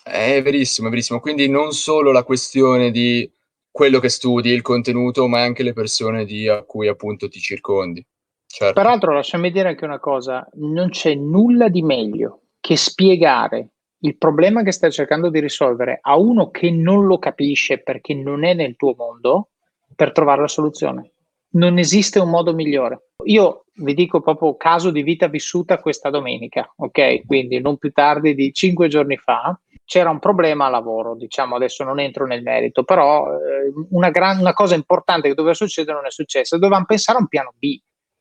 È 0.03 0.41
verissimo, 0.43 0.87
è 0.87 0.89
verissimo. 0.91 1.19
Quindi 1.19 1.49
non 1.49 1.71
solo 1.73 2.11
la 2.11 2.23
questione 2.23 2.91
di 2.91 3.29
quello 3.71 3.99
che 3.99 4.09
studi, 4.09 4.49
il 4.49 4.61
contenuto, 4.61 5.27
ma 5.27 5.41
anche 5.41 5.63
le 5.63 5.73
persone 5.73 6.23
di, 6.23 6.47
a 6.47 6.61
cui 6.61 6.87
appunto 6.87 7.27
ti 7.27 7.39
circondi. 7.39 8.05
Certo. 8.45 8.73
Peraltro, 8.73 9.13
lasciami 9.13 9.51
dire 9.51 9.69
anche 9.69 9.83
una 9.83 9.99
cosa, 9.99 10.47
non 10.53 10.89
c'è 10.89 11.15
nulla 11.15 11.69
di 11.69 11.81
meglio 11.81 12.41
che 12.59 12.77
spiegare 12.77 13.71
il 13.99 14.17
problema 14.17 14.63
che 14.63 14.71
stai 14.71 14.91
cercando 14.91 15.29
di 15.29 15.39
risolvere 15.39 15.99
a 16.01 16.17
uno 16.17 16.49
che 16.49 16.69
non 16.69 17.05
lo 17.05 17.17
capisce 17.17 17.79
perché 17.79 18.13
non 18.13 18.43
è 18.43 18.53
nel 18.53 18.75
tuo 18.75 18.93
mondo 18.95 19.49
per 19.95 20.11
trovare 20.11 20.41
la 20.41 20.47
soluzione. 20.47 21.11
Non 21.49 21.77
esiste 21.77 22.19
un 22.19 22.29
modo 22.29 22.53
migliore. 22.53 23.11
Io 23.25 23.65
vi 23.75 23.93
dico 23.93 24.21
proprio 24.21 24.55
caso 24.55 24.91
di 24.91 25.01
vita 25.01 25.27
vissuta 25.27 25.79
questa 25.79 26.09
domenica, 26.09 26.71
ok? 26.75 27.25
Quindi 27.25 27.59
non 27.59 27.77
più 27.77 27.91
tardi 27.91 28.35
di 28.35 28.53
cinque 28.53 28.87
giorni 28.87 29.17
fa 29.17 29.59
c'era 29.87 30.09
un 30.09 30.19
problema 30.19 30.65
a 30.65 30.69
lavoro, 30.69 31.15
diciamo 31.15 31.55
adesso 31.55 31.85
non 31.85 32.01
entro 32.01 32.25
nel 32.25 32.43
merito, 32.43 32.83
però 32.83 33.25
eh, 33.31 33.71
una, 33.91 34.09
gran, 34.09 34.37
una 34.37 34.53
cosa 34.53 34.75
importante 34.75 35.29
che 35.29 35.33
doveva 35.33 35.53
succedere 35.53 35.95
non 35.95 36.05
è 36.05 36.11
successa, 36.11 36.57
dovevamo 36.57 36.83
pensare 36.83 37.17
a 37.17 37.21
un 37.21 37.27
piano 37.29 37.53
B, 37.57 37.79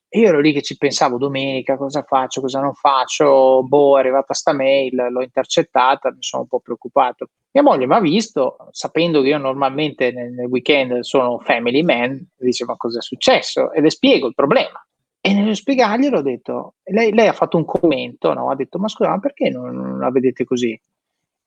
io 0.08 0.28
ero 0.28 0.40
lì 0.40 0.52
che 0.52 0.62
ci 0.62 0.76
pensavo 0.76 1.18
domenica, 1.18 1.76
cosa 1.76 2.02
faccio, 2.02 2.40
cosa 2.40 2.60
non 2.60 2.74
faccio, 2.74 3.62
boh, 3.64 3.96
è 3.96 4.00
arrivata 4.00 4.34
sta 4.34 4.52
mail, 4.52 4.94
l'ho 5.10 5.22
intercettata, 5.22 6.10
mi 6.10 6.22
sono 6.22 6.42
un 6.42 6.48
po' 6.48 6.60
preoccupato. 6.60 7.28
Mia 7.52 7.62
moglie 7.62 7.86
mi 7.86 7.94
ha 7.94 8.00
visto, 8.00 8.56
sapendo 8.70 9.20
che 9.22 9.28
io 9.28 9.38
normalmente 9.38 10.12
nel, 10.12 10.32
nel 10.32 10.46
weekend 10.46 11.00
sono 11.00 11.38
family 11.40 11.82
man, 11.82 12.24
dice 12.36 12.64
ma 12.64 12.76
cosa 12.76 12.98
è 12.98 13.02
successo? 13.02 13.72
E 13.72 13.80
le 13.80 13.90
spiego 13.90 14.28
il 14.28 14.34
problema. 14.34 14.80
E 15.20 15.34
nello 15.34 15.54
spiegarglielo 15.54 16.18
ho 16.18 16.22
detto, 16.22 16.74
lei, 16.84 17.12
lei, 17.12 17.26
ha 17.26 17.32
fatto 17.32 17.56
un 17.56 17.64
commento, 17.64 18.32
no? 18.32 18.48
ha 18.48 18.54
detto 18.54 18.78
ma 18.78 18.88
scusa, 18.88 19.10
ma 19.10 19.18
perché 19.18 19.50
non, 19.50 19.74
non 19.74 19.98
la 19.98 20.10
vedete 20.10 20.44
così? 20.44 20.80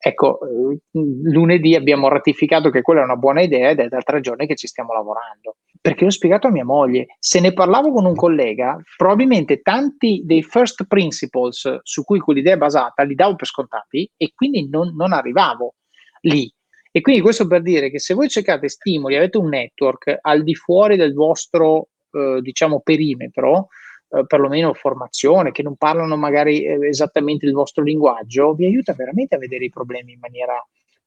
Ecco, 0.02 0.40
eh, 0.40 0.80
lunedì 0.92 1.74
abbiamo 1.74 2.08
ratificato 2.08 2.70
che 2.70 2.80
quella 2.80 3.02
è 3.02 3.04
una 3.04 3.16
buona 3.16 3.42
idea 3.42 3.68
ed 3.68 3.80
è 3.80 3.88
da 3.88 4.00
tre 4.00 4.20
giorni 4.20 4.46
che 4.46 4.56
ci 4.56 4.66
stiamo 4.66 4.94
lavorando. 4.94 5.56
Perché 5.78 6.04
l'ho 6.04 6.10
spiegato 6.10 6.46
a 6.46 6.50
mia 6.50 6.64
moglie. 6.64 7.16
Se 7.18 7.38
ne 7.38 7.52
parlavo 7.52 7.92
con 7.92 8.06
un 8.06 8.14
collega, 8.14 8.80
probabilmente 8.96 9.60
tanti 9.60 10.22
dei 10.24 10.42
first 10.42 10.86
principles 10.86 11.80
su 11.82 12.02
cui 12.04 12.18
quell'idea 12.18 12.54
è 12.54 12.58
basata 12.58 13.02
li 13.02 13.14
davo 13.14 13.36
per 13.36 13.46
scontati 13.46 14.10
e 14.16 14.32
quindi 14.34 14.68
non, 14.70 14.94
non 14.96 15.12
arrivavo 15.12 15.74
lì. 16.22 16.50
E 16.90 17.02
quindi 17.02 17.20
questo 17.20 17.46
per 17.46 17.60
dire 17.60 17.90
che 17.90 17.98
se 17.98 18.14
voi 18.14 18.28
cercate 18.30 18.68
stimoli, 18.68 19.16
avete 19.16 19.36
un 19.36 19.48
network 19.48 20.18
al 20.22 20.42
di 20.42 20.54
fuori 20.54 20.96
del 20.96 21.12
vostro, 21.12 21.88
eh, 22.10 22.40
diciamo, 22.40 22.80
perimetro, 22.80 23.68
eh, 24.10 24.26
perlomeno 24.26 24.74
formazione, 24.74 25.52
che 25.52 25.62
non 25.62 25.76
parlano 25.76 26.16
magari 26.16 26.64
eh, 26.64 26.88
esattamente 26.88 27.46
il 27.46 27.52
vostro 27.52 27.82
linguaggio, 27.82 28.54
vi 28.54 28.66
aiuta 28.66 28.92
veramente 28.92 29.36
a 29.36 29.38
vedere 29.38 29.64
i 29.66 29.70
problemi 29.70 30.12
in 30.12 30.18
maniera 30.18 30.54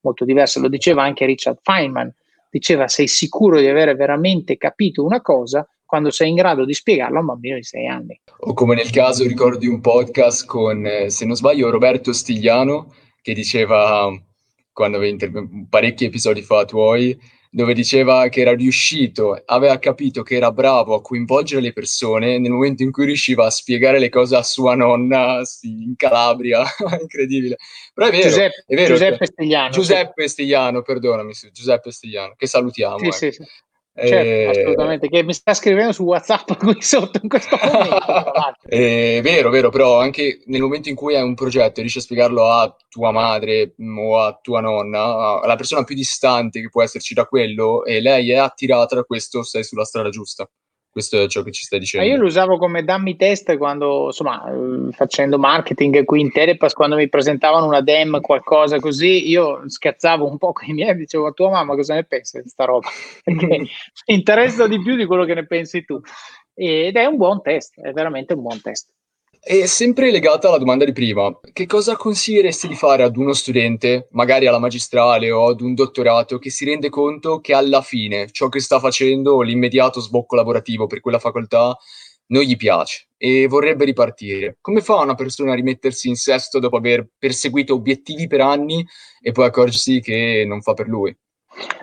molto 0.02 0.24
diversa. 0.26 0.60
Lo 0.60 0.70
diceva 0.70 1.04
anche 1.04 1.26
Richard 1.26 1.60
Feynman, 1.62 2.14
diceva 2.50 2.88
sei 2.88 3.08
sicuro 3.08 3.60
di 3.60 3.68
avere 3.68 3.96
veramente 3.96 4.58
capito 4.58 5.04
una 5.04 5.22
cosa 5.22 5.68
quando 5.86 6.12
sei 6.12 6.30
in 6.30 6.36
grado 6.36 6.66
di 6.66 6.74
spiegarlo 6.74 7.18
a 7.18 7.20
un 7.20 7.28
bambino 7.28 7.56
di 7.56 7.64
sei 7.64 7.88
anni. 7.88 8.20
O 8.40 8.54
come 8.54 8.74
nel 8.74 8.90
caso 8.90 9.28
ricordo 9.28 9.60
di 9.60 9.68
un 9.68 9.80
podcast 9.80 10.46
con, 10.46 10.86
eh, 10.86 11.10
se 11.10 11.26
non 11.26 11.36
sbaglio, 11.36 11.70
Roberto 11.70 12.14
Stigliano, 12.14 12.94
che 13.22 13.34
diceva, 13.34 14.12
quando 14.72 15.04
inter- 15.04 15.68
parecchi 15.70 16.06
episodi 16.06 16.42
fa 16.42 16.66
tuoi, 16.66 17.20
dove 17.54 17.76
diceva 17.76 18.30
che 18.30 18.42
era 18.42 18.56
riuscito, 18.56 19.40
aveva 19.46 19.78
capito 19.78 20.24
che 20.24 20.36
era 20.36 20.52
bravo 20.52 20.96
a 20.96 21.02
coinvolgere 21.04 21.62
le 21.62 21.72
persone 21.72 22.40
nel 22.40 22.50
momento 22.50 22.82
in 22.82 22.92
cui 22.92 23.06
riusciva 23.06 23.46
a 23.46 23.52
spiegare 23.52 24.00
le 24.00 24.10
cose 24.10 24.36
a 24.36 24.42
sua 24.42 24.74
nonna 24.74 25.46
sì, 25.46 25.84
in 25.84 25.96
Calabria, 25.96 26.64
incredibile. 27.00 27.58
Però 27.94 28.08
è 28.08 28.12
vero, 28.12 28.28
Giuseppe, 28.28 28.64
è 28.66 28.76
vero, 28.76 28.94
Giuseppe 28.96 29.26
Stigliano. 29.28 29.70
Giuseppe 29.70 30.28
Stigliano, 30.28 30.82
perdonami, 30.82 31.34
Giuseppe 31.52 31.92
Stigliano, 31.92 32.34
che 32.36 32.48
salutiamo. 32.48 32.98
Sì, 32.98 33.08
eh. 33.08 33.12
sì, 33.12 33.32
sì. 33.32 33.44
Certo, 33.96 34.16
eh, 34.16 34.48
assolutamente, 34.48 35.08
che 35.08 35.22
mi 35.22 35.34
sta 35.34 35.54
scrivendo 35.54 35.92
su 35.92 36.04
WhatsApp 36.04 36.54
qui 36.58 36.82
sotto 36.82 37.20
in 37.22 37.30
questo 37.30 37.58
momento. 37.62 38.56
è 38.64 39.20
vero, 39.22 39.52
vero, 39.52 39.70
però 39.70 40.00
anche 40.00 40.42
nel 40.46 40.62
momento 40.62 40.90
in 40.90 40.96
cui 40.96 41.16
hai 41.16 41.22
un 41.22 41.36
progetto 41.36 41.78
e 41.78 41.82
riesci 41.82 42.00
a 42.00 42.02
spiegarlo 42.02 42.52
a 42.52 42.76
tua 42.90 43.12
madre 43.12 43.76
mm, 43.80 43.98
o 44.00 44.20
a 44.20 44.40
tua 44.42 44.62
nonna, 44.62 45.42
alla 45.42 45.56
persona 45.56 45.84
più 45.84 45.94
distante 45.94 46.60
che 46.60 46.70
può 46.70 46.82
esserci 46.82 47.14
da 47.14 47.26
quello, 47.26 47.86
e 47.86 48.02
lei 48.02 48.32
è 48.32 48.38
attirata 48.38 48.96
da 48.96 49.04
questo, 49.04 49.44
sei 49.44 49.64
sulla 49.64 49.86
strada 49.86 50.10
giusta. 50.10 50.50
Questo 50.94 51.24
è 51.24 51.28
ciò 51.28 51.42
che 51.42 51.52
ci 51.52 51.64
stai 51.64 51.80
dicendo. 51.80 52.06
Ma 52.06 52.14
io 52.14 52.20
lo 52.20 52.28
usavo 52.28 52.60
come 52.60 52.84
dammi 52.84 53.16
test 53.16 53.58
quando, 53.58 54.06
insomma, 54.06 54.46
eh, 54.46 54.92
facendo 54.92 55.40
marketing 55.40 56.04
qui 56.06 56.22
in 56.22 56.32
Telepass, 56.32 56.74
quando 56.74 56.96
mi 56.96 57.10
presentavano 57.10 57.66
una 57.66 57.82
dem, 57.82 58.22
qualcosa 58.22 58.80
così, 58.80 59.28
io 59.28 59.68
scherzavo 59.68 60.30
un 60.30 60.38
po' 60.38 60.52
con 60.52 60.70
i 60.70 60.74
miei 60.74 60.90
e 60.90 60.96
dicevo 60.96 61.26
a 61.26 61.32
tua 61.32 61.50
mamma 61.50 61.74
cosa 61.74 61.96
ne 61.96 62.04
pensi 62.04 62.36
di 62.36 62.44
questa 62.44 62.66
roba? 62.66 62.88
Perché 63.26 63.48
mi 63.48 63.70
interessa 64.06 64.68
di 64.68 64.80
più 64.84 64.96
di 64.96 65.06
quello 65.06 65.26
che 65.26 65.34
ne 65.34 65.48
pensi 65.48 65.84
tu. 65.84 66.00
Ed 66.54 66.96
è 66.96 67.06
un 67.06 67.18
buon 67.18 67.42
test, 67.42 67.82
è 67.82 67.92
veramente 67.92 68.36
un 68.36 68.44
buon 68.44 68.62
test. 68.62 68.92
E 69.46 69.68
sempre 69.68 70.10
legata 70.10 70.48
alla 70.48 70.58
domanda 70.58 70.86
di 70.86 70.94
prima, 70.94 71.38
che 71.52 71.66
cosa 71.66 71.98
consiglieresti 71.98 72.70
di 72.70 72.76
fare 72.76 73.04
ad 73.04 73.18
uno 73.18 73.34
studente, 73.34 74.08
magari 74.12 74.48
alla 74.48 74.58
magistrale 74.58 75.32
o 75.32 75.48
ad 75.48 75.60
un 75.60 75.74
dottorato, 75.74 76.40
che 76.40 76.50
si 76.50 76.64
rende 76.64 76.88
conto 76.88 77.42
che 77.42 77.54
alla 77.54 77.82
fine 77.82 78.32
ciò 78.32 78.48
che 78.48 78.62
sta 78.62 78.80
facendo, 78.80 79.42
l'immediato 79.42 80.00
sbocco 80.00 80.38
lavorativo 80.38 80.88
per 80.88 81.02
quella 81.02 81.20
facoltà, 81.20 81.78
non 82.28 82.44
gli 82.44 82.56
piace 82.56 83.10
e 83.18 83.48
vorrebbe 83.48 83.84
ripartire? 83.84 84.60
Come 84.62 84.80
fa 84.82 85.02
una 85.02 85.16
persona 85.16 85.52
a 85.52 85.56
rimettersi 85.56 86.08
in 86.08 86.16
sesto 86.16 86.60
dopo 86.60 86.78
aver 86.78 87.06
perseguito 87.18 87.74
obiettivi 87.74 88.28
per 88.28 88.40
anni 88.40 88.86
e 89.22 89.34
poi 89.34 89.46
accorgersi 89.46 90.00
che 90.00 90.46
non 90.48 90.62
fa 90.62 90.74
per 90.74 90.88
lui? 90.88 91.14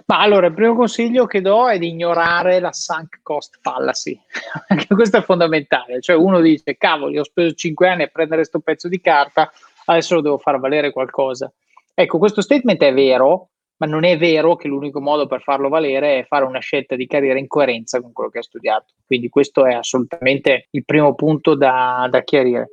Ma 0.06 0.20
allora, 0.20 0.48
il 0.48 0.54
primo 0.54 0.74
consiglio 0.74 1.26
che 1.26 1.40
do 1.40 1.68
è 1.68 1.78
di 1.78 1.88
ignorare 1.88 2.58
la 2.58 2.72
sunk 2.72 3.20
cost 3.22 3.58
fallacy. 3.60 4.18
questo 4.88 5.18
è 5.18 5.22
fondamentale. 5.22 6.00
Cioè, 6.00 6.16
uno 6.16 6.40
dice: 6.40 6.76
Cavoli, 6.76 7.18
ho 7.18 7.24
speso 7.24 7.54
5 7.54 7.88
anni 7.88 8.02
a 8.02 8.08
prendere 8.08 8.38
questo 8.38 8.60
pezzo 8.60 8.88
di 8.88 9.00
carta, 9.00 9.50
adesso 9.86 10.16
lo 10.16 10.20
devo 10.20 10.38
far 10.38 10.58
valere 10.58 10.92
qualcosa. 10.92 11.52
Ecco, 11.94 12.18
questo 12.18 12.40
statement 12.40 12.82
è 12.82 12.92
vero, 12.92 13.50
ma 13.76 13.86
non 13.86 14.04
è 14.04 14.18
vero 14.18 14.56
che 14.56 14.68
l'unico 14.68 15.00
modo 15.00 15.26
per 15.26 15.42
farlo 15.42 15.68
valere 15.68 16.18
è 16.18 16.24
fare 16.26 16.44
una 16.44 16.60
scelta 16.60 16.96
di 16.96 17.06
carriera 17.06 17.38
in 17.38 17.46
coerenza 17.46 18.00
con 18.00 18.12
quello 18.12 18.30
che 18.30 18.38
hai 18.38 18.44
studiato. 18.44 18.94
Quindi, 19.06 19.28
questo 19.28 19.64
è 19.64 19.74
assolutamente 19.74 20.66
il 20.70 20.84
primo 20.84 21.14
punto 21.14 21.54
da, 21.54 22.08
da 22.10 22.22
chiarire. 22.22 22.68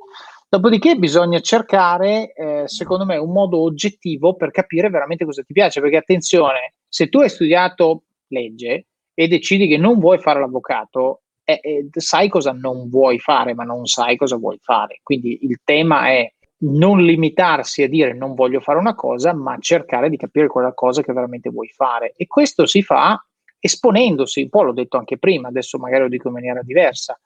Dopodiché 0.50 0.96
bisogna 0.96 1.40
cercare, 1.40 2.32
eh, 2.32 2.62
secondo 2.66 3.04
me, 3.04 3.18
un 3.18 3.30
modo 3.30 3.60
oggettivo 3.60 4.34
per 4.34 4.50
capire 4.50 4.88
veramente 4.88 5.26
cosa 5.26 5.42
ti 5.42 5.52
piace, 5.52 5.82
perché 5.82 5.98
attenzione, 5.98 6.72
se 6.88 7.08
tu 7.08 7.20
hai 7.20 7.28
studiato 7.28 8.04
legge 8.28 8.86
e 9.14 9.28
decidi 9.28 9.66
che 9.66 9.76
non 9.76 9.98
vuoi 9.98 10.18
fare 10.18 10.40
l'avvocato, 10.40 11.22
eh, 11.44 11.60
eh, 11.62 11.88
sai 11.92 12.28
cosa 12.28 12.52
non 12.52 12.88
vuoi 12.88 13.18
fare, 13.18 13.54
ma 13.54 13.64
non 13.64 13.86
sai 13.86 14.16
cosa 14.16 14.36
vuoi 14.36 14.58
fare. 14.60 15.00
Quindi 15.02 15.38
il 15.42 15.60
tema 15.64 16.08
è 16.08 16.30
non 16.60 17.04
limitarsi 17.04 17.82
a 17.82 17.88
dire 17.88 18.14
non 18.14 18.34
voglio 18.34 18.60
fare 18.60 18.78
una 18.78 18.94
cosa, 18.94 19.32
ma 19.32 19.56
cercare 19.58 20.08
di 20.08 20.16
capire 20.16 20.48
quella 20.48 20.72
cosa 20.72 21.02
che 21.02 21.12
veramente 21.12 21.50
vuoi 21.50 21.68
fare. 21.68 22.14
E 22.16 22.26
questo 22.26 22.66
si 22.66 22.82
fa 22.82 23.22
esponendosi, 23.60 24.42
un 24.42 24.48
po' 24.48 24.62
l'ho 24.62 24.72
detto 24.72 24.98
anche 24.98 25.18
prima, 25.18 25.48
adesso 25.48 25.78
magari 25.78 26.02
lo 26.02 26.08
dico 26.08 26.28
in 26.28 26.34
maniera 26.34 26.62
diversa, 26.62 27.18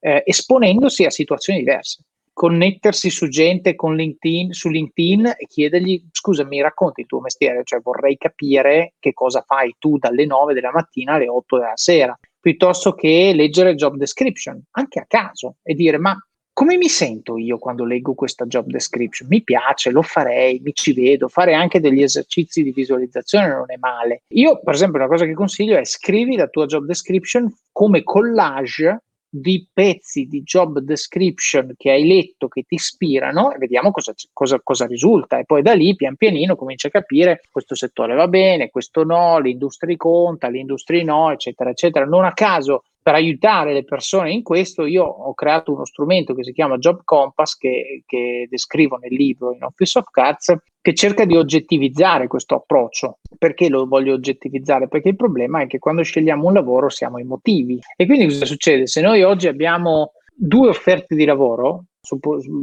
eh, 0.00 0.22
esponendosi 0.24 1.04
a 1.04 1.10
situazioni 1.10 1.58
diverse 1.58 2.04
connettersi 2.34 3.08
su 3.08 3.28
gente 3.28 3.76
con 3.76 3.94
LinkedIn, 3.94 4.52
su 4.52 4.68
LinkedIn 4.68 5.34
e 5.38 5.46
chiedergli 5.46 6.04
scusa 6.10 6.44
mi 6.44 6.60
racconti 6.60 7.02
il 7.02 7.06
tuo 7.06 7.20
mestiere, 7.20 7.62
cioè 7.64 7.80
vorrei 7.80 8.18
capire 8.18 8.94
che 8.98 9.12
cosa 9.14 9.42
fai 9.46 9.76
tu 9.78 9.96
dalle 9.96 10.26
9 10.26 10.52
della 10.52 10.72
mattina 10.72 11.14
alle 11.14 11.28
8 11.28 11.58
della 11.58 11.76
sera, 11.76 12.18
piuttosto 12.40 12.92
che 12.92 13.32
leggere 13.34 13.76
job 13.76 13.96
description, 13.96 14.60
anche 14.72 14.98
a 14.98 15.06
caso, 15.06 15.56
e 15.62 15.74
dire 15.74 15.96
ma 15.96 16.18
come 16.52 16.76
mi 16.76 16.88
sento 16.88 17.36
io 17.36 17.58
quando 17.58 17.84
leggo 17.84 18.14
questa 18.14 18.46
job 18.46 18.66
description? 18.66 19.28
Mi 19.28 19.42
piace, 19.42 19.90
lo 19.90 20.02
farei, 20.02 20.60
mi 20.62 20.72
ci 20.72 20.92
vedo, 20.92 21.28
fare 21.28 21.52
anche 21.52 21.80
degli 21.80 22.00
esercizi 22.00 22.62
di 22.62 22.70
visualizzazione 22.70 23.48
non 23.48 23.64
è 23.66 23.76
male. 23.76 24.22
Io, 24.34 24.60
per 24.62 24.74
esempio, 24.74 25.00
una 25.00 25.08
cosa 25.08 25.24
che 25.24 25.34
consiglio 25.34 25.76
è 25.76 25.84
scrivi 25.84 26.36
la 26.36 26.46
tua 26.46 26.66
job 26.66 26.84
description 26.84 27.52
come 27.72 28.04
collage 28.04 29.02
di 29.36 29.66
pezzi 29.72 30.26
di 30.26 30.44
job 30.44 30.78
description 30.78 31.74
che 31.76 31.90
hai 31.90 32.06
letto 32.06 32.46
che 32.46 32.62
ti 32.62 32.76
ispirano 32.76 33.52
e 33.52 33.58
vediamo 33.58 33.90
cosa, 33.90 34.14
cosa, 34.32 34.60
cosa, 34.62 34.86
risulta 34.86 35.38
e 35.38 35.44
poi 35.44 35.60
da 35.60 35.72
lì 35.72 35.96
pian 35.96 36.14
pianino 36.14 36.54
cominci 36.54 36.86
a 36.86 36.90
capire 36.90 37.40
questo 37.50 37.74
settore 37.74 38.14
va 38.14 38.28
bene, 38.28 38.70
questo 38.70 39.02
no, 39.02 39.40
l'industria 39.40 39.96
conta, 39.96 40.46
l'industria 40.46 41.02
no, 41.02 41.32
eccetera, 41.32 41.70
eccetera. 41.70 42.04
Non 42.04 42.24
a 42.24 42.32
caso 42.32 42.84
per 43.04 43.14
aiutare 43.14 43.74
le 43.74 43.84
persone 43.84 44.32
in 44.32 44.42
questo, 44.42 44.86
io 44.86 45.04
ho 45.04 45.34
creato 45.34 45.74
uno 45.74 45.84
strumento 45.84 46.32
che 46.32 46.42
si 46.42 46.54
chiama 46.54 46.78
Job 46.78 47.02
Compass, 47.04 47.58
che, 47.58 48.02
che, 48.06 48.46
descrivo 48.48 48.96
nel 48.96 49.12
libro 49.12 49.52
in 49.52 49.62
Office 49.62 49.98
of 49.98 50.08
Cards, 50.10 50.54
che 50.80 50.94
cerca 50.94 51.26
di 51.26 51.36
oggettivizzare 51.36 52.28
questo 52.28 52.54
approccio. 52.54 53.18
Perché 53.36 53.68
lo 53.68 53.86
voglio 53.86 54.14
oggettivizzare? 54.14 54.88
Perché 54.88 55.10
il 55.10 55.16
problema 55.16 55.60
è 55.60 55.66
che 55.66 55.78
quando 55.78 56.02
scegliamo 56.02 56.46
un 56.46 56.54
lavoro 56.54 56.88
siamo 56.88 57.18
emotivi. 57.18 57.78
E 57.94 58.06
quindi 58.06 58.24
cosa 58.24 58.46
succede? 58.46 58.86
Se 58.86 59.02
noi 59.02 59.22
oggi 59.22 59.48
abbiamo 59.48 60.12
due 60.34 60.70
offerte 60.70 61.14
di 61.14 61.26
lavoro, 61.26 61.84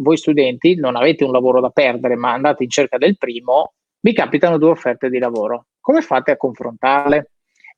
voi 0.01 0.17
studenti 0.17 0.73
non 0.73 0.95
avete 0.95 1.23
un 1.23 1.33
lavoro 1.33 1.61
da 1.61 1.69
perdere, 1.69 2.15
ma 2.15 2.31
andate 2.31 2.63
in 2.63 2.69
cerca 2.71 2.97
del 2.97 3.15
primo, 3.15 3.73
vi 3.99 4.13
capitano 4.13 4.57
due 4.57 4.71
offerte 4.71 5.07
di 5.07 5.19
lavoro. 5.19 5.67
Come 5.79 6.01
fate 6.01 6.31
a 6.31 6.37
confrontarle? 6.37 7.29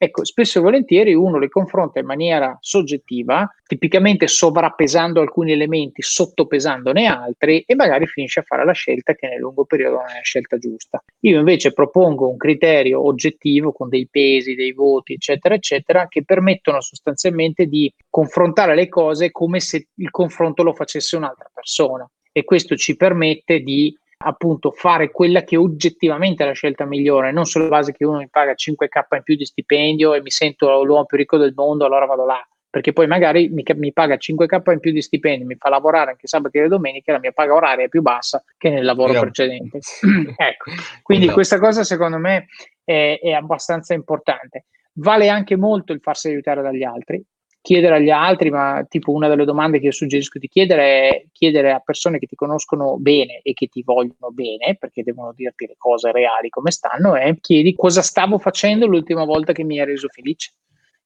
Ecco, 0.04 0.26
spesso 0.26 0.60
e 0.60 0.62
volentieri 0.62 1.14
uno 1.14 1.40
le 1.40 1.48
confronta 1.48 1.98
in 1.98 2.06
maniera 2.06 2.58
soggettiva, 2.60 3.50
tipicamente 3.66 4.28
sovrappesando 4.28 5.22
alcuni 5.22 5.54
elementi, 5.54 6.02
sottopesandone 6.02 7.06
altri 7.06 7.64
e 7.66 7.74
magari 7.74 8.06
finisce 8.06 8.42
a 8.42 8.44
fare 8.44 8.66
la 8.66 8.74
scelta 8.74 9.14
che 9.14 9.30
nel 9.30 9.40
lungo 9.40 9.64
periodo 9.64 10.00
non 10.00 10.10
è 10.10 10.16
la 10.16 10.22
scelta 10.22 10.58
giusta. 10.58 11.02
Io 11.22 11.40
invece 11.40 11.72
propongo 11.72 12.28
un 12.28 12.36
criterio 12.36 13.08
oggettivo 13.08 13.72
con 13.72 13.88
dei 13.88 14.06
pesi, 14.12 14.56
dei 14.56 14.74
voti, 14.74 15.14
eccetera, 15.14 15.56
eccetera, 15.56 16.10
che 16.10 16.26
permettono 16.26 16.82
sostanzialmente 16.82 17.68
di 17.68 17.90
confrontare 18.10 18.76
le 18.76 18.90
cose 18.90 19.32
come 19.32 19.62
se 19.62 19.88
il 19.96 20.10
confronto 20.10 20.64
lo 20.64 20.74
facesse 20.74 21.16
un'altra 21.16 21.50
persona 21.54 22.06
e 22.30 22.44
questo 22.44 22.76
ci 22.76 22.98
permette 22.98 23.62
di 23.62 23.96
appunto 24.24 24.72
fare 24.72 25.12
quella 25.12 25.44
che 25.44 25.58
oggettivamente 25.58 26.44
è 26.44 26.48
la 26.48 26.54
scelta 26.54 26.86
migliore, 26.86 27.32
non 27.32 27.46
sulla 27.46 27.68
base 27.68 27.92
che 27.92 28.06
uno 28.06 28.20
mi 28.20 28.30
paga 28.30 28.54
5k 28.54 29.16
in 29.16 29.24
più 29.24 29.36
di 29.36 29.46
stipendio 29.46 30.14
e 30.14 30.22
mi 30.22 30.32
sento 30.32 30.84
l'uomo 30.84 31.06
più 31.06 31.18
ricco 31.18 31.38
del 31.38 31.54
mondo, 31.56 31.86
allora 31.86 32.06
vado 32.06 32.26
là. 32.26 32.48
Perché 32.70 32.92
poi 32.92 33.06
magari 33.06 33.50
mi, 33.50 33.64
mi 33.76 33.94
paga 33.94 34.16
5k 34.16 34.72
in 34.72 34.80
più 34.80 34.92
di 34.92 35.02
stipendio, 35.02 35.46
mi 35.46 35.56
fa 35.56 35.70
lavorare 35.70 36.12
anche 36.12 36.26
sabato 36.26 36.58
e 36.58 36.68
domenica, 36.68 37.12
la 37.12 37.20
mia 37.20 37.32
paga 37.32 37.54
oraria 37.54 37.86
è 37.86 37.90
più 37.90 38.02
bassa 38.02 38.44
che 38.58 38.70
nel 38.70 38.84
lavoro 38.84 39.12
yeah. 39.12 39.22
precedente. 39.22 39.80
ecco, 40.38 40.72
quindi 41.04 41.26
yeah. 41.26 41.34
questa 41.34 41.60
cosa 41.60 41.84
secondo 41.84 42.18
me 42.18 42.48
è, 42.84 43.20
è 43.22 43.32
abbastanza 43.32 43.94
importante. 43.94 44.66
Vale 44.94 45.30
anche 45.30 45.56
molto 45.56 45.94
il 45.94 46.00
farsi 46.02 46.30
aiutare 46.30 46.62
dagli 46.64 46.84
altri, 46.84 47.24
chiedere 47.64 47.96
agli 47.96 48.10
altri, 48.10 48.50
ma 48.50 48.86
tipo 48.90 49.14
una 49.14 49.30
delle 49.30 49.46
domande 49.46 49.80
che 49.80 49.86
io 49.86 49.92
suggerisco 49.94 50.38
di 50.38 50.50
chiedere 50.50 50.84
è 50.84 51.26
chiedere 51.32 51.72
a 51.72 51.80
persone 51.80 52.20
che 52.20 52.28
ti 52.28 52.36
conoscono 52.36 52.98
bene 52.98 53.40
e 53.42 53.54
che 53.54 53.68
ti 53.68 53.82
vogliono 53.84 54.32
bene, 54.32 54.76
perché 54.78 55.02
devono 55.02 55.32
dirti 55.34 55.66
le 55.66 55.76
cose 55.78 56.12
reali 56.12 56.50
come 56.50 56.72
stanno, 56.72 57.16
e 57.16 57.38
chiedi 57.40 57.74
cosa 57.74 58.02
stavo 58.02 58.38
facendo 58.38 58.86
l'ultima 58.86 59.24
volta 59.24 59.54
che 59.54 59.64
mi 59.64 59.80
hai 59.80 59.86
reso 59.86 60.10
felice. 60.10 60.52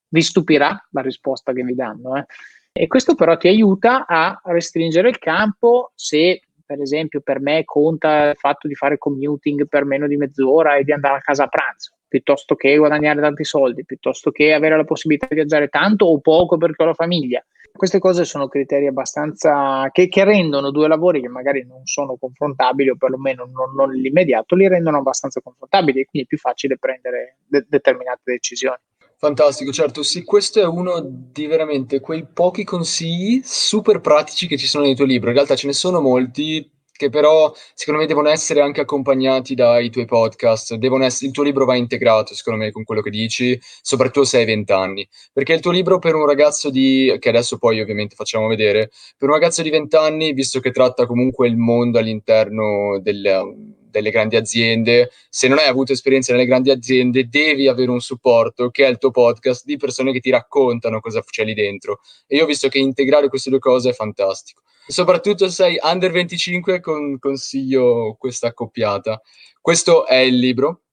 Vi 0.10 0.22
stupirà 0.22 0.88
la 0.92 1.02
risposta 1.02 1.54
che 1.54 1.62
vi 1.62 1.76
danno. 1.76 2.18
Eh. 2.18 2.26
E 2.72 2.88
questo 2.88 3.14
però 3.14 3.38
ti 3.38 3.48
aiuta 3.48 4.08
a 4.08 4.42
restringere 4.46 5.10
il 5.10 5.20
campo 5.20 5.92
se 5.94 6.42
per 6.66 6.82
esempio 6.82 7.22
per 7.22 7.40
me 7.40 7.64
conta 7.66 8.32
il 8.32 8.36
fatto 8.36 8.68
di 8.68 8.74
fare 8.74 8.98
commuting 8.98 9.68
per 9.68 9.86
meno 9.86 10.08
di 10.08 10.18
mezz'ora 10.18 10.76
e 10.76 10.84
di 10.84 10.92
andare 10.92 11.18
a 11.18 11.22
casa 11.22 11.44
a 11.44 11.48
pranzo. 11.48 11.97
Piuttosto 12.08 12.56
che 12.56 12.78
guadagnare 12.78 13.22
tanti 13.22 13.44
soldi, 13.44 13.86
piuttosto 13.86 14.32
che 14.32 14.54
avere 14.54 14.78
la 14.78 14.84
possibilità 14.84 15.28
di 15.30 15.36
viaggiare 15.36 15.68
tanto 15.68 16.06
o 16.06 16.20
poco 16.20 16.58
perché 16.58 16.84
ho 16.84 16.88
la 16.88 16.94
famiglia. 16.94 17.44
Queste 17.72 18.00
cose 18.00 18.26
sono 18.26 18.48
criteri 18.48 18.88
abbastanza 18.88 19.90
che, 19.92 20.08
che 20.08 20.24
rendono 20.24 20.72
due 20.72 20.88
lavori 20.88 21.22
che 21.22 21.28
magari 21.28 21.64
non 21.64 21.86
sono 21.86 22.18
confrontabili 22.18 22.90
o 22.90 22.96
perlomeno 22.96 23.46
non, 23.46 23.76
non 23.76 23.92
l'immediato, 23.92 24.56
li 24.56 24.68
rendono 24.68 24.98
abbastanza 24.98 25.42
confrontabili 25.42 26.00
e 26.00 26.06
quindi 26.06 26.28
è 26.28 26.30
più 26.30 26.38
facile 26.40 26.78
prendere 26.78 27.38
de- 27.46 27.66
determinate 27.70 28.22
decisioni. 28.24 28.80
Fantastico, 29.20 29.72
certo, 29.72 30.04
sì, 30.04 30.24
questo 30.24 30.60
è 30.60 30.66
uno 30.66 31.00
di 31.04 31.48
veramente 31.48 32.00
quei 32.00 32.26
pochi 32.32 32.64
consigli 32.64 33.42
super 33.44 34.00
pratici 34.00 34.48
che 34.48 34.58
ci 34.58 34.68
sono 34.68 34.86
nel 34.86 34.96
tuo 34.96 35.06
libro. 35.06 35.30
In 35.30 35.36
realtà 35.36 35.56
ce 35.56 35.66
ne 35.66 35.74
sono 35.74 36.02
molti 36.02 36.70
che 36.98 37.10
però 37.10 37.54
secondo 37.74 38.02
me 38.02 38.08
devono 38.08 38.30
essere 38.30 38.62
anche 38.62 38.82
accompagnati 38.82 39.56
dai 39.56 39.90
tuoi 39.90 40.06
podcast, 40.06 40.76
essere, 41.06 41.28
il 41.28 41.34
tuo 41.34 41.44
libro 41.44 41.66
va 41.66 41.76
integrato 41.76 42.36
secondo 42.36 42.64
me 42.64 42.72
con 42.72 42.84
quello 42.84 43.02
che 43.02 43.10
dici, 43.10 43.58
soprattutto 43.82 44.26
se 44.26 44.40
hai 44.40 44.46
vent'anni, 44.46 45.08
perché 45.32 45.54
il 45.54 45.62
tuo 45.62 45.72
libro 45.72 46.00
per 46.00 46.16
un 46.16 46.26
ragazzo 46.26 46.70
di, 46.70 47.16
che 47.20 47.30
adesso 47.30 47.58
poi 47.58 47.80
ovviamente 47.80 48.16
facciamo 48.16 48.48
vedere, 48.48 48.90
per 49.18 49.30
un 49.30 49.36
ragazzo 49.36 49.62
di 49.62 49.70
vent'anni, 49.70 50.34
visto 50.34 50.60
che 50.60 50.72
tratta 50.72 51.06
comunque 51.06 51.48
il 51.48 51.56
mondo 51.56 52.00
all'interno 52.00 53.00
del 53.00 53.76
delle 53.98 54.12
grandi 54.12 54.36
aziende, 54.36 55.10
se 55.30 55.48
non 55.48 55.58
hai 55.58 55.68
avuto 55.68 55.92
esperienza 55.92 56.32
nelle 56.32 56.46
grandi 56.46 56.70
aziende, 56.70 57.28
devi 57.28 57.68
avere 57.68 57.90
un 57.90 58.00
supporto 58.00 58.70
che 58.70 58.86
è 58.86 58.90
il 58.90 58.98
tuo 58.98 59.12
podcast 59.12 59.66
di 59.66 59.78
persone 59.78 60.12
che 60.12 60.20
ti 60.20 60.30
raccontano 60.30 61.00
cosa 61.00 61.22
c'è 61.22 61.44
lì 61.44 61.54
dentro. 61.54 62.02
E 62.28 62.36
io 62.36 62.44
ho 62.44 62.48
visto 62.48 62.68
che 62.68 62.78
integrare 62.78 63.28
queste 63.28 63.50
due 63.50 63.60
cose 63.60 63.90
è 63.90 63.94
fantastico. 63.94 64.62
Soprattutto 64.88 65.48
se 65.48 65.54
sei 65.54 65.80
under 65.82 66.12
25, 66.12 66.80
con, 66.80 67.20
consiglio 67.20 68.16
questa 68.18 68.48
accoppiata. 68.48 69.22
Questo 69.60 70.06
è 70.06 70.18
il 70.18 70.38
libro, 70.38 70.84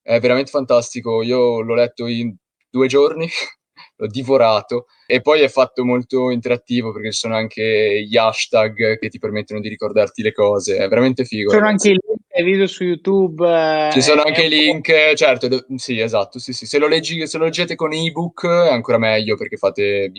è 0.00 0.20
veramente 0.20 0.50
fantastico. 0.50 1.22
Io 1.22 1.60
l'ho 1.60 1.74
letto 1.74 2.06
in 2.06 2.34
due 2.70 2.86
giorni 2.86 3.28
l'ho 3.96 4.06
divorato 4.06 4.86
e 5.06 5.20
poi 5.20 5.40
è 5.40 5.48
fatto 5.48 5.84
molto 5.84 6.30
interattivo 6.30 6.92
perché 6.92 7.12
ci 7.12 7.18
sono 7.18 7.34
anche 7.36 8.04
gli 8.06 8.16
hashtag 8.16 8.98
che 8.98 9.08
ti 9.08 9.18
permettono 9.18 9.60
di 9.60 9.68
ricordarti 9.68 10.22
le 10.22 10.32
cose, 10.32 10.76
è 10.76 10.88
veramente 10.88 11.24
figo. 11.24 11.50
Ci 11.50 11.56
sono 11.56 11.68
anche 11.68 11.88
i 11.88 11.92
link 11.92 12.42
video 12.42 12.66
su 12.66 12.84
YouTube. 12.84 13.88
Eh, 13.88 13.92
ci 13.92 14.02
sono 14.02 14.22
anche 14.22 14.44
i 14.44 14.48
link, 14.48 15.14
certo, 15.14 15.48
sì, 15.76 16.00
esatto, 16.00 16.38
sì, 16.38 16.52
sì. 16.52 16.66
Se, 16.66 16.78
lo 16.78 16.86
leggi, 16.86 17.26
se 17.26 17.38
lo 17.38 17.44
leggete 17.44 17.74
con 17.74 17.92
ebook 17.92 18.46
è 18.46 18.70
ancora 18.70 18.98
meglio 18.98 19.36
perché 19.36 19.56
fate, 19.56 20.10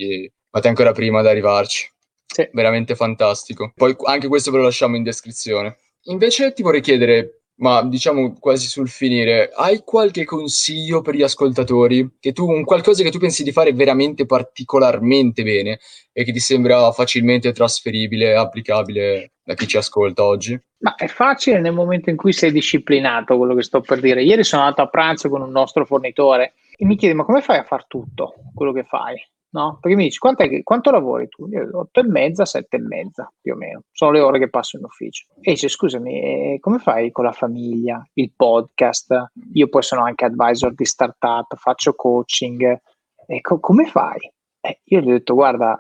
fate 0.50 0.68
ancora 0.68 0.92
prima 0.92 1.20
ad 1.20 1.28
arrivarci. 1.28 1.90
Sì. 2.38 2.48
Veramente 2.52 2.94
fantastico. 2.94 3.72
Poi 3.74 3.96
anche 4.04 4.28
questo 4.28 4.52
ve 4.52 4.58
lo 4.58 4.64
lasciamo 4.66 4.96
in 4.96 5.02
descrizione. 5.02 5.78
Invece 6.04 6.54
ti 6.54 6.62
vorrei 6.62 6.82
chiedere, 6.82 7.46
ma 7.56 7.82
diciamo 7.84 8.38
quasi 8.40 8.68
sul 8.68 8.90
finire, 8.90 9.50
hai 9.56 9.82
qualche 9.84 10.24
consiglio 10.24 11.02
per 11.02 11.16
gli 11.16 11.24
ascoltatori? 11.24 12.18
Che 12.20 12.34
tu, 12.34 12.48
un 12.48 12.64
qualcosa 12.64 13.02
che 13.02 13.10
tu 13.10 13.18
pensi 13.18 13.42
di 13.42 13.52
fare 13.52 13.74
veramente 13.74 14.28
particolarmente 14.28 15.42
bene 15.42 15.80
e 16.14 16.24
che 16.24 16.32
ti 16.32 16.40
sembra 16.40 16.92
facilmente 16.92 17.52
trasferibile, 17.54 18.36
applicabile 18.36 19.32
da 19.44 19.56
chi 19.56 19.66
ci 19.66 19.78
ascolta 19.78 20.24
oggi? 20.24 20.62
Ma 20.82 20.94
è 20.94 21.08
facile 21.08 21.60
nel 21.60 21.74
momento 21.74 22.12
in 22.12 22.18
cui 22.18 22.34
sei 22.34 22.52
disciplinato, 22.52 23.36
quello 23.36 23.56
che 23.56 23.64
sto 23.64 23.82
per 23.82 24.00
dire. 24.00 24.22
Ieri 24.22 24.44
sono 24.44 24.62
andato 24.62 24.84
a 24.84 24.90
pranzo 24.90 25.28
con 25.28 25.42
un 25.42 25.50
nostro 25.50 25.88
fornitore 25.88 26.54
e 26.78 26.86
mi 26.86 26.96
chiede: 26.98 27.16
Ma 27.16 27.26
come 27.26 27.42
fai 27.42 27.58
a 27.58 27.64
fare 27.64 27.86
tutto 27.88 28.36
quello 28.54 28.74
che 28.74 28.84
fai? 28.84 29.16
No? 29.58 29.80
Perché 29.82 29.98
mi 29.98 30.04
dici 30.04 30.20
che, 30.20 30.62
quanto 30.62 30.92
lavori 30.92 31.28
tu? 31.30 31.48
Io 31.48 31.68
otto 31.74 32.00
e 32.00 32.04
mezza, 32.04 32.46
sette 32.46 32.78
e 32.78 32.80
mezza 32.80 33.28
più 33.42 33.54
o 33.54 33.56
meno, 33.56 33.82
sono 33.92 34.12
le 34.12 34.20
ore 34.20 34.38
che 34.38 34.50
passo 34.50 34.78
in 34.78 34.84
ufficio. 34.84 35.26
E 35.42 35.54
dice 35.54 35.68
scusami, 35.68 36.22
eh, 36.22 36.58
come 36.60 36.78
fai 36.78 37.12
con 37.12 37.26
la 37.26 37.32
famiglia, 37.32 38.08
il 38.14 38.32
podcast? 38.36 39.32
Io 39.54 39.68
poi 39.68 39.82
sono 39.82 40.04
anche 40.04 40.26
advisor 40.26 40.76
di 40.76 40.86
startup, 40.86 41.56
faccio 41.56 41.96
coaching. 41.96 42.82
E 43.26 43.42
co- 43.42 43.60
come 43.60 43.88
fai? 43.88 44.32
Eh, 44.60 44.82
io 44.84 45.00
gli 45.00 45.10
ho 45.10 45.14
detto 45.14 45.34
guarda, 45.34 45.80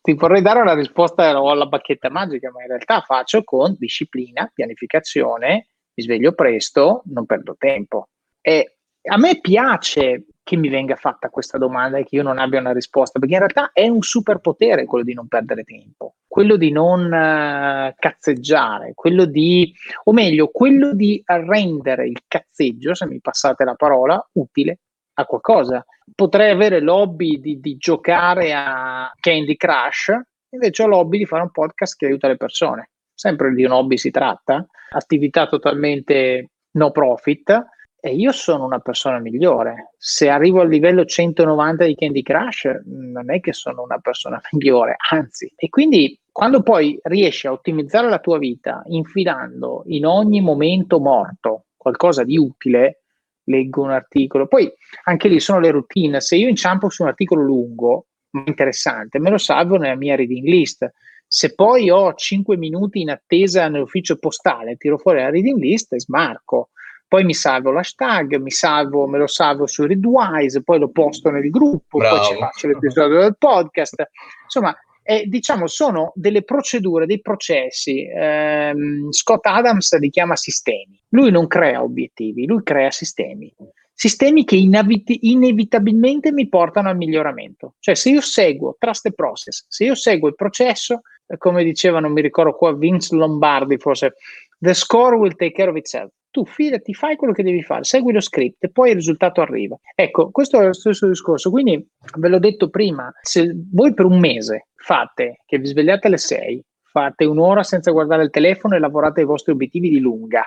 ti 0.00 0.12
vorrei 0.14 0.40
dare 0.40 0.60
una 0.60 0.74
risposta 0.74 1.40
ho 1.42 1.54
la 1.54 1.66
bacchetta 1.66 2.08
magica, 2.08 2.52
ma 2.52 2.62
in 2.62 2.68
realtà 2.68 3.00
faccio 3.00 3.42
con 3.42 3.74
disciplina, 3.76 4.48
pianificazione, 4.54 5.66
mi 5.92 6.04
sveglio 6.04 6.34
presto, 6.34 7.02
non 7.06 7.26
perdo 7.26 7.56
tempo. 7.58 8.10
E 8.40 8.76
a 9.04 9.16
me 9.18 9.40
piace 9.40 10.26
che 10.44 10.56
mi 10.56 10.68
venga 10.68 10.96
fatta 10.96 11.28
questa 11.28 11.56
domanda 11.56 11.98
e 11.98 12.04
che 12.04 12.16
io 12.16 12.22
non 12.22 12.38
abbia 12.38 12.60
una 12.60 12.72
risposta, 12.72 13.18
perché 13.18 13.34
in 13.34 13.40
realtà 13.40 13.70
è 13.72 13.86
un 13.86 14.02
superpotere 14.02 14.84
quello 14.84 15.04
di 15.04 15.14
non 15.14 15.28
perdere 15.28 15.62
tempo, 15.62 16.16
quello 16.26 16.56
di 16.56 16.72
non 16.72 17.04
uh, 17.04 17.94
cazzeggiare, 17.96 18.92
quello 18.94 19.24
di, 19.24 19.72
o 20.04 20.12
meglio, 20.12 20.48
quello 20.48 20.94
di 20.94 21.22
rendere 21.24 22.08
il 22.08 22.20
cazzeggio, 22.26 22.94
se 22.94 23.06
mi 23.06 23.20
passate 23.20 23.64
la 23.64 23.74
parola, 23.74 24.28
utile 24.32 24.80
a 25.14 25.24
qualcosa. 25.24 25.84
Potrei 26.14 26.50
avere 26.50 26.80
l'hobby 26.80 27.38
di, 27.38 27.60
di 27.60 27.76
giocare 27.76 28.52
a 28.52 29.12
Candy 29.20 29.56
Crush, 29.56 30.12
invece 30.50 30.82
ho 30.82 30.86
l'hobby 30.86 31.18
di 31.18 31.26
fare 31.26 31.42
un 31.42 31.50
podcast 31.50 31.96
che 31.96 32.06
aiuta 32.06 32.28
le 32.28 32.36
persone. 32.36 32.90
Sempre 33.14 33.54
di 33.54 33.64
un 33.64 33.72
hobby 33.72 33.96
si 33.96 34.10
tratta, 34.10 34.66
attività 34.90 35.46
totalmente 35.46 36.50
no 36.72 36.90
profit, 36.90 37.64
e 38.04 38.16
io 38.16 38.32
sono 38.32 38.64
una 38.64 38.80
persona 38.80 39.20
migliore. 39.20 39.92
Se 39.96 40.28
arrivo 40.28 40.60
al 40.60 40.68
livello 40.68 41.04
190 41.04 41.84
di 41.84 41.94
Candy 41.94 42.22
Crush, 42.22 42.80
non 42.84 43.30
è 43.30 43.38
che 43.38 43.52
sono 43.52 43.82
una 43.82 44.00
persona 44.00 44.40
migliore, 44.50 44.96
anzi. 45.12 45.52
E 45.54 45.68
quindi 45.68 46.18
quando 46.32 46.62
poi 46.62 46.98
riesci 47.04 47.46
a 47.46 47.52
ottimizzare 47.52 48.08
la 48.08 48.18
tua 48.18 48.38
vita 48.38 48.82
infilando 48.86 49.84
in 49.86 50.04
ogni 50.04 50.40
momento 50.40 50.98
morto 50.98 51.66
qualcosa 51.76 52.24
di 52.24 52.36
utile, 52.36 53.02
leggo 53.44 53.82
un 53.82 53.92
articolo, 53.92 54.48
poi 54.48 54.68
anche 55.04 55.28
lì 55.28 55.38
sono 55.38 55.60
le 55.60 55.70
routine. 55.70 56.20
Se 56.20 56.34
io 56.34 56.48
inciampo 56.48 56.90
su 56.90 57.02
un 57.02 57.08
articolo 57.08 57.44
lungo, 57.44 58.06
ma 58.30 58.42
interessante, 58.44 59.20
me 59.20 59.30
lo 59.30 59.38
salvo 59.38 59.76
nella 59.76 59.94
mia 59.94 60.16
reading 60.16 60.44
list. 60.44 60.90
Se 61.24 61.54
poi 61.54 61.88
ho 61.88 62.14
5 62.14 62.56
minuti 62.56 63.00
in 63.00 63.10
attesa 63.10 63.68
nell'ufficio 63.68 64.16
postale, 64.16 64.76
tiro 64.76 64.98
fuori 64.98 65.20
la 65.20 65.30
reading 65.30 65.60
list 65.60 65.92
e 65.92 66.00
smarco 66.00 66.70
poi 67.12 67.24
mi 67.24 67.34
salvo 67.34 67.72
l'hashtag, 67.72 68.36
mi 68.36 68.50
salvo, 68.50 69.06
me 69.06 69.18
lo 69.18 69.26
salvo 69.26 69.66
su 69.66 69.84
Readwise, 69.84 70.62
poi 70.62 70.78
lo 70.78 70.88
posto 70.88 71.28
nel 71.28 71.50
gruppo, 71.50 71.98
Bravo. 71.98 72.16
poi 72.16 72.26
ci 72.26 72.36
faccio 72.38 72.68
l'episodio 72.68 73.18
del 73.18 73.36
podcast. 73.36 74.02
Insomma, 74.44 74.74
eh, 75.02 75.26
diciamo, 75.26 75.66
sono 75.66 76.12
delle 76.14 76.42
procedure, 76.42 77.04
dei 77.04 77.20
processi. 77.20 78.06
Eh, 78.06 78.72
Scott 79.10 79.44
Adams 79.44 79.98
li 79.98 80.08
chiama 80.08 80.36
sistemi. 80.36 80.98
Lui 81.10 81.30
non 81.30 81.48
crea 81.48 81.82
obiettivi, 81.82 82.46
lui 82.46 82.62
crea 82.62 82.90
sistemi. 82.90 83.54
Sistemi 83.92 84.46
che 84.46 84.56
inavit- 84.56 85.14
inevitabilmente 85.20 86.32
mi 86.32 86.48
portano 86.48 86.88
al 86.88 86.96
miglioramento. 86.96 87.74
Cioè, 87.80 87.94
se 87.94 88.08
io 88.08 88.22
seguo 88.22 88.76
trust 88.78 89.02
the 89.02 89.12
process, 89.12 89.66
se 89.68 89.84
io 89.84 89.94
seguo 89.94 90.28
il 90.28 90.34
processo, 90.34 91.02
come 91.36 91.62
diceva, 91.62 92.00
non 92.00 92.12
mi 92.12 92.22
ricordo 92.22 92.54
qua, 92.54 92.72
Vince 92.74 93.14
Lombardi, 93.14 93.76
forse, 93.76 94.14
the 94.58 94.72
score 94.72 95.16
will 95.16 95.36
take 95.36 95.52
care 95.52 95.68
of 95.68 95.76
itself 95.76 96.10
tu 96.32 96.44
fidati, 96.44 96.94
fai 96.94 97.14
quello 97.14 97.32
che 97.32 97.44
devi 97.44 97.62
fare, 97.62 97.84
segui 97.84 98.12
lo 98.12 98.20
script 98.20 98.64
e 98.64 98.70
poi 98.70 98.88
il 98.88 98.96
risultato 98.96 99.40
arriva. 99.40 99.78
Ecco, 99.94 100.30
questo 100.32 100.58
è 100.58 100.64
lo 100.64 100.72
stesso 100.72 101.06
discorso. 101.06 101.50
Quindi 101.50 101.86
ve 102.16 102.28
l'ho 102.28 102.40
detto 102.40 102.70
prima, 102.70 103.12
se 103.20 103.54
voi 103.70 103.94
per 103.94 104.06
un 104.06 104.18
mese 104.18 104.68
fate 104.74 105.42
che 105.46 105.58
vi 105.58 105.66
svegliate 105.66 106.08
alle 106.08 106.18
6, 106.18 106.64
fate 106.82 107.24
un'ora 107.24 107.62
senza 107.62 107.92
guardare 107.92 108.24
il 108.24 108.30
telefono 108.30 108.74
e 108.74 108.80
lavorate 108.80 109.20
ai 109.20 109.26
vostri 109.26 109.52
obiettivi 109.52 109.88
di 109.88 110.00
lunga, 110.00 110.44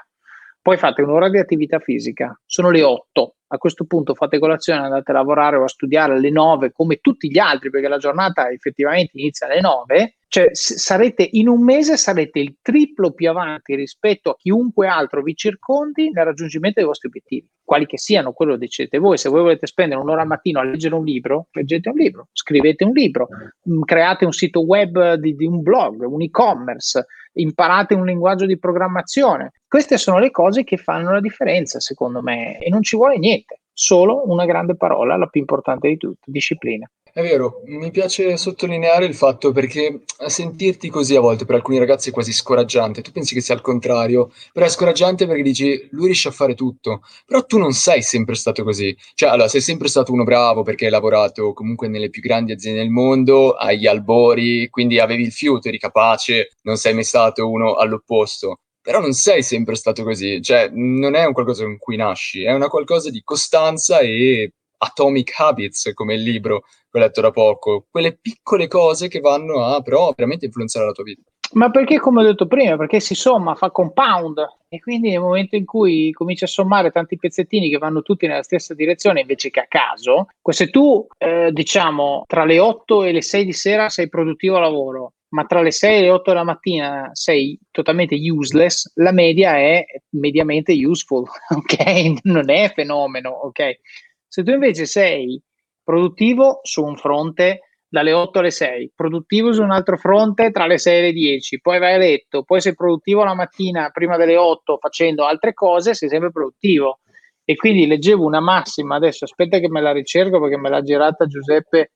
poi 0.62 0.78
fate 0.78 1.04
un'ora 1.04 1.30
di 1.30 1.38
attività 1.38 1.78
fisica, 1.78 2.36
sono 2.44 2.72
le 2.72 2.82
8, 2.82 3.36
a 3.50 3.58
questo 3.58 3.86
punto 3.86 4.16
fate 4.16 4.40
colazione, 4.40 4.82
andate 4.82 5.12
a 5.12 5.14
lavorare 5.14 5.58
o 5.58 5.64
a 5.64 5.68
studiare 5.68 6.14
alle 6.14 6.32
9 6.32 6.72
come 6.72 6.98
tutti 6.98 7.30
gli 7.30 7.38
altri, 7.38 7.70
perché 7.70 7.88
la 7.88 8.00
giornata 8.00 8.50
effettivamente 8.50 9.12
inizia 9.20 9.46
alle 9.46 9.62
9, 9.62 10.15
cioè 10.28 10.50
sarete 10.52 11.28
in 11.34 11.48
un 11.48 11.64
mese 11.64 11.98
sarete 11.98 12.40
il 12.40 12.56
triplo 12.62 13.12
più 13.12 13.30
avanti 13.30 13.76
rispetto 13.76 14.32
a 14.32 14.36
chiunque 14.36 14.88
altro 14.88 15.22
vi 15.22 15.36
circondi 15.36 16.12
nel 16.12 16.26
raggiungimento 16.26 16.80
dei 16.80 16.88
vostri 16.88 17.08
obiettivi, 17.08 17.48
quali 17.64 17.86
che 17.86 17.98
siano, 17.98 18.34
quello 18.34 18.54
lo 18.54 18.58
decidete 18.58 18.98
voi. 18.98 19.18
Se 19.18 19.30
voi 19.30 19.42
volete 19.42 19.68
spendere 19.68 20.02
un'ora 20.02 20.22
al 20.22 20.28
mattino 20.28 20.60
a 20.60 20.64
leggere 20.64 20.96
un 20.96 21.04
libro, 21.04 21.48
leggete 21.52 21.90
un 21.90 21.96
libro, 21.96 22.28
scrivete 22.34 22.84
un 22.84 22.92
libro, 22.92 23.28
mm, 23.70 23.82
create 23.84 24.26
un 24.26 24.34
sito 24.34 24.62
web 24.62 25.14
di, 25.14 25.36
di 25.36 25.46
un 25.46 25.62
blog, 25.62 26.02
un 26.02 26.22
e-commerce, 26.22 27.06
imparate 27.34 27.94
un 27.94 28.06
linguaggio 28.06 28.46
di 28.46 28.58
programmazione. 28.58 29.52
Queste 29.68 29.98
sono 29.98 30.20
le 30.20 30.32
cose 30.32 30.64
che 30.64 30.78
fanno 30.78 31.12
la 31.12 31.20
differenza, 31.20 31.80
secondo 31.80 32.22
me, 32.22 32.60
e 32.60 32.70
non 32.70 32.82
ci 32.82 32.96
vuole 32.96 33.18
niente, 33.18 33.60
solo 33.76 34.24
una 34.26 34.46
grande 34.46 34.76
parola, 34.76 35.18
la 35.18 35.28
più 35.28 35.42
importante 35.42 35.90
di 35.90 35.98
tutte, 35.98 36.24
disciplina. 36.26 36.90
È 37.16 37.22
vero, 37.22 37.62
mi 37.68 37.92
piace 37.92 38.36
sottolineare 38.36 39.06
il 39.06 39.16
fatto 39.16 39.54
perché 39.54 40.02
a 40.18 40.28
sentirti 40.28 40.90
così 40.90 41.16
a 41.16 41.22
volte 41.22 41.46
per 41.46 41.56
alcuni 41.56 41.78
ragazzi 41.78 42.10
è 42.10 42.12
quasi 42.12 42.34
scoraggiante. 42.34 43.02
Tu 43.02 43.12
pensi 43.12 43.34
che 43.34 43.40
sia 43.40 43.56
il 43.56 43.62
contrario, 43.62 44.34
però 44.52 44.66
è 44.66 44.70
scoraggiante 44.70 45.26
perché 45.26 45.42
dici 45.42 45.88
lui 45.92 46.08
riesce 46.08 46.28
a 46.28 46.32
fare 46.32 46.56
tutto, 46.56 47.04
però 47.26 47.46
tu 47.46 47.58
non 47.58 47.72
sei 47.72 48.02
sempre 48.02 48.36
stato 48.36 48.66
così. 48.66 48.94
Cioè, 49.14 49.30
allora, 49.30 49.48
sei 49.48 49.62
sempre 49.62 49.88
stato 49.88 50.12
uno 50.12 50.26
bravo 50.26 50.64
perché 50.64 50.86
hai 50.86 50.92
lavorato 50.92 51.54
comunque 51.54 51.88
nelle 51.88 52.10
più 52.10 52.22
grandi 52.22 52.52
aziende 52.52 52.82
del 52.82 52.90
mondo, 52.90 53.54
agli 53.54 53.88
albori, 53.88 54.68
quindi 54.70 55.00
avevi 55.00 55.24
il 55.24 55.32
fiuto, 55.32 55.70
eri 55.70 55.80
capace, 55.80 56.52
non 56.64 56.76
sei 56.76 56.94
mai 56.94 57.06
stato 57.06 57.50
uno 57.50 57.76
all'opposto 57.76 58.60
però 58.86 59.00
non 59.00 59.14
sei 59.14 59.42
sempre 59.42 59.74
stato 59.74 60.04
così, 60.04 60.44
cioè 60.44 60.70
non 60.72 61.16
è 61.16 61.26
un 61.26 61.34
qualcosa 61.34 61.64
con 61.64 61.80
cui 61.80 61.96
nasci, 61.96 62.44
è 62.44 62.54
una 62.54 62.68
qualcosa 62.68 63.10
di 63.10 63.24
costanza 63.24 63.98
e 63.98 64.52
Atomic 64.78 65.34
Habits, 65.40 65.92
come 65.96 66.14
il 66.14 66.22
libro 66.22 66.66
che 66.92 67.00
ho 67.00 67.02
letto 67.02 67.20
da 67.20 67.32
poco, 67.32 67.88
quelle 67.90 68.16
piccole 68.16 68.68
cose 68.68 69.08
che 69.08 69.22
vanno 69.22 69.66
a 69.66 69.82
però 69.82 70.14
veramente 70.16 70.46
influenzare 70.46 70.86
la 70.86 70.92
tua 70.92 71.04
vita. 71.04 71.24
Ma 71.54 71.72
perché, 71.72 71.98
come 71.98 72.22
ho 72.22 72.26
detto 72.26 72.46
prima, 72.46 72.78
perché 72.78 73.00
si 73.00 73.16
somma, 73.16 73.56
fa 73.56 73.72
compound 73.72 74.38
e 74.68 74.80
quindi 74.80 75.10
nel 75.10 75.20
momento 75.20 75.56
in 75.56 75.66
cui 75.66 76.12
cominci 76.12 76.44
a 76.44 76.48
sommare 76.48 76.92
tanti 76.92 77.18
pezzettini 77.18 77.72
che 77.72 77.80
vanno 77.80 78.04
tutti 78.04 78.28
nella 78.28 78.44
stessa 78.44 78.76
direzione 78.76 79.22
invece 79.22 79.50
che 79.50 79.62
a 79.62 79.68
caso, 79.68 80.28
se 80.48 80.70
tu 80.70 81.08
eh, 81.18 81.50
diciamo 81.52 82.24
tra 82.28 82.46
le 82.46 82.60
8 82.60 83.04
e 83.04 83.12
le 83.14 83.24
6 83.24 83.46
di 83.46 83.54
sera 83.54 83.90
sei 83.90 84.10
produttivo 84.10 84.58
a 84.58 84.60
lavoro, 84.60 85.14
ma 85.36 85.44
tra 85.44 85.62
le 85.62 85.72
6 85.72 85.98
e 85.98 86.02
le 86.02 86.12
8 86.12 86.32
della 86.32 86.46
mattina 86.46 87.10
sei 87.12 87.60
totalmente 87.70 88.16
useless, 88.16 88.90
la 88.96 89.12
media 89.12 89.58
è 89.58 89.84
mediamente 90.12 90.72
useful, 90.72 91.26
ok? 91.54 92.24
Non 92.24 92.50
è 92.50 92.72
fenomeno, 92.74 93.32
ok? 93.32 93.80
Se 94.26 94.44
tu 94.44 94.52
invece 94.52 94.86
sei 94.86 95.40
produttivo 95.84 96.62
su 96.64 96.86
un 96.86 96.96
fronte 96.96 97.60
dalle 97.86 98.14
8 98.14 98.40
alle 98.40 98.52
6, 98.52 98.94
produttivo 98.96 99.52
su 99.52 99.62
un 99.62 99.72
altro 99.72 99.98
fronte 99.98 100.52
tra 100.52 100.68
le 100.68 100.78
6 100.78 100.98
e 100.98 101.02
le 101.02 101.12
10, 101.12 101.60
poi 101.60 101.80
vai 101.80 101.96
a 101.96 101.98
letto, 101.98 102.44
poi 102.44 102.62
sei 102.62 102.74
produttivo 102.74 103.26
la 103.26 103.36
mattina 103.36 103.90
prima 103.90 104.16
delle 104.16 104.38
8 104.38 104.78
facendo 104.80 105.26
altre 105.26 105.54
cose, 105.54 105.94
sei 105.94 106.08
sempre 106.08 106.32
produttivo. 106.32 107.00
E 107.44 107.56
quindi 107.56 107.86
leggevo 107.86 108.24
una 108.24 108.40
massima, 108.40 108.96
adesso 108.96 109.26
aspetta 109.26 109.60
che 109.60 109.70
me 109.70 109.82
la 109.82 109.92
ricerco 109.92 110.40
perché 110.40 110.58
me 110.58 110.70
l'ha 110.70 110.82
girata 110.82 111.28
Giuseppe 111.28 111.92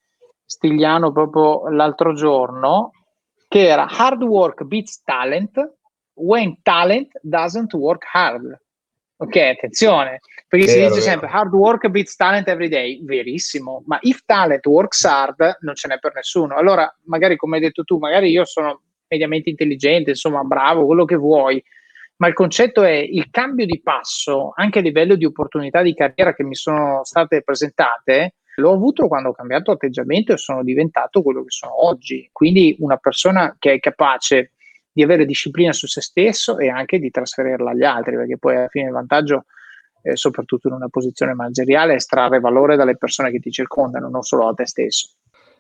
Stigliano 0.46 1.12
proprio 1.12 1.70
l'altro 1.70 2.14
giorno, 2.14 2.92
che 3.50 3.68
era 3.68 3.88
hard 3.90 4.22
work 4.22 4.64
beats 4.64 5.02
talent 5.04 5.60
when 6.14 6.58
talent 6.62 7.12
doesn't 7.22 7.74
work 7.74 8.06
hard. 8.14 8.58
Ok, 9.22 9.36
attenzione, 9.36 10.20
perché 10.48 10.66
vero, 10.68 10.78
si 10.78 10.80
dice 10.80 10.92
vero. 10.92 11.02
sempre 11.02 11.28
hard 11.28 11.54
work 11.54 11.90
beats 11.90 12.16
talent 12.16 12.48
every 12.48 12.70
day, 12.70 13.04
verissimo, 13.04 13.84
ma 13.86 13.98
if 14.02 14.22
talent 14.26 14.66
works 14.66 15.04
hard 15.04 15.58
non 15.62 15.76
ce 15.76 15.90
n'è 15.90 16.00
per 16.00 16.14
nessuno. 16.14 16.56
Allora, 16.56 16.90
magari 17.06 17.36
come 17.36 17.58
hai 17.58 17.62
detto 17.64 17.84
tu, 17.84 17.98
magari 17.98 18.30
io 18.30 18.46
sono 18.46 18.84
mediamente 19.08 19.50
intelligente, 19.50 20.12
insomma, 20.12 20.44
bravo, 20.44 20.86
quello 20.86 21.04
che 21.04 21.16
vuoi, 21.16 21.62
ma 22.18 22.28
il 22.28 22.34
concetto 22.34 22.84
è 22.84 22.92
il 22.92 23.30
cambio 23.30 23.66
di 23.66 23.82
passo, 23.82 24.54
anche 24.56 24.80
a 24.80 24.82
livello 24.84 25.16
di 25.16 25.26
opportunità 25.26 25.82
di 25.82 25.94
carriera 25.94 26.34
che 26.34 26.44
mi 26.44 26.56
sono 26.56 27.04
state 27.04 27.42
presentate, 27.42 28.36
l'ho 28.60 28.74
avuto 28.74 29.08
quando 29.08 29.30
ho 29.30 29.34
cambiato 29.34 29.72
atteggiamento 29.72 30.34
e 30.34 30.38
sono 30.38 30.64
diventato 30.64 31.22
quello 31.24 31.44
che 31.44 31.52
sono 31.52 31.86
oggi. 31.86 32.30
Quindi 32.32 32.76
una 32.80 32.98
persona 32.98 33.56
che 33.58 33.74
è 33.74 33.80
capace 33.80 34.52
di 34.92 35.04
avere 35.04 35.26
disciplina 35.26 35.72
su 35.74 35.88
se 35.88 36.02
stesso 36.02 36.58
e 36.58 36.70
anche 36.70 37.00
di 37.00 37.10
trasferirla 37.10 37.72
agli 37.72 37.84
altri, 37.84 38.16
perché 38.16 38.38
poi 38.38 38.58
alla 38.58 38.68
fine 38.68 38.88
il 38.88 38.92
vantaggio, 38.92 39.46
eh, 40.02 40.16
soprattutto 40.16 40.68
in 40.68 40.74
una 40.74 40.90
posizione 40.90 41.34
manageriale, 41.34 41.94
è 41.94 41.96
estrarre 41.96 42.40
valore 42.40 42.76
dalle 42.76 42.98
persone 42.98 43.32
che 43.32 43.40
ti 43.40 43.52
circondano, 43.52 44.10
non 44.10 44.24
solo 44.24 44.48
a 44.48 44.54
te 44.54 44.68
stesso. 44.68 45.10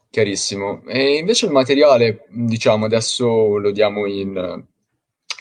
Chiarissimo. 0.09 0.81
E 0.87 1.17
invece 1.17 1.45
il 1.45 1.51
materiale, 1.51 2.25
diciamo, 2.29 2.85
adesso 2.85 3.57
lo 3.57 3.71
diamo 3.71 4.07
in, 4.07 4.63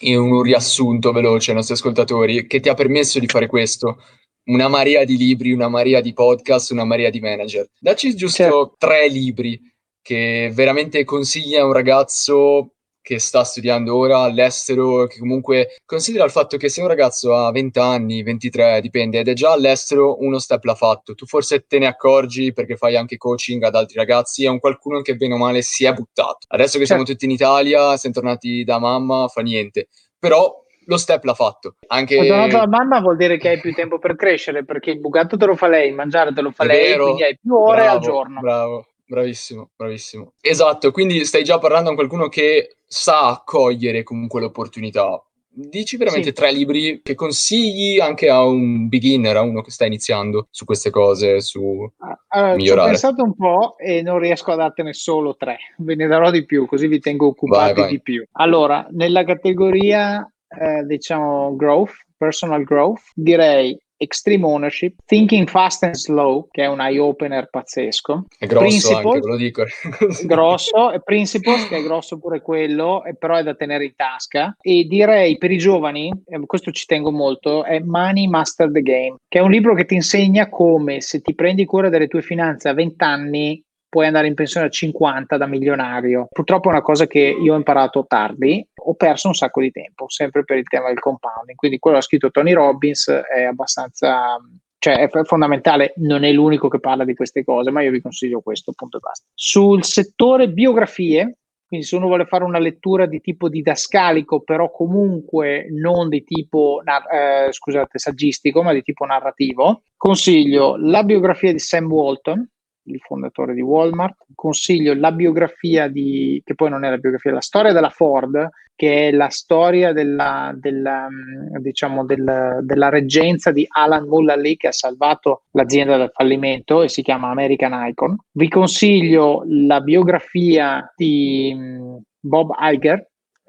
in 0.00 0.18
un 0.18 0.42
riassunto 0.42 1.10
veloce 1.10 1.50
ai 1.50 1.56
nostri 1.56 1.74
ascoltatori, 1.74 2.46
che 2.46 2.60
ti 2.60 2.68
ha 2.68 2.74
permesso 2.74 3.18
di 3.18 3.26
fare 3.26 3.46
questo? 3.46 4.02
Una 4.48 4.68
marea 4.68 5.04
di 5.04 5.18
libri, 5.18 5.52
una 5.52 5.68
marea 5.68 6.00
di 6.00 6.14
podcast, 6.14 6.70
una 6.70 6.84
marea 6.84 7.10
di 7.10 7.20
manager. 7.20 7.68
Dacci 7.78 8.16
giusto 8.16 8.42
certo. 8.42 8.74
tre 8.78 9.06
libri 9.08 9.60
che 10.00 10.50
veramente 10.54 11.04
consigli 11.04 11.54
a 11.54 11.66
un 11.66 11.72
ragazzo 11.72 12.72
che 13.02 13.18
sta 13.18 13.44
studiando 13.44 13.94
ora 13.94 14.20
all'estero, 14.20 15.06
che 15.06 15.18
comunque 15.18 15.76
considera 15.84 16.24
il 16.24 16.30
fatto 16.30 16.56
che 16.56 16.70
se 16.70 16.80
un 16.80 16.88
ragazzo 16.88 17.34
ha 17.34 17.50
20 17.50 17.78
anni, 17.78 18.22
23, 18.22 18.80
dipende, 18.80 19.18
ed 19.18 19.28
è 19.28 19.34
già 19.34 19.52
all'estero, 19.52 20.22
uno 20.22 20.38
step 20.38 20.64
l'ha 20.64 20.74
fatto. 20.74 21.14
Tu 21.14 21.26
forse 21.26 21.66
te 21.66 21.78
ne 21.78 21.86
accorgi 21.86 22.54
perché 22.54 22.76
fai 22.76 22.96
anche 22.96 23.18
coaching 23.18 23.62
ad 23.62 23.74
altri 23.74 23.96
ragazzi, 23.96 24.44
è 24.44 24.48
un 24.48 24.60
qualcuno 24.60 25.02
che 25.02 25.16
bene 25.16 25.34
o 25.34 25.36
male 25.36 25.60
si 25.60 25.84
è 25.84 25.92
buttato. 25.92 26.46
Adesso 26.48 26.78
che 26.78 26.86
siamo 26.86 27.00
certo. 27.02 27.12
tutti 27.12 27.26
in 27.26 27.32
Italia, 27.32 27.98
siamo 27.98 28.14
tornati 28.14 28.64
da 28.64 28.78
mamma, 28.78 29.28
fa 29.28 29.42
niente. 29.42 29.88
Però 30.18 30.64
lo 30.88 30.96
step 30.96 31.24
l'ha 31.24 31.34
fatto. 31.34 31.76
Anche... 31.86 32.16
Tornato 32.16 32.56
da 32.56 32.66
mamma 32.66 33.00
vuol 33.00 33.16
dire 33.16 33.36
che 33.36 33.50
hai 33.50 33.60
più 33.60 33.72
tempo 33.72 33.98
per 33.98 34.16
crescere, 34.16 34.64
perché 34.64 34.90
il 34.90 35.00
bucato 35.00 35.36
te 35.36 35.46
lo 35.46 35.54
fa 35.54 35.68
lei, 35.68 35.92
mangiare 35.92 36.32
te 36.32 36.40
lo 36.40 36.50
fa 36.50 36.64
è 36.64 36.66
lei, 36.66 36.88
vero. 36.88 37.04
quindi 37.04 37.22
hai 37.22 37.38
più 37.40 37.54
ore 37.54 37.82
bravo, 37.82 37.96
al 37.96 38.02
giorno. 38.02 38.40
Bravo. 38.40 38.86
Bravissimo, 39.08 39.70
bravissimo. 39.74 40.34
Esatto, 40.38 40.90
quindi 40.90 41.24
stai 41.24 41.42
già 41.42 41.58
parlando 41.58 41.88
con 41.88 41.96
qualcuno 41.96 42.28
che 42.28 42.76
sa 42.86 43.28
accogliere 43.28 44.02
comunque 44.02 44.40
l'opportunità. 44.40 45.22
Dici 45.50 45.96
veramente 45.96 46.28
sì. 46.28 46.34
tre 46.34 46.52
libri 46.52 47.00
che 47.02 47.14
consigli 47.14 47.98
anche 47.98 48.28
a 48.28 48.44
un 48.44 48.86
beginner, 48.88 49.36
a 49.36 49.40
uno 49.40 49.62
che 49.62 49.70
sta 49.70 49.86
iniziando 49.86 50.46
su 50.50 50.66
queste 50.66 50.90
cose, 50.90 51.40
su 51.40 51.90
ah, 51.96 52.22
allora, 52.28 52.54
migliorare. 52.54 52.86
Ho 52.86 52.90
pensato 52.90 53.22
un 53.24 53.34
po' 53.34 53.78
e 53.78 54.02
non 54.02 54.18
riesco 54.18 54.52
a 54.52 54.56
dartene 54.56 54.92
solo 54.92 55.36
tre, 55.36 55.56
ve 55.78 55.94
ne 55.96 56.06
darò 56.06 56.30
di 56.30 56.44
più, 56.44 56.66
così 56.66 56.86
vi 56.86 57.00
tengo 57.00 57.28
occupati 57.28 57.72
vai, 57.72 57.82
vai. 57.82 57.90
di 57.90 58.00
più. 58.00 58.24
Allora, 58.32 58.86
nella 58.90 59.24
categoria, 59.24 60.30
eh, 60.48 60.84
diciamo, 60.84 61.54
growth, 61.56 61.92
personal 62.16 62.64
growth, 62.64 63.02
direi 63.14 63.78
Extreme 64.00 64.44
Ownership, 64.44 64.94
Thinking 65.06 65.48
Fast 65.48 65.82
and 65.82 65.94
Slow, 65.94 66.48
che 66.50 66.62
è 66.62 66.66
un 66.66 66.80
eye-opener 66.80 67.48
pazzesco. 67.50 68.26
È 68.38 68.46
grosso 68.46 68.64
Principles, 68.64 69.04
anche, 69.04 69.20
ve 69.20 69.26
lo 69.26 69.36
dico. 69.36 69.64
grosso, 70.24 70.92
e 70.92 71.02
Principles, 71.02 71.68
che 71.68 71.78
è 71.78 71.82
grosso 71.82 72.18
pure 72.18 72.40
quello, 72.40 73.02
però 73.18 73.36
è 73.36 73.42
da 73.42 73.54
tenere 73.54 73.84
in 73.84 73.94
tasca. 73.96 74.56
E 74.60 74.84
direi 74.84 75.36
per 75.36 75.50
i 75.50 75.58
giovani, 75.58 76.12
questo 76.46 76.70
ci 76.70 76.86
tengo 76.86 77.10
molto, 77.10 77.64
è 77.64 77.80
Money 77.80 78.28
Master 78.28 78.70
the 78.70 78.82
Game, 78.82 79.16
che 79.26 79.40
è 79.40 79.42
un 79.42 79.50
libro 79.50 79.74
che 79.74 79.84
ti 79.84 79.94
insegna 79.94 80.48
come 80.48 81.00
se 81.00 81.20
ti 81.20 81.34
prendi 81.34 81.64
cura 81.64 81.88
delle 81.88 82.06
tue 82.06 82.22
finanze 82.22 82.68
a 82.68 82.74
20 82.74 83.04
anni 83.04 83.62
puoi 83.88 84.06
andare 84.06 84.26
in 84.26 84.34
pensione 84.34 84.66
a 84.66 84.70
50 84.70 85.36
da 85.36 85.46
milionario. 85.46 86.26
Purtroppo 86.30 86.68
è 86.68 86.72
una 86.72 86.82
cosa 86.82 87.06
che 87.06 87.20
io 87.20 87.54
ho 87.54 87.56
imparato 87.56 88.04
tardi, 88.06 88.66
ho 88.74 88.94
perso 88.94 89.28
un 89.28 89.34
sacco 89.34 89.60
di 89.60 89.70
tempo, 89.70 90.08
sempre 90.08 90.44
per 90.44 90.58
il 90.58 90.68
tema 90.68 90.88
del 90.88 91.00
compounding. 91.00 91.56
Quindi 91.56 91.78
quello 91.78 91.96
che 91.96 92.02
ha 92.02 92.06
scritto 92.06 92.30
Tony 92.30 92.52
Robbins 92.52 93.08
è 93.08 93.42
abbastanza 93.44 94.38
cioè 94.80 95.08
è 95.08 95.24
fondamentale, 95.24 95.92
non 95.96 96.22
è 96.22 96.30
l'unico 96.30 96.68
che 96.68 96.78
parla 96.78 97.04
di 97.04 97.14
queste 97.14 97.42
cose, 97.42 97.70
ma 97.70 97.82
io 97.82 97.90
vi 97.90 98.00
consiglio 98.00 98.40
questo, 98.40 98.72
punto 98.72 98.98
e 98.98 99.00
basta. 99.00 99.26
Sul 99.34 99.82
settore 99.82 100.50
biografie, 100.50 101.38
quindi 101.66 101.84
se 101.84 101.96
uno 101.96 102.06
vuole 102.06 102.26
fare 102.26 102.44
una 102.44 102.60
lettura 102.60 103.06
di 103.06 103.20
tipo 103.20 103.48
didascalico, 103.48 104.40
però 104.40 104.70
comunque 104.70 105.66
non 105.70 106.08
di 106.08 106.22
tipo, 106.22 106.80
eh, 106.84 107.52
scusate, 107.52 107.98
saggistico, 107.98 108.62
ma 108.62 108.72
di 108.72 108.82
tipo 108.82 109.04
narrativo, 109.04 109.82
consiglio 109.96 110.76
la 110.76 111.02
biografia 111.02 111.52
di 111.52 111.58
Sam 111.58 111.90
Walton, 111.90 112.48
il 112.88 113.00
fondatore 113.00 113.54
di 113.54 113.60
Walmart. 113.60 114.16
Consiglio 114.34 114.94
la 114.94 115.12
biografia 115.12 115.88
di, 115.88 116.40
che 116.44 116.54
poi 116.54 116.70
non 116.70 116.84
è 116.84 116.90
la 116.90 116.98
biografia, 116.98 117.32
la 117.32 117.40
storia 117.40 117.72
della 117.72 117.90
Ford, 117.90 118.48
che 118.74 119.08
è 119.08 119.10
la 119.10 119.28
storia 119.28 119.92
della, 119.92 120.52
della, 120.54 121.08
mm, 121.10 121.56
diciamo 121.56 122.04
della, 122.04 122.60
della 122.62 122.88
reggenza 122.88 123.50
di 123.50 123.66
Alan 123.68 124.06
Mullally 124.06 124.56
che 124.56 124.68
ha 124.68 124.72
salvato 124.72 125.42
l'azienda 125.50 125.96
dal 125.96 126.12
fallimento 126.12 126.82
e 126.82 126.88
si 126.88 127.02
chiama 127.02 127.30
American 127.30 127.72
Icon. 127.88 128.16
Vi 128.30 128.48
consiglio 128.48 129.42
la 129.46 129.80
biografia 129.80 130.92
di 130.94 131.52
mm, 131.56 131.96
Bob 132.20 132.54
Iger, 132.60 133.04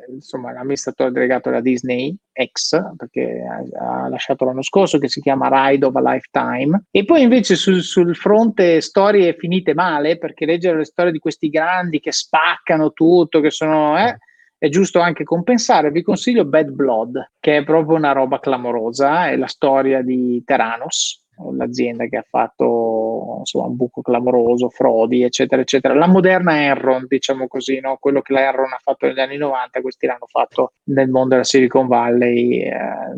insomma, 0.08 0.52
l'amministratore 0.52 1.12
delegato 1.12 1.50
della 1.50 1.62
Disney, 1.62 2.16
ex, 2.32 2.80
perché 2.95 3.43
ha, 3.43 4.04
ha, 4.04 4.10
lasciato 4.10 4.45
l'anno 4.45 4.64
scorso, 4.64 4.97
che 4.97 5.10
si 5.10 5.22
chiama 5.22 5.50
Ride 5.70 5.86
of 5.86 5.95
a 5.95 6.14
Lifetime. 6.14 6.84
E 6.91 7.06
poi 7.06 7.22
invece 7.22 7.56
sul, 7.56 7.82
sul 7.82 8.16
fronte 8.16 8.82
storie 8.82 9.36
finite 9.36 9.74
male, 9.74 10.18
perché 10.18 10.45
leggere 10.45 10.78
le 10.78 10.86
storie 10.86 11.12
di 11.12 11.20
questi 11.20 11.50
grandi 11.50 12.00
che 12.00 12.12
spaccano 12.12 12.91
tutto, 12.91 13.39
che 13.39 13.52
sono... 13.52 13.97
Eh, 13.97 14.18
è 14.60 14.68
giusto 14.68 15.00
anche 15.00 15.24
compensare. 15.24 15.89
Vi 15.89 16.02
consiglio 16.02 16.43
Bad 16.43 16.70
Blood, 16.72 17.32
che 17.39 17.58
è 17.58 17.64
proprio 17.64 17.95
una 17.95 18.12
roba 18.12 18.39
clamorosa, 18.39 19.30
è 19.30 19.38
la 19.38 19.47
storia 19.47 20.02
di 20.02 20.43
Teranos, 20.45 21.24
l'azienda 21.54 22.06
che 22.06 22.18
ha 22.18 22.26
fatto 22.28 23.38
insomma, 23.40 23.68
un 23.68 23.76
buco 23.76 24.02
clamoroso, 24.02 24.70
frodi, 24.70 25.24
eccetera, 25.24 25.62
eccetera. 25.62 25.94
La 25.94 26.08
moderna 26.08 26.62
Enron, 26.62 27.06
diciamo 27.08 27.48
così, 27.48 27.80
no? 27.80 27.98
quello 28.00 28.22
che 28.22 28.34
la 28.34 28.48
Enron 28.48 28.72
ha 28.72 28.80
fatto 28.82 29.08
negli 29.08 29.20
anni 29.20 29.38
90, 29.38 29.82
questi 29.82 30.06
l'hanno 30.06 30.28
fatto 30.28 30.74
nel 30.86 31.10
mondo 31.10 31.30
della 31.30 31.44
Silicon 31.44 31.88
Valley 31.88 32.64
eh, 32.64 32.72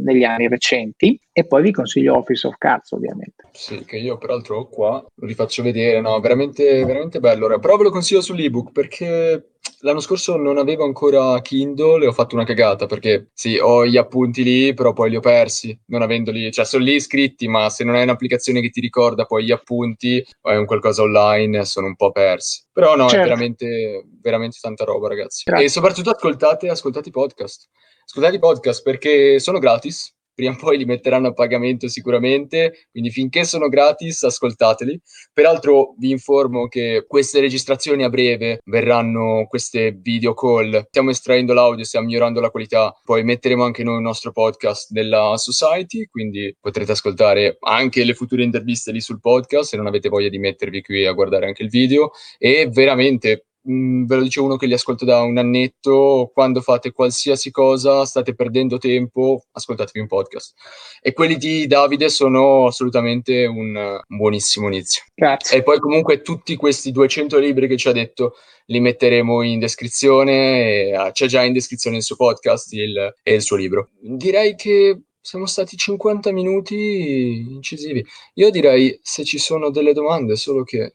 negli 0.03 0.23
anni 0.23 0.47
recenti. 0.47 1.19
E 1.33 1.45
poi 1.45 1.61
vi 1.61 1.71
consiglio 1.71 2.17
Office 2.17 2.45
of 2.45 2.55
Cards, 2.57 2.91
ovviamente. 2.91 3.47
Sì, 3.51 3.85
che 3.85 3.97
io 3.97 4.17
peraltro 4.17 4.57
ho 4.57 4.67
qua, 4.67 5.03
lo 5.15 5.27
rifaccio 5.27 5.63
vedere, 5.63 6.01
no, 6.01 6.19
veramente, 6.19 6.83
veramente 6.83 7.19
bello. 7.19 7.57
Però 7.59 7.77
ve 7.77 7.83
lo 7.83 7.89
consiglio 7.89 8.21
sull'ebook 8.21 8.71
perché 8.71 9.50
L'anno 9.83 9.99
scorso 9.99 10.37
non 10.37 10.57
avevo 10.57 10.83
ancora 10.83 11.39
Kindle 11.41 12.03
e 12.03 12.07
ho 12.07 12.11
fatto 12.11 12.35
una 12.35 12.45
cagata 12.45 12.85
perché 12.85 13.29
sì, 13.33 13.57
ho 13.57 13.85
gli 13.85 13.97
appunti 13.97 14.43
lì, 14.43 14.73
però 14.73 14.93
poi 14.93 15.09
li 15.09 15.15
ho 15.15 15.21
persi, 15.21 15.77
non 15.87 16.01
avendoli, 16.01 16.51
cioè 16.51 16.65
sono 16.65 16.83
lì 16.83 16.93
iscritti, 16.93 17.47
ma 17.47 17.69
se 17.69 17.83
non 17.83 17.95
hai 17.95 18.03
un'applicazione 18.03 18.61
che 18.61 18.69
ti 18.69 18.79
ricorda 18.79 19.25
poi 19.25 19.45
gli 19.45 19.51
appunti 19.51 20.23
o 20.41 20.49
hai 20.49 20.57
un 20.57 20.65
qualcosa 20.65 21.01
online, 21.01 21.65
sono 21.65 21.87
un 21.87 21.95
po' 21.95 22.11
persi. 22.11 22.63
Però 22.71 22.95
no, 22.95 23.07
certo. 23.09 23.25
è 23.25 23.27
veramente, 23.27 24.05
veramente 24.21 24.57
tanta 24.61 24.83
roba, 24.83 25.07
ragazzi. 25.07 25.43
Grazie. 25.45 25.65
E 25.65 25.69
soprattutto 25.69 26.11
ascoltate, 26.11 26.69
ascoltate 26.69 27.09
i 27.09 27.11
podcast. 27.11 27.69
ascoltate 28.05 28.35
i 28.35 28.39
podcast 28.39 28.83
perché 28.83 29.39
sono 29.39 29.59
gratis, 29.59 30.15
prima 30.33 30.53
o 30.53 30.55
poi 30.55 30.77
li 30.77 30.85
metteranno 30.85 31.27
a 31.27 31.33
pagamento 31.33 31.87
sicuramente, 31.87 32.87
quindi 32.91 33.09
finché 33.09 33.43
sono 33.43 33.67
gratis 33.67 34.23
ascoltateli. 34.23 34.99
Peraltro 35.33 35.95
vi 35.97 36.11
informo 36.11 36.67
che 36.67 37.05
queste 37.07 37.39
registrazioni 37.39 38.03
a 38.03 38.09
breve 38.09 38.59
verranno 38.65 39.45
queste 39.47 39.91
video 39.91 40.33
call, 40.33 40.85
stiamo 40.87 41.09
estraendo 41.09 41.53
l'audio, 41.53 41.83
stiamo 41.83 42.05
migliorando 42.07 42.39
la 42.39 42.49
qualità, 42.49 42.93
poi 43.03 43.23
metteremo 43.23 43.63
anche 43.63 43.83
noi 43.83 43.95
il 43.95 44.01
nostro 44.01 44.31
podcast 44.31 44.91
della 44.91 45.37
Society, 45.37 46.07
quindi 46.07 46.55
potrete 46.59 46.93
ascoltare 46.93 47.57
anche 47.59 48.03
le 48.03 48.13
future 48.13 48.43
interviste 48.43 48.91
lì 48.91 49.01
sul 49.01 49.19
podcast 49.19 49.69
se 49.69 49.77
non 49.77 49.87
avete 49.87 50.09
voglia 50.09 50.29
di 50.29 50.37
mettervi 50.37 50.81
qui 50.81 51.05
a 51.05 51.13
guardare 51.13 51.45
anche 51.45 51.63
il 51.63 51.69
video. 51.69 52.11
E 52.37 52.69
veramente 52.71 53.45
mh, 53.63 53.73
mm, 53.73 54.05
ve 54.05 54.15
lo 54.15 54.21
dice 54.23 54.39
uno 54.39 54.57
che 54.57 54.65
li 54.65 54.73
ascolto 54.73 55.05
da 55.05 55.21
un 55.21 55.37
annetto, 55.37 56.31
quando 56.33 56.61
fate 56.61 56.91
qualsiasi 56.91 57.51
cosa 57.51 58.05
state 58.05 58.33
perdendo 58.33 58.77
tempo, 58.77 59.43
ascoltatevi 59.51 59.99
un 59.99 60.07
podcast. 60.07 60.53
E 61.01 61.13
quelli 61.13 61.37
di 61.37 61.67
Davide 61.67 62.09
sono 62.09 62.67
assolutamente 62.67 63.45
un, 63.45 63.75
un 63.75 64.17
buonissimo 64.17 64.67
inizio. 64.67 65.03
Grazie. 65.13 65.57
E 65.57 65.63
poi 65.63 65.79
comunque 65.79 66.21
tutti 66.21 66.55
questi 66.55 66.91
200 66.91 67.37
libri 67.37 67.67
che 67.67 67.77
ci 67.77 67.87
ha 67.87 67.91
detto 67.91 68.35
li 68.67 68.79
metteremo 68.79 69.41
in 69.41 69.59
descrizione, 69.59 70.95
uh, 70.95 71.11
c'è 71.11 71.27
già 71.27 71.43
in 71.43 71.53
descrizione 71.53 71.97
il 71.97 72.03
suo 72.03 72.15
podcast 72.15 72.71
il, 72.73 73.15
e 73.21 73.33
il 73.33 73.41
suo 73.41 73.57
libro. 73.57 73.89
Direi 73.99 74.55
che 74.55 75.01
siamo 75.19 75.45
stati 75.45 75.75
50 75.75 76.31
minuti 76.31 77.45
incisivi. 77.49 78.03
Io 78.35 78.49
direi 78.49 78.97
se 79.01 79.23
ci 79.23 79.37
sono 79.37 79.69
delle 79.69 79.93
domande, 79.93 80.35
solo 80.35 80.63
che 80.63 80.93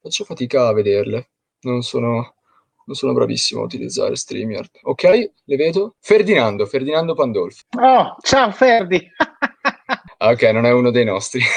faccio 0.00 0.24
fatica 0.24 0.66
a 0.66 0.72
vederle 0.72 1.30
non 1.62 1.82
sono, 1.82 2.34
non 2.86 2.96
sono 2.96 3.12
bravissimo 3.12 3.60
a 3.60 3.64
utilizzare 3.64 4.16
StreamYard. 4.16 4.70
Ok, 4.82 5.30
le 5.44 5.56
vedo. 5.56 5.96
Ferdinando, 6.00 6.66
Ferdinando 6.66 7.14
Pandolfi. 7.14 7.64
Oh, 7.78 8.16
ciao 8.22 8.50
Ferdi. 8.50 9.10
Ah, 10.18 10.30
ok, 10.30 10.42
non 10.52 10.66
è 10.66 10.72
uno 10.72 10.90
dei 10.90 11.04
nostri. 11.04 11.40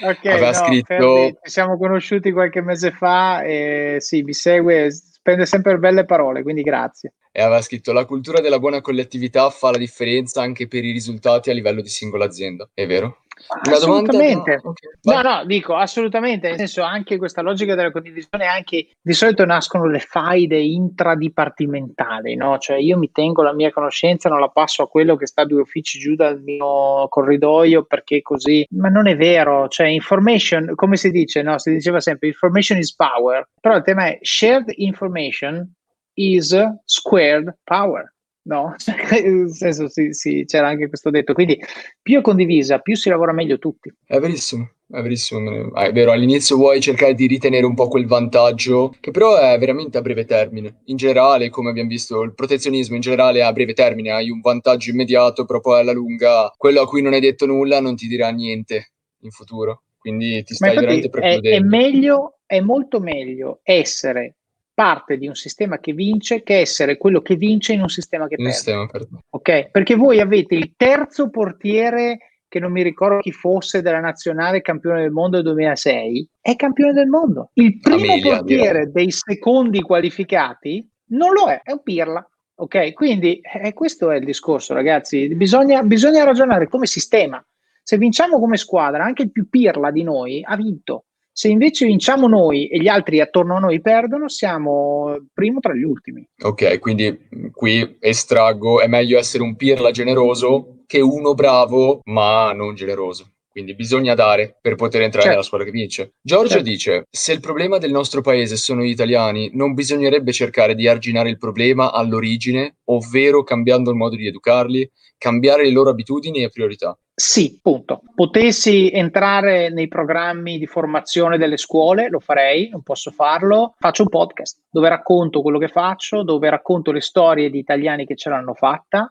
Ok, 0.00 0.26
Aveva 0.26 0.50
no, 0.50 0.54
scritto... 0.54 0.86
Ferdi, 0.86 1.36
ci 1.42 1.50
siamo 1.50 1.76
conosciuti 1.76 2.30
qualche 2.30 2.62
mese 2.62 2.92
fa 2.92 3.42
e 3.42 3.96
sì, 3.98 4.22
mi 4.22 4.32
segue, 4.32 4.92
spende 4.92 5.44
sempre 5.44 5.78
belle 5.78 6.04
parole, 6.04 6.42
quindi 6.42 6.62
grazie. 6.62 7.14
E 7.32 7.42
aveva 7.42 7.60
scritto 7.60 7.92
la 7.92 8.04
cultura 8.04 8.40
della 8.40 8.58
buona 8.58 8.80
collettività 8.80 9.50
fa 9.50 9.72
la 9.72 9.78
differenza 9.78 10.40
anche 10.40 10.68
per 10.68 10.84
i 10.84 10.92
risultati 10.92 11.50
a 11.50 11.52
livello 11.52 11.80
di 11.80 11.88
singola 11.88 12.24
azienda. 12.24 12.68
È 12.72 12.86
vero? 12.86 13.24
Assolutamente. 13.46 14.60
No, 14.62 14.70
okay. 14.70 14.90
no, 15.02 15.22
no, 15.22 15.44
dico 15.44 15.74
assolutamente, 15.74 16.48
nel 16.48 16.58
senso 16.58 16.82
anche 16.82 17.16
questa 17.16 17.42
logica 17.42 17.74
della 17.74 17.90
condivisione, 17.90 18.46
anche 18.46 18.88
di 19.00 19.12
solito 19.12 19.44
nascono 19.44 19.86
le 19.86 20.00
faide 20.00 20.58
intradipartimentali, 20.58 22.34
no? 22.34 22.58
Cioè 22.58 22.76
io 22.76 22.98
mi 22.98 23.10
tengo 23.10 23.42
la 23.42 23.52
mia 23.52 23.72
conoscenza, 23.72 24.28
non 24.28 24.40
la 24.40 24.48
passo 24.48 24.82
a 24.82 24.88
quello 24.88 25.16
che 25.16 25.26
sta 25.26 25.44
due 25.44 25.60
uffici 25.60 25.98
giù 25.98 26.14
dal 26.14 26.40
mio 26.40 27.06
corridoio 27.08 27.84
perché 27.84 28.22
così, 28.22 28.66
ma 28.70 28.88
non 28.88 29.06
è 29.06 29.16
vero, 29.16 29.68
cioè 29.68 29.86
information, 29.86 30.74
come 30.74 30.96
si 30.96 31.10
dice, 31.10 31.42
no? 31.42 31.58
Si 31.58 31.70
diceva 31.70 32.00
sempre 32.00 32.28
information 32.28 32.78
is 32.78 32.94
power, 32.94 33.48
però 33.60 33.76
il 33.76 33.82
tema 33.82 34.06
è 34.06 34.18
shared 34.22 34.72
information 34.76 35.72
is 36.14 36.56
squared 36.84 37.56
power 37.64 38.12
no? 38.48 38.74
Nel 39.12 39.50
senso, 39.52 39.88
sì, 39.88 40.12
sì, 40.12 40.44
c'era 40.46 40.68
anche 40.68 40.88
questo 40.88 41.10
detto. 41.10 41.32
Quindi 41.32 41.60
più 42.02 42.18
è 42.18 42.22
condivisa, 42.22 42.78
più 42.80 42.96
si 42.96 43.08
lavora 43.08 43.32
meglio 43.32 43.58
tutti. 43.58 43.92
È 44.04 44.18
verissimo. 44.18 44.72
È 44.90 45.02
verissimo, 45.02 45.70
ah, 45.74 45.84
è 45.84 45.92
vero, 45.92 46.12
all'inizio 46.12 46.56
vuoi 46.56 46.80
cercare 46.80 47.12
di 47.12 47.26
ritenere 47.26 47.66
un 47.66 47.74
po' 47.74 47.88
quel 47.88 48.06
vantaggio, 48.06 48.94
che 49.00 49.10
però 49.10 49.36
è 49.36 49.58
veramente 49.58 49.98
a 49.98 50.00
breve 50.00 50.24
termine. 50.24 50.80
In 50.86 50.96
generale, 50.96 51.50
come 51.50 51.68
abbiamo 51.68 51.90
visto, 51.90 52.22
il 52.22 52.32
protezionismo 52.32 52.94
in 52.94 53.02
generale 53.02 53.40
è 53.40 53.42
a 53.42 53.52
breve 53.52 53.74
termine, 53.74 54.12
hai 54.12 54.30
un 54.30 54.40
vantaggio 54.40 54.88
immediato, 54.88 55.44
però 55.44 55.60
poi 55.60 55.80
alla 55.80 55.92
lunga 55.92 56.50
quello 56.56 56.80
a 56.80 56.86
cui 56.86 57.02
non 57.02 57.12
hai 57.12 57.20
detto 57.20 57.44
nulla 57.44 57.82
non 57.82 57.96
ti 57.96 58.06
dirà 58.06 58.30
niente 58.30 58.92
in 59.20 59.30
futuro. 59.30 59.82
Quindi 59.98 60.42
ti 60.42 60.54
stai 60.54 60.74
veramente 60.74 61.10
precludendo. 61.10 61.48
È, 61.50 61.52
è 61.52 61.60
meglio, 61.60 62.38
è 62.46 62.60
molto 62.60 62.98
meglio 62.98 63.60
essere 63.64 64.36
parte 64.78 65.18
di 65.18 65.26
un 65.26 65.34
sistema 65.34 65.80
che 65.80 65.92
vince 65.92 66.44
che 66.44 66.60
essere 66.60 66.98
quello 66.98 67.20
che 67.20 67.34
vince 67.34 67.72
in 67.72 67.80
un 67.80 67.88
sistema 67.88 68.28
che 68.28 68.36
perde. 68.36 68.52
Sistema 68.52 68.86
per... 68.86 69.08
Ok? 69.30 69.70
Perché 69.72 69.96
voi 69.96 70.20
avete 70.20 70.54
il 70.54 70.74
terzo 70.76 71.30
portiere 71.30 72.18
che 72.46 72.60
non 72.60 72.70
mi 72.70 72.84
ricordo 72.84 73.18
chi 73.18 73.32
fosse 73.32 73.82
della 73.82 73.98
nazionale 73.98 74.60
campione 74.60 75.00
del 75.00 75.10
mondo 75.10 75.38
del 75.38 75.46
2006, 75.46 76.28
è 76.40 76.54
campione 76.54 76.92
del 76.92 77.08
mondo. 77.08 77.50
Il 77.54 77.80
primo 77.80 78.04
Amelia, 78.04 78.36
portiere 78.36 78.86
direi. 78.86 78.92
dei 78.92 79.10
secondi 79.10 79.80
qualificati 79.82 80.88
non 81.06 81.32
lo 81.32 81.48
è, 81.48 81.60
è 81.64 81.72
un 81.72 81.82
pirla. 81.82 82.24
Ok, 82.60 82.92
quindi 82.92 83.40
eh, 83.40 83.72
questo 83.72 84.12
è 84.12 84.18
il 84.18 84.24
discorso, 84.24 84.74
ragazzi. 84.74 85.26
Bisogna, 85.34 85.82
bisogna 85.82 86.22
ragionare 86.22 86.68
come 86.68 86.86
sistema. 86.86 87.44
Se 87.82 87.98
vinciamo 87.98 88.38
come 88.38 88.56
squadra, 88.56 89.02
anche 89.02 89.22
il 89.22 89.32
più 89.32 89.48
pirla 89.48 89.90
di 89.90 90.04
noi 90.04 90.40
ha 90.44 90.54
vinto. 90.54 91.06
Se 91.38 91.46
invece 91.46 91.86
vinciamo 91.86 92.26
noi 92.26 92.66
e 92.66 92.80
gli 92.80 92.88
altri 92.88 93.20
attorno 93.20 93.54
a 93.54 93.60
noi 93.60 93.80
perdono, 93.80 94.28
siamo 94.28 95.16
primo 95.32 95.60
tra 95.60 95.72
gli 95.72 95.84
ultimi. 95.84 96.28
Ok, 96.42 96.80
quindi 96.80 97.16
qui 97.52 97.96
estraggo, 98.00 98.80
è 98.80 98.88
meglio 98.88 99.18
essere 99.18 99.44
un 99.44 99.54
pirla 99.54 99.92
generoso 99.92 100.82
che 100.84 101.00
uno 101.00 101.34
bravo 101.34 102.00
ma 102.06 102.52
non 102.52 102.74
generoso. 102.74 103.34
Quindi 103.48 103.76
bisogna 103.76 104.16
dare 104.16 104.58
per 104.60 104.74
poter 104.74 105.02
entrare 105.02 105.26
certo. 105.26 105.28
nella 105.28 105.42
squadra 105.44 105.66
che 105.68 105.72
vince. 105.72 106.14
Giorgio 106.20 106.54
certo. 106.54 106.64
dice: 106.64 107.04
Se 107.08 107.32
il 107.32 107.40
problema 107.40 107.78
del 107.78 107.92
nostro 107.92 108.20
paese 108.20 108.56
sono 108.56 108.82
gli 108.82 108.90
italiani, 108.90 109.48
non 109.52 109.74
bisognerebbe 109.74 110.32
cercare 110.32 110.74
di 110.74 110.88
arginare 110.88 111.30
il 111.30 111.38
problema 111.38 111.92
all'origine, 111.92 112.78
ovvero 112.86 113.44
cambiando 113.44 113.90
il 113.90 113.96
modo 113.96 114.16
di 114.16 114.26
educarli, 114.26 114.90
cambiare 115.16 115.62
le 115.62 115.70
loro 115.70 115.90
abitudini 115.90 116.42
e 116.42 116.50
priorità. 116.50 116.98
Sì, 117.20 117.58
punto. 117.60 118.02
Potessi 118.14 118.92
entrare 118.92 119.70
nei 119.70 119.88
programmi 119.88 120.56
di 120.56 120.68
formazione 120.68 121.36
delle 121.36 121.56
scuole, 121.56 122.08
lo 122.08 122.20
farei, 122.20 122.68
non 122.68 122.82
posso 122.82 123.10
farlo. 123.10 123.74
Faccio 123.76 124.02
un 124.02 124.08
podcast 124.08 124.60
dove 124.70 124.88
racconto 124.88 125.42
quello 125.42 125.58
che 125.58 125.66
faccio, 125.66 126.22
dove 126.22 126.48
racconto 126.48 126.92
le 126.92 127.00
storie 127.00 127.50
di 127.50 127.58
italiani 127.58 128.06
che 128.06 128.14
ce 128.14 128.30
l'hanno 128.30 128.54
fatta, 128.54 129.10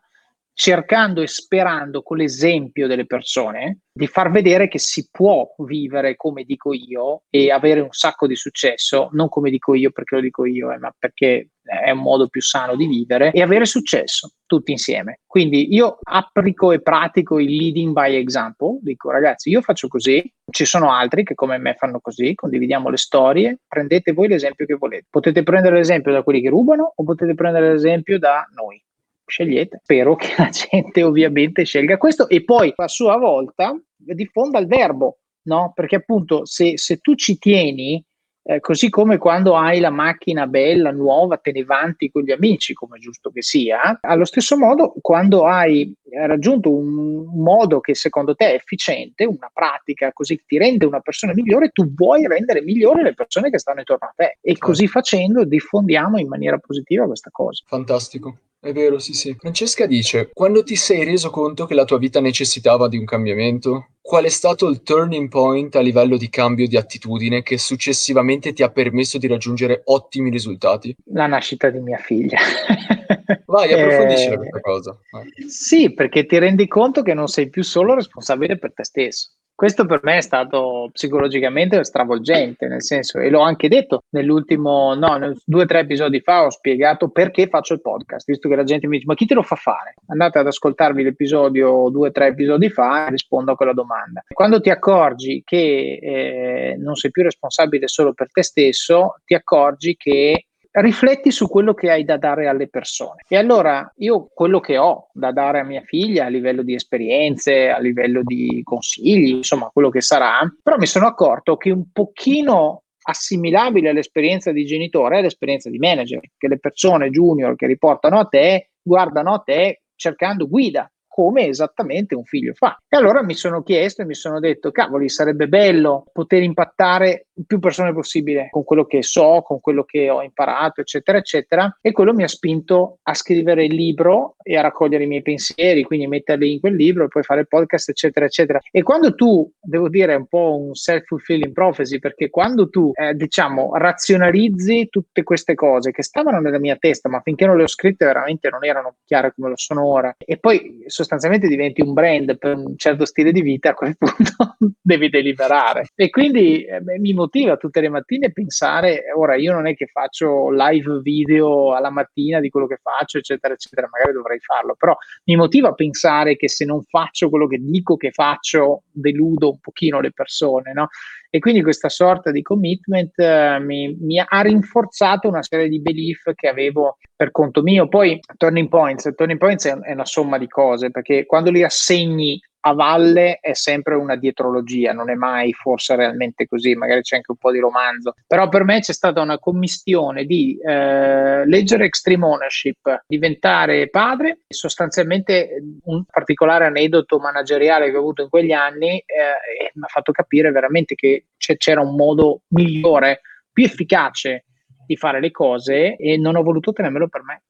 cercando 0.60 1.22
e 1.22 1.28
sperando 1.28 2.02
con 2.02 2.18
l'esempio 2.18 2.88
delle 2.88 3.06
persone 3.06 3.82
di 3.94 4.08
far 4.08 4.32
vedere 4.32 4.68
che 4.68 4.80
si 4.80 5.08
può 5.12 5.48
vivere 5.60 6.16
come 6.16 6.46
dico 6.46 6.74
io 6.74 7.22
e 7.30 7.52
avere 7.52 7.80
un 7.80 7.92
sacco 7.92 8.26
di 8.26 8.36
successo, 8.36 9.10
non 9.12 9.30
come 9.30 9.52
dico 9.52 9.76
io 9.76 9.92
perché 9.92 10.16
lo 10.16 10.22
dico 10.22 10.46
io, 10.46 10.72
eh, 10.72 10.80
ma 10.80 10.92
perché 10.98 11.50
è 11.62 11.92
un 11.92 12.00
modo 12.00 12.28
più 12.28 12.42
sano 12.42 12.76
di 12.76 12.88
vivere 12.88 13.32
e 13.34 13.44
avere 13.44 13.66
successo 13.66 14.32
tutti 14.48 14.72
insieme. 14.72 15.20
Quindi 15.28 15.76
io 15.76 16.00
applico 16.02 16.72
e 16.72 16.82
pratico 16.82 17.38
il 17.38 17.56
leading 17.56 17.94
by 17.94 18.16
example, 18.16 18.80
dico 18.82 19.12
ragazzi 19.12 19.52
io 19.52 19.62
faccio 19.62 19.88
così, 19.88 20.28
ci 20.50 20.66
sono 20.66 20.92
altri 20.92 21.24
che 21.24 21.36
come 21.36 21.60
me 21.60 21.76
fanno 21.76 22.00
così, 22.00 22.34
condividiamo 22.34 22.90
le 22.90 22.98
storie, 22.98 23.60
prendete 23.68 24.12
voi 24.12 24.28
l'esempio 24.28 24.66
che 24.66 24.74
volete. 24.74 25.06
Potete 25.08 25.44
prendere 25.44 25.76
l'esempio 25.76 26.12
da 26.12 26.24
quelli 26.24 26.42
che 26.42 26.50
rubano 26.50 26.94
o 26.96 27.04
potete 27.04 27.36
prendere 27.36 27.74
l'esempio 27.74 28.18
da 28.18 28.44
noi 28.56 28.82
scegliete. 29.28 29.80
Spero 29.84 30.16
che 30.16 30.34
la 30.38 30.50
gente 30.50 31.04
ovviamente 31.04 31.64
scelga 31.64 31.98
questo 31.98 32.28
e 32.28 32.44
poi 32.44 32.74
a 32.76 32.88
sua 32.88 33.18
volta 33.18 33.80
diffonda 33.96 34.60
il 34.60 34.68
verbo, 34.68 35.20
no? 35.44 35.72
Perché 35.76 35.98
appunto 35.98 36.46
se, 36.46 36.78
se 36.78 36.98
tu 36.98 37.16
ci 37.16 37.38
tieni, 37.38 38.04
eh, 38.50 38.62
così 38.62 38.90
come 38.90 39.18
quando 39.18 39.58
hai 39.58 39.82
la 39.82 39.90
macchina 39.90 40.48
bella, 40.48 40.92
nuova, 40.92 41.38
te 41.38 41.52
ne 41.52 41.66
vanti 41.66 42.10
con 42.10 42.24
gli 42.24 42.32
amici, 42.32 42.74
come 42.74 42.98
giusto 42.98 43.30
che 43.30 43.42
sia, 43.42 44.00
allo 44.02 44.24
stesso 44.24 44.58
modo 44.58 44.94
quando 45.02 45.46
hai 45.46 45.94
raggiunto 46.26 46.74
un 46.74 47.26
modo 47.36 47.82
che 47.82 47.94
secondo 47.94 48.36
te 48.36 48.52
è 48.52 48.54
efficiente, 48.54 49.26
una 49.26 49.52
pratica 49.54 50.14
così 50.14 50.38
che 50.38 50.44
ti 50.48 50.58
rende 50.58 50.86
una 50.86 51.02
persona 51.02 51.34
migliore, 51.34 51.72
tu 51.74 51.94
vuoi 51.94 52.26
rendere 52.26 52.62
migliori 52.62 53.04
le 53.04 53.14
persone 53.14 53.50
che 53.50 53.60
stanno 53.60 53.80
intorno 53.80 54.08
a 54.08 54.14
te 54.16 54.38
e 54.40 54.58
così 54.58 54.88
facendo 54.88 55.44
diffondiamo 55.44 56.18
in 56.18 56.30
maniera 56.30 56.58
positiva 56.58 57.06
questa 57.06 57.30
cosa. 57.32 57.64
Fantastico. 57.68 58.38
È 58.60 58.72
vero, 58.72 58.98
sì, 58.98 59.14
sì. 59.14 59.36
Francesca 59.38 59.86
dice: 59.86 60.30
Quando 60.34 60.64
ti 60.64 60.76
sei 60.76 61.04
reso 61.04 61.30
conto 61.30 61.66
che 61.66 61.76
la 61.76 61.86
tua 61.86 62.00
vita 62.00 62.20
necessitava 62.20 62.88
di 62.88 62.98
un 62.98 63.06
cambiamento? 63.06 63.90
Qual 64.02 64.24
è 64.24 64.30
stato 64.30 64.68
il 64.68 64.82
turning 64.82 65.30
point 65.30 65.76
a 65.76 65.82
livello 65.82 66.18
di 66.18 66.30
cambio 66.30 66.68
di 66.68 66.76
attitudine 66.76 67.44
che 67.44 67.58
successivamente 67.58 68.54
ti 68.54 68.64
ha 68.64 68.70
permesso 68.70 69.18
di 69.18 69.28
raggiungere 69.28 69.82
ottimi 69.86 70.32
risultati? 70.32 70.96
La 71.12 71.28
nascita 71.28 71.70
di 71.70 71.80
mia 71.80 71.98
figlia. 71.98 72.40
Vai, 73.46 73.74
approfondisci 73.74 74.30
eh, 74.30 74.38
questa 74.38 74.60
cosa. 74.62 74.98
Vai. 75.12 75.32
Sì, 75.48 75.94
perché 75.94 76.26
ti 76.26 76.40
rendi 76.40 76.68
conto 76.68 77.04
che 77.04 77.14
non 77.14 77.28
sei 77.28 77.50
più 77.50 77.64
solo 77.64 77.94
responsabile 77.94 78.58
per 78.58 78.74
te 78.74 78.84
stesso. 78.84 79.32
Questo 79.58 79.88
per 79.88 80.02
me 80.04 80.18
è 80.18 80.22
stato 80.22 80.88
psicologicamente 80.94 81.84
stravolgente, 81.84 82.68
nel 82.68 82.84
senso, 82.84 83.18
e 83.18 83.32
l'ho 83.32 83.40
anche 83.40 83.68
detto 83.68 84.04
nell'ultimo, 84.10 84.94
no, 84.94 85.34
due 85.44 85.64
o 85.64 85.66
tre 85.66 85.80
episodi 85.80 86.20
fa 86.20 86.46
ho 86.46 86.52
spiegato 86.52 87.10
perché 87.10 87.48
faccio 87.48 87.74
il 87.74 87.82
podcast, 87.82 88.28
visto 88.28 88.48
che 88.50 88.56
la 88.56 88.64
gente 88.64 88.86
mi 88.86 88.98
dice, 88.98 89.08
ma 89.08 89.16
chi 89.16 89.26
te 89.26 89.34
lo 89.34 89.42
fa 89.42 89.56
fare? 89.56 89.96
Andate 90.10 90.38
ad 90.38 90.46
ascoltarvi 90.46 91.02
l'episodio 91.02 91.90
due 91.90 92.10
o 92.10 92.12
tre 92.12 92.28
episodi 92.28 92.70
fa 92.70 93.08
e 93.08 93.10
rispondo 93.10 93.54
a 93.54 93.56
quella 93.56 93.74
domanda. 93.74 94.24
Quando 94.32 94.62
ti 94.62 94.70
accorgi 94.70 95.42
che 95.44 96.00
eh, 96.04 96.76
non 96.78 96.94
sei 96.94 97.10
più 97.10 97.24
responsabile 97.24 97.88
solo 97.88 98.14
per 98.14 98.28
te 98.32 98.44
stesso, 98.44 99.16
ti 99.26 99.34
accorgi 99.34 99.96
che 99.98 100.46
rifletti 100.82 101.32
su 101.32 101.48
quello 101.48 101.74
che 101.74 101.92
hai 101.92 102.04
da 102.04 102.18
dare 102.18 102.48
alle 102.48 102.68
persone. 102.68 103.24
E 103.28 103.38
allora 103.38 103.92
io 103.98 104.30
quello 104.34 104.60
che 104.60 104.78
ho 104.78 105.10
da 105.14 105.32
dare 105.32 105.60
a 105.60 105.64
mia 105.64 105.82
figlia 105.82 106.26
a 106.26 106.30
livello 106.30 106.64
di 106.64 106.74
esperienze, 106.74 107.70
a 107.70 107.80
livello 107.80 108.22
di 108.24 108.62
consigli, 108.64 109.36
insomma 109.36 109.70
quello 109.72 109.90
che 109.90 110.02
sarà, 110.02 110.40
però 110.62 110.78
mi 110.78 110.86
sono 110.86 111.08
accorto 111.08 111.58
che 111.58 111.72
un 111.72 111.92
pochino 111.92 112.84
assimilabile 113.10 113.90
all'esperienza 113.90 114.52
di 114.52 114.66
genitore 114.66 115.20
è 115.20 115.22
l'esperienza 115.22 115.70
di 115.70 115.78
manager, 115.78 116.20
che 116.38 116.48
le 116.48 116.60
persone 116.60 117.10
junior 117.10 117.56
che 117.56 117.66
riportano 117.66 118.20
a 118.20 118.26
te 118.26 118.72
guardano 118.82 119.34
a 119.34 119.40
te 119.40 119.84
cercando 119.96 120.48
guida, 120.48 120.90
come 121.18 121.48
esattamente 121.48 122.14
un 122.14 122.26
figlio 122.26 122.54
fa. 122.54 122.80
E 122.88 122.96
allora 122.96 123.24
mi 123.24 123.34
sono 123.34 123.64
chiesto 123.64 124.04
e 124.04 124.06
mi 124.06 124.14
sono 124.14 124.40
detto, 124.40 124.70
cavoli, 124.70 125.10
sarebbe 125.10 125.48
bello 125.48 126.06
poter 126.14 126.44
impattare 126.44 127.26
più 127.48 127.58
persone 127.58 127.92
possibile 127.92 128.50
con 128.52 128.64
quello 128.64 128.86
che 128.86 129.02
so, 129.02 129.42
con 129.44 129.60
quello 129.60 129.84
che 129.84 130.12
ho 130.12 130.22
imparato, 130.22 130.82
eccetera, 130.82 131.18
eccetera. 131.18 131.76
E 131.82 131.92
quello 131.92 132.14
mi 132.14 132.22
ha 132.22 132.28
spinto 132.28 133.00
a 133.02 133.16
scrivere 133.16 133.66
il 133.66 133.74
libro 133.74 134.36
e 134.44 134.58
a 134.58 134.62
raccogliere 134.62 135.06
i 135.06 135.08
miei 135.08 135.24
pensieri, 135.24 135.82
quindi 135.82 136.06
metterli 136.06 136.54
in 136.54 136.60
quel 136.60 136.76
libro 136.76 137.06
e 137.06 137.08
poi 137.08 137.24
fare 137.24 137.48
podcast, 137.48 137.90
eccetera, 137.90 138.28
eccetera. 138.28 138.60
E 138.70 138.84
quando 138.84 139.16
tu, 139.16 139.52
devo 139.60 139.90
dire, 139.90 140.14
è 140.14 140.18
un 140.18 140.28
po' 140.28 140.56
un 140.56 140.76
self-fulfilling 140.76 141.52
prophecy, 141.52 141.98
perché 141.98 142.30
quando 142.30 142.70
tu, 142.70 142.92
eh, 142.94 143.16
diciamo, 143.16 143.76
razionalizzi 143.76 144.88
tutte 144.92 145.24
queste 145.24 145.56
cose 145.56 145.90
che 145.90 146.04
stavano 146.04 146.40
nella 146.40 146.60
mia 146.60 146.76
testa, 146.76 147.10
ma 147.10 147.22
finché 147.22 147.48
non 147.48 147.58
le 147.58 147.64
ho 147.64 147.68
scritte 147.68 148.06
veramente 148.06 148.52
non 148.52 148.64
erano 148.64 148.98
chiare 149.04 149.34
come 149.36 149.50
lo 149.50 149.58
sono 149.58 149.84
ora, 149.84 150.16
e 150.16 150.38
poi 150.38 150.84
sostanzialmente 150.86 151.06
sostanzialmente 151.08 151.48
diventi 151.48 151.82
un 151.82 151.94
brand 151.94 152.38
per 152.38 152.58
un 152.58 152.78
certo 152.78 153.06
stile 153.06 153.32
di 153.32 153.42
vita, 153.42 153.70
a 153.70 153.74
quel 153.74 153.96
punto 153.98 154.58
devi 154.82 155.10
deliberare. 155.10 155.88
E 155.96 156.10
quindi 156.10 156.66
eh, 156.66 156.82
mi 157.00 157.14
motiva 157.14 157.56
tutte 157.56 157.80
le 157.80 157.88
mattine 157.88 158.34
pensare, 158.34 159.06
ora 159.16 159.36
io 159.36 159.54
non 159.54 159.68
è 159.68 159.76
che 159.76 159.88
faccio 159.88 160.52
live 160.52 161.00
video 161.02 161.74
alla 161.74 161.90
mattina 161.90 162.42
di 162.42 162.50
quello 162.50 162.68
che 162.68 162.80
faccio, 162.82 163.18
eccetera, 163.20 163.54
eccetera, 163.54 163.88
magari 163.90 164.12
dovrei 164.12 164.40
farlo, 164.40 164.76
però 164.78 164.96
mi 165.26 165.38
motiva 165.38 165.70
a 165.70 165.74
pensare 165.74 166.36
che 166.36 166.50
se 166.50 166.66
non 166.66 166.84
faccio 166.84 167.30
quello 167.30 167.48
che 167.48 167.58
dico 167.58 167.96
che 167.96 168.12
faccio, 168.12 168.84
deludo 168.92 169.52
un 169.52 169.60
pochino 169.60 170.02
le 170.02 170.12
persone, 170.12 170.74
no? 170.74 170.90
E 171.38 171.40
quindi 171.40 171.62
questa 171.62 171.88
sorta 171.88 172.32
di 172.32 172.42
commitment 172.42 173.12
eh, 173.20 173.60
mi, 173.60 173.96
mi, 174.00 174.18
ha 174.18 174.42
rinforzato 174.42 175.28
una 175.28 175.44
serie 175.44 175.70
di 175.70 175.80
belief 175.80 176.34
che 176.34 176.48
avevo 176.48 176.98
per 177.16 177.30
conto 177.30 177.62
mio. 177.62 177.88
Poi 177.88 178.20
turning 178.38 178.68
points, 178.68 179.14
turning 179.16 179.38
points 179.38 179.68
è, 179.68 179.78
è 179.82 179.92
una 179.92 180.06
somma 180.06 180.40
di 180.40 180.48
cose, 180.48 180.90
perché 180.90 181.28
quando 181.28 181.52
li 181.52 181.64
assegni 181.64 182.42
a 182.62 182.74
valle 182.74 183.40
è 183.40 183.54
sempre 183.54 183.96
una 183.96 184.16
dietrologia, 184.16 184.94
non 184.94 185.10
è 185.10 185.16
mai 185.16 185.54
forse 185.54 185.96
realmente 185.96 186.48
così, 186.48 186.76
magari 186.76 187.02
c'è 187.02 187.16
anche 187.18 187.32
un 187.32 187.38
po' 187.38 187.52
di 187.52 187.60
romanzo, 187.60 188.14
però 188.26 188.50
per 188.50 188.64
me 188.64 188.80
c'è 188.80 188.94
stata 188.94 189.22
una 189.22 189.40
commistione 189.40 190.26
di 190.26 190.58
eh, 190.58 191.46
leggere 191.46 191.86
Extreme 191.86 192.26
Ownership, 192.26 193.04
diventare 193.08 193.90
padre, 193.90 194.40
sostanzialmente 194.48 195.62
un 195.84 196.04
particolare 196.06 196.66
aneddoto 196.66 197.20
manageriale 197.20 197.90
che 197.90 197.96
ho 197.96 198.00
avuto 198.00 198.24
in 198.24 198.30
quegli 198.30 198.52
anni 198.52 198.98
eh, 198.98 199.72
mi 199.74 199.84
ha 199.84 199.88
fatto 199.88 200.12
capire 200.12 200.52
veramente 200.52 200.96
che 200.96 201.26
c'era 201.38 201.82
un 201.82 201.96
modo 201.96 202.42
migliore, 202.50 203.22
più 203.52 203.64
efficace 203.64 204.46
di 204.86 204.96
fare 204.96 205.20
le 205.20 205.32
cose 205.32 205.96
e 205.96 206.18
non 206.18 206.36
ho 206.36 206.44
voluto 206.44 206.72
tenermelo 206.72 207.08
per 207.08 207.24
me. 207.24 207.42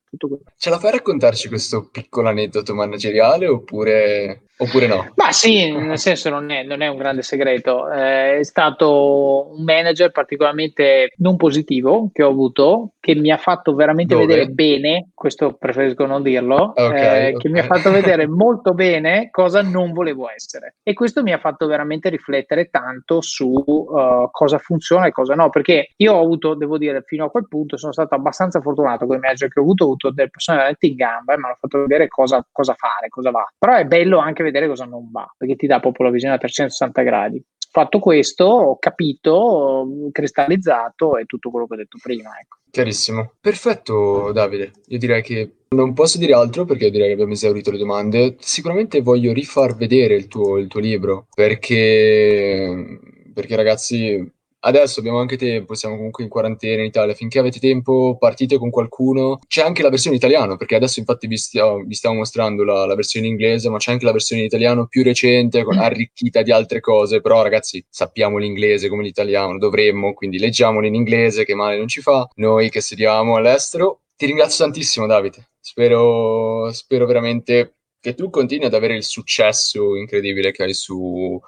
Ce 0.57 0.69
la 0.69 0.79
fai 0.79 0.89
a 0.89 0.93
raccontarci 0.93 1.47
questo 1.47 1.89
piccolo 1.91 2.29
aneddoto 2.29 2.73
manageriale 2.73 3.47
oppure 3.47 4.47
Oppure 4.59 4.87
no? 4.87 5.11
Ma 5.15 5.31
sì, 5.31 5.71
nel 5.71 5.99
senso 5.99 6.29
non 6.29 6.49
è, 6.49 6.63
non 6.63 6.81
è 6.81 6.87
un 6.87 6.97
grande 6.97 7.21
segreto. 7.21 7.91
Eh, 7.91 8.39
è 8.39 8.43
stato 8.43 9.51
un 9.55 9.63
manager 9.63 10.09
particolarmente 10.11 11.13
non 11.17 11.35
positivo 11.35 12.09
che 12.11 12.23
ho 12.23 12.29
avuto, 12.29 12.93
che 12.99 13.13
mi 13.13 13.31
ha 13.31 13.37
fatto 13.37 13.75
veramente 13.75 14.15
Dove? 14.15 14.25
vedere 14.25 14.49
bene, 14.49 15.09
questo 15.13 15.53
preferisco 15.53 16.07
non 16.07 16.23
dirlo, 16.23 16.73
okay, 16.75 16.91
eh, 16.91 17.27
okay. 17.27 17.33
che 17.37 17.49
mi 17.49 17.59
ha 17.59 17.65
fatto 17.65 17.91
vedere 17.91 18.27
molto 18.27 18.73
bene 18.73 19.29
cosa 19.29 19.61
non 19.61 19.93
volevo 19.93 20.27
essere. 20.27 20.77
E 20.81 20.93
questo 20.93 21.21
mi 21.21 21.33
ha 21.33 21.37
fatto 21.37 21.67
veramente 21.67 22.09
riflettere 22.09 22.69
tanto 22.71 23.21
su 23.21 23.47
uh, 23.47 24.29
cosa 24.31 24.57
funziona 24.57 25.05
e 25.05 25.11
cosa 25.11 25.35
no, 25.35 25.51
perché 25.51 25.91
io 25.97 26.13
ho 26.13 26.21
avuto, 26.23 26.55
devo 26.55 26.79
dire, 26.79 27.03
fino 27.05 27.25
a 27.25 27.29
quel 27.29 27.47
punto 27.47 27.77
sono 27.77 27.93
stato 27.93 28.15
abbastanza 28.15 28.59
fortunato 28.59 29.05
con 29.05 29.17
i 29.17 29.19
manager 29.19 29.49
che 29.49 29.59
ho 29.59 29.63
avuto, 29.63 29.85
avuto 29.97 30.11
delle 30.11 30.29
persone 30.29 30.57
veramente 30.57 30.87
in 30.87 30.95
gamba 30.95 31.33
e 31.33 31.37
mi 31.37 31.43
hanno 31.45 31.57
fatto 31.59 31.79
vedere 31.79 32.07
cosa, 32.07 32.45
cosa 32.51 32.75
fare, 32.75 33.09
cosa 33.09 33.31
va. 33.31 33.45
Però 33.57 33.75
è 33.75 33.85
bello 33.85 34.19
anche 34.19 34.43
vedere 34.43 34.67
cosa 34.67 34.85
non 34.85 35.09
va, 35.11 35.27
perché 35.35 35.55
ti 35.55 35.67
dà 35.67 35.79
proprio 35.79 36.05
la 36.05 36.11
visione 36.13 36.35
a 36.35 36.37
360 36.37 37.01
gradi. 37.01 37.43
Fatto 37.69 37.99
questo, 37.99 38.45
ho 38.45 38.77
capito, 38.79 40.09
cristallizzato 40.11 41.17
e 41.17 41.25
tutto 41.25 41.51
quello 41.51 41.67
che 41.67 41.73
ho 41.73 41.77
detto 41.77 41.97
prima. 42.01 42.29
Ecco. 42.39 42.57
Chiarissimo. 42.71 43.33
Perfetto, 43.39 44.31
Davide. 44.31 44.71
Io 44.87 44.97
direi 44.97 45.21
che 45.21 45.51
non 45.69 45.93
posso 45.93 46.17
dire 46.17 46.33
altro 46.33 46.65
perché 46.65 46.89
direi 46.89 47.07
che 47.07 47.13
abbiamo 47.13 47.33
esaurito 47.33 47.71
le 47.71 47.77
domande. 47.77 48.35
Sicuramente 48.39 49.01
voglio 49.01 49.33
rifar 49.33 49.75
vedere 49.75 50.15
il 50.15 50.27
tuo, 50.27 50.57
il 50.57 50.67
tuo 50.67 50.79
libro 50.79 51.27
perché, 51.33 52.99
perché 53.33 53.55
ragazzi 53.55 54.35
Adesso 54.59 54.99
abbiamo 54.99 55.19
anche 55.19 55.37
tempo, 55.37 55.75
siamo 55.75 55.95
comunque 55.95 56.23
in 56.23 56.29
quarantena 56.29 56.81
in 56.81 56.87
Italia, 56.87 57.13
finché 57.13 57.37
avete 57.37 57.59
tempo 57.59 58.17
partite 58.19 58.57
con 58.57 58.71
qualcuno. 58.71 59.39
C'è 59.47 59.61
anche 59.61 59.83
la 59.83 59.89
versione 59.89 60.15
italiana, 60.15 60.57
perché 60.57 60.75
adesso 60.75 60.99
infatti 60.99 61.27
vi 61.27 61.37
stiamo, 61.37 61.83
vi 61.83 61.93
stiamo 61.93 62.17
mostrando 62.17 62.63
la, 62.63 62.85
la, 62.85 62.95
versione 62.95 63.27
inglese, 63.27 63.69
ma 63.69 63.77
c'è 63.77 63.91
anche 63.91 64.05
la 64.05 64.11
versione 64.11 64.43
italiana 64.43 64.85
più 64.87 65.03
recente, 65.03 65.63
con, 65.63 65.77
arricchita 65.77 66.41
di 66.41 66.51
altre 66.51 66.79
cose, 66.79 67.21
però 67.21 67.43
ragazzi 67.43 67.85
sappiamo 67.87 68.37
l'inglese 68.37 68.89
come 68.89 69.03
l'italiano, 69.03 69.59
dovremmo, 69.59 70.13
quindi 70.13 70.39
leggiamolo 70.39 70.87
in 70.87 70.95
inglese 70.95 71.45
che 71.45 71.53
male 71.53 71.77
non 71.77 71.87
ci 71.87 72.01
fa, 72.01 72.27
noi 72.35 72.69
che 72.69 72.81
sediamo 72.81 73.35
all'estero. 73.35 74.01
Ti 74.15 74.25
ringrazio 74.25 74.65
tantissimo 74.65 75.05
Davide, 75.05 75.49
spero, 75.59 76.71
spero 76.71 77.05
veramente 77.05 77.75
che 77.99 78.15
tu 78.15 78.29
continui 78.29 78.65
ad 78.65 78.73
avere 78.73 78.95
il 78.95 79.03
successo 79.03 79.95
incredibile 79.95 80.51
che 80.51 80.63
hai 80.63 80.73
sui 80.73 81.39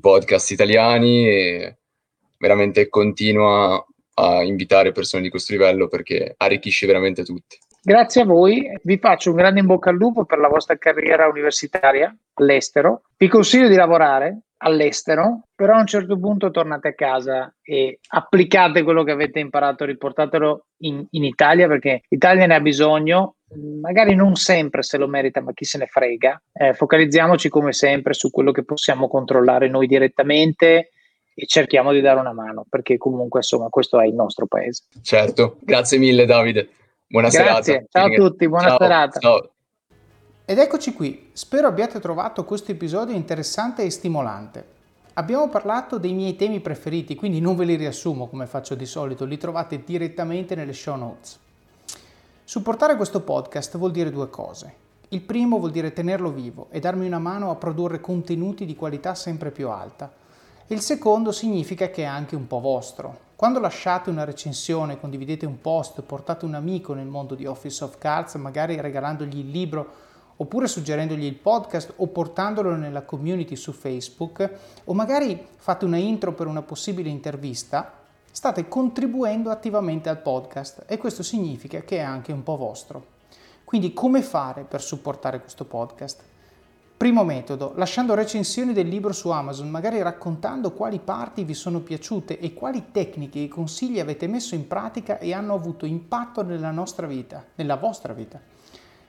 podcast 0.00 0.50
italiani 0.52 1.26
e 1.26 1.76
veramente 2.42 2.88
continua 2.88 3.82
a 4.14 4.42
invitare 4.42 4.90
persone 4.90 5.22
di 5.22 5.30
questo 5.30 5.52
livello 5.52 5.86
perché 5.86 6.34
arricchisce 6.36 6.88
veramente 6.88 7.22
tutti. 7.22 7.56
Grazie 7.80 8.22
a 8.22 8.24
voi, 8.24 8.68
vi 8.82 8.98
faccio 8.98 9.30
un 9.30 9.36
grande 9.36 9.60
in 9.60 9.66
bocca 9.66 9.90
al 9.90 9.96
lupo 9.96 10.24
per 10.24 10.38
la 10.38 10.48
vostra 10.48 10.76
carriera 10.76 11.28
universitaria 11.28 12.14
all'estero. 12.34 13.02
Vi 13.16 13.28
consiglio 13.28 13.68
di 13.68 13.76
lavorare 13.76 14.40
all'estero, 14.58 15.46
però 15.54 15.74
a 15.74 15.80
un 15.80 15.86
certo 15.86 16.18
punto 16.18 16.50
tornate 16.50 16.88
a 16.88 16.94
casa 16.94 17.54
e 17.62 18.00
applicate 18.08 18.82
quello 18.82 19.04
che 19.04 19.12
avete 19.12 19.38
imparato, 19.38 19.84
riportatelo 19.84 20.66
in, 20.78 21.04
in 21.10 21.24
Italia 21.24 21.68
perché 21.68 22.02
l'Italia 22.08 22.46
ne 22.46 22.54
ha 22.54 22.60
bisogno, 22.60 23.36
magari 23.80 24.14
non 24.14 24.34
sempre 24.34 24.82
se 24.82 24.98
lo 24.98 25.06
merita, 25.08 25.40
ma 25.40 25.52
chi 25.52 25.64
se 25.64 25.78
ne 25.78 25.86
frega. 25.86 26.42
Eh, 26.52 26.74
focalizziamoci 26.74 27.48
come 27.48 27.72
sempre 27.72 28.14
su 28.14 28.30
quello 28.30 28.50
che 28.50 28.64
possiamo 28.64 29.08
controllare 29.08 29.68
noi 29.68 29.86
direttamente 29.86 30.90
e 31.34 31.46
cerchiamo 31.46 31.92
di 31.92 32.00
dare 32.00 32.20
una 32.20 32.32
mano 32.32 32.64
perché 32.68 32.98
comunque 32.98 33.40
insomma 33.40 33.68
questo 33.68 34.00
è 34.00 34.06
il 34.06 34.14
nostro 34.14 34.46
paese. 34.46 34.84
Certo, 35.02 35.56
grazie 35.60 35.98
mille 35.98 36.26
Davide, 36.26 36.68
buona 37.06 37.28
grazie. 37.28 37.62
serata. 37.62 37.86
Ciao 37.90 38.06
a 38.06 38.28
tutti, 38.28 38.48
buona 38.48 38.68
ciao, 38.68 38.78
serata. 38.78 39.20
Ciao. 39.20 39.50
Ed 40.44 40.58
eccoci 40.58 40.92
qui, 40.92 41.30
spero 41.32 41.68
abbiate 41.68 42.00
trovato 42.00 42.44
questo 42.44 42.72
episodio 42.72 43.14
interessante 43.14 43.82
e 43.82 43.90
stimolante. 43.90 44.80
Abbiamo 45.14 45.48
parlato 45.48 45.98
dei 45.98 46.12
miei 46.12 46.36
temi 46.36 46.60
preferiti, 46.60 47.14
quindi 47.14 47.40
non 47.40 47.54
ve 47.54 47.64
li 47.64 47.76
riassumo 47.76 48.28
come 48.28 48.46
faccio 48.46 48.74
di 48.74 48.86
solito, 48.86 49.24
li 49.24 49.36
trovate 49.36 49.82
direttamente 49.84 50.54
nelle 50.54 50.72
show 50.72 50.96
notes. 50.96 51.38
Supportare 52.44 52.96
questo 52.96 53.20
podcast 53.20 53.76
vuol 53.76 53.92
dire 53.92 54.10
due 54.10 54.28
cose. 54.30 54.74
Il 55.08 55.20
primo 55.20 55.58
vuol 55.58 55.70
dire 55.70 55.92
tenerlo 55.92 56.30
vivo 56.30 56.68
e 56.70 56.80
darmi 56.80 57.06
una 57.06 57.18
mano 57.18 57.50
a 57.50 57.56
produrre 57.56 58.00
contenuti 58.00 58.64
di 58.64 58.74
qualità 58.74 59.14
sempre 59.14 59.50
più 59.50 59.68
alta 59.68 60.10
il 60.68 60.80
secondo 60.80 61.32
significa 61.32 61.90
che 61.90 62.02
è 62.02 62.06
anche 62.06 62.36
un 62.36 62.46
po' 62.46 62.60
vostro. 62.60 63.30
Quando 63.36 63.58
lasciate 63.58 64.08
una 64.08 64.24
recensione, 64.24 65.00
condividete 65.00 65.44
un 65.44 65.60
post, 65.60 66.00
portate 66.02 66.44
un 66.44 66.54
amico 66.54 66.94
nel 66.94 67.06
mondo 67.06 67.34
di 67.34 67.44
Office 67.44 67.82
of 67.82 67.98
Cards, 67.98 68.34
magari 68.36 68.80
regalandogli 68.80 69.38
il 69.38 69.50
libro 69.50 70.10
oppure 70.36 70.66
suggerendogli 70.68 71.24
il 71.24 71.34
podcast 71.34 71.94
o 71.96 72.06
portandolo 72.06 72.74
nella 72.76 73.02
community 73.02 73.56
su 73.56 73.72
Facebook 73.72 74.50
o 74.84 74.94
magari 74.94 75.46
fate 75.56 75.84
una 75.84 75.98
intro 75.98 76.32
per 76.32 76.46
una 76.46 76.62
possibile 76.62 77.08
intervista, 77.08 77.92
state 78.30 78.68
contribuendo 78.68 79.50
attivamente 79.50 80.08
al 80.08 80.22
podcast 80.22 80.84
e 80.86 80.96
questo 80.96 81.22
significa 81.22 81.80
che 81.80 81.98
è 81.98 82.02
anche 82.02 82.32
un 82.32 82.42
po' 82.42 82.56
vostro. 82.56 83.06
Quindi 83.64 83.92
come 83.92 84.22
fare 84.22 84.62
per 84.62 84.80
supportare 84.80 85.40
questo 85.40 85.64
podcast? 85.64 86.31
Primo 87.02 87.24
metodo, 87.24 87.72
lasciando 87.74 88.14
recensioni 88.14 88.72
del 88.72 88.86
libro 88.86 89.12
su 89.12 89.28
Amazon, 89.30 89.68
magari 89.68 90.00
raccontando 90.00 90.70
quali 90.70 91.00
parti 91.00 91.42
vi 91.42 91.52
sono 91.52 91.80
piaciute 91.80 92.38
e 92.38 92.54
quali 92.54 92.92
tecniche 92.92 93.42
e 93.42 93.48
consigli 93.48 93.98
avete 93.98 94.28
messo 94.28 94.54
in 94.54 94.68
pratica 94.68 95.18
e 95.18 95.34
hanno 95.34 95.52
avuto 95.52 95.84
impatto 95.84 96.44
nella 96.44 96.70
nostra 96.70 97.08
vita, 97.08 97.44
nella 97.56 97.74
vostra 97.74 98.12
vita. 98.12 98.40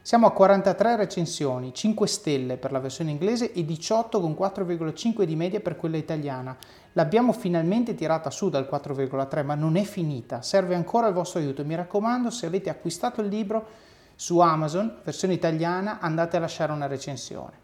Siamo 0.02 0.26
a 0.26 0.32
43 0.32 0.96
recensioni, 0.96 1.72
5 1.72 2.08
stelle 2.08 2.58
per 2.58 2.72
la 2.72 2.80
versione 2.80 3.12
inglese 3.12 3.54
e 3.54 3.64
18 3.64 4.20
con 4.20 4.32
4,5 4.32 5.22
di 5.22 5.36
media 5.36 5.60
per 5.60 5.76
quella 5.76 5.98
italiana. 5.98 6.58
L'abbiamo 6.94 7.32
finalmente 7.32 7.94
tirata 7.94 8.32
su 8.32 8.50
dal 8.50 8.68
4,3, 8.68 9.46
ma 9.46 9.54
non 9.54 9.76
è 9.76 9.84
finita. 9.84 10.42
Serve 10.42 10.74
ancora 10.74 11.06
il 11.06 11.14
vostro 11.14 11.38
aiuto. 11.38 11.64
Mi 11.64 11.76
raccomando, 11.76 12.32
se 12.32 12.48
avete 12.48 12.72
acquistato 12.72 13.22
il 13.22 13.28
libro 13.28 13.68
su 14.16 14.40
Amazon, 14.40 15.02
versione 15.04 15.36
italiana, 15.36 16.00
andate 16.00 16.38
a 16.38 16.40
lasciare 16.40 16.72
una 16.72 16.88
recensione. 16.88 17.62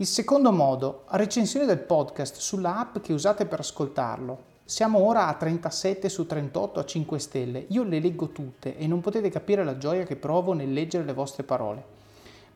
Il 0.00 0.06
secondo 0.06 0.50
modo, 0.50 1.04
recensione 1.08 1.66
del 1.66 1.80
podcast 1.80 2.38
sulla 2.38 2.78
app 2.78 3.00
che 3.00 3.12
usate 3.12 3.44
per 3.44 3.58
ascoltarlo. 3.58 4.44
Siamo 4.64 4.98
ora 5.00 5.26
a 5.26 5.34
37 5.34 6.08
su 6.08 6.24
38 6.24 6.80
a 6.80 6.84
5 6.86 7.18
stelle. 7.18 7.66
Io 7.68 7.82
le 7.82 8.00
leggo 8.00 8.30
tutte 8.30 8.78
e 8.78 8.86
non 8.86 9.02
potete 9.02 9.28
capire 9.28 9.62
la 9.62 9.76
gioia 9.76 10.04
che 10.04 10.16
provo 10.16 10.54
nel 10.54 10.72
leggere 10.72 11.04
le 11.04 11.12
vostre 11.12 11.42
parole. 11.42 11.84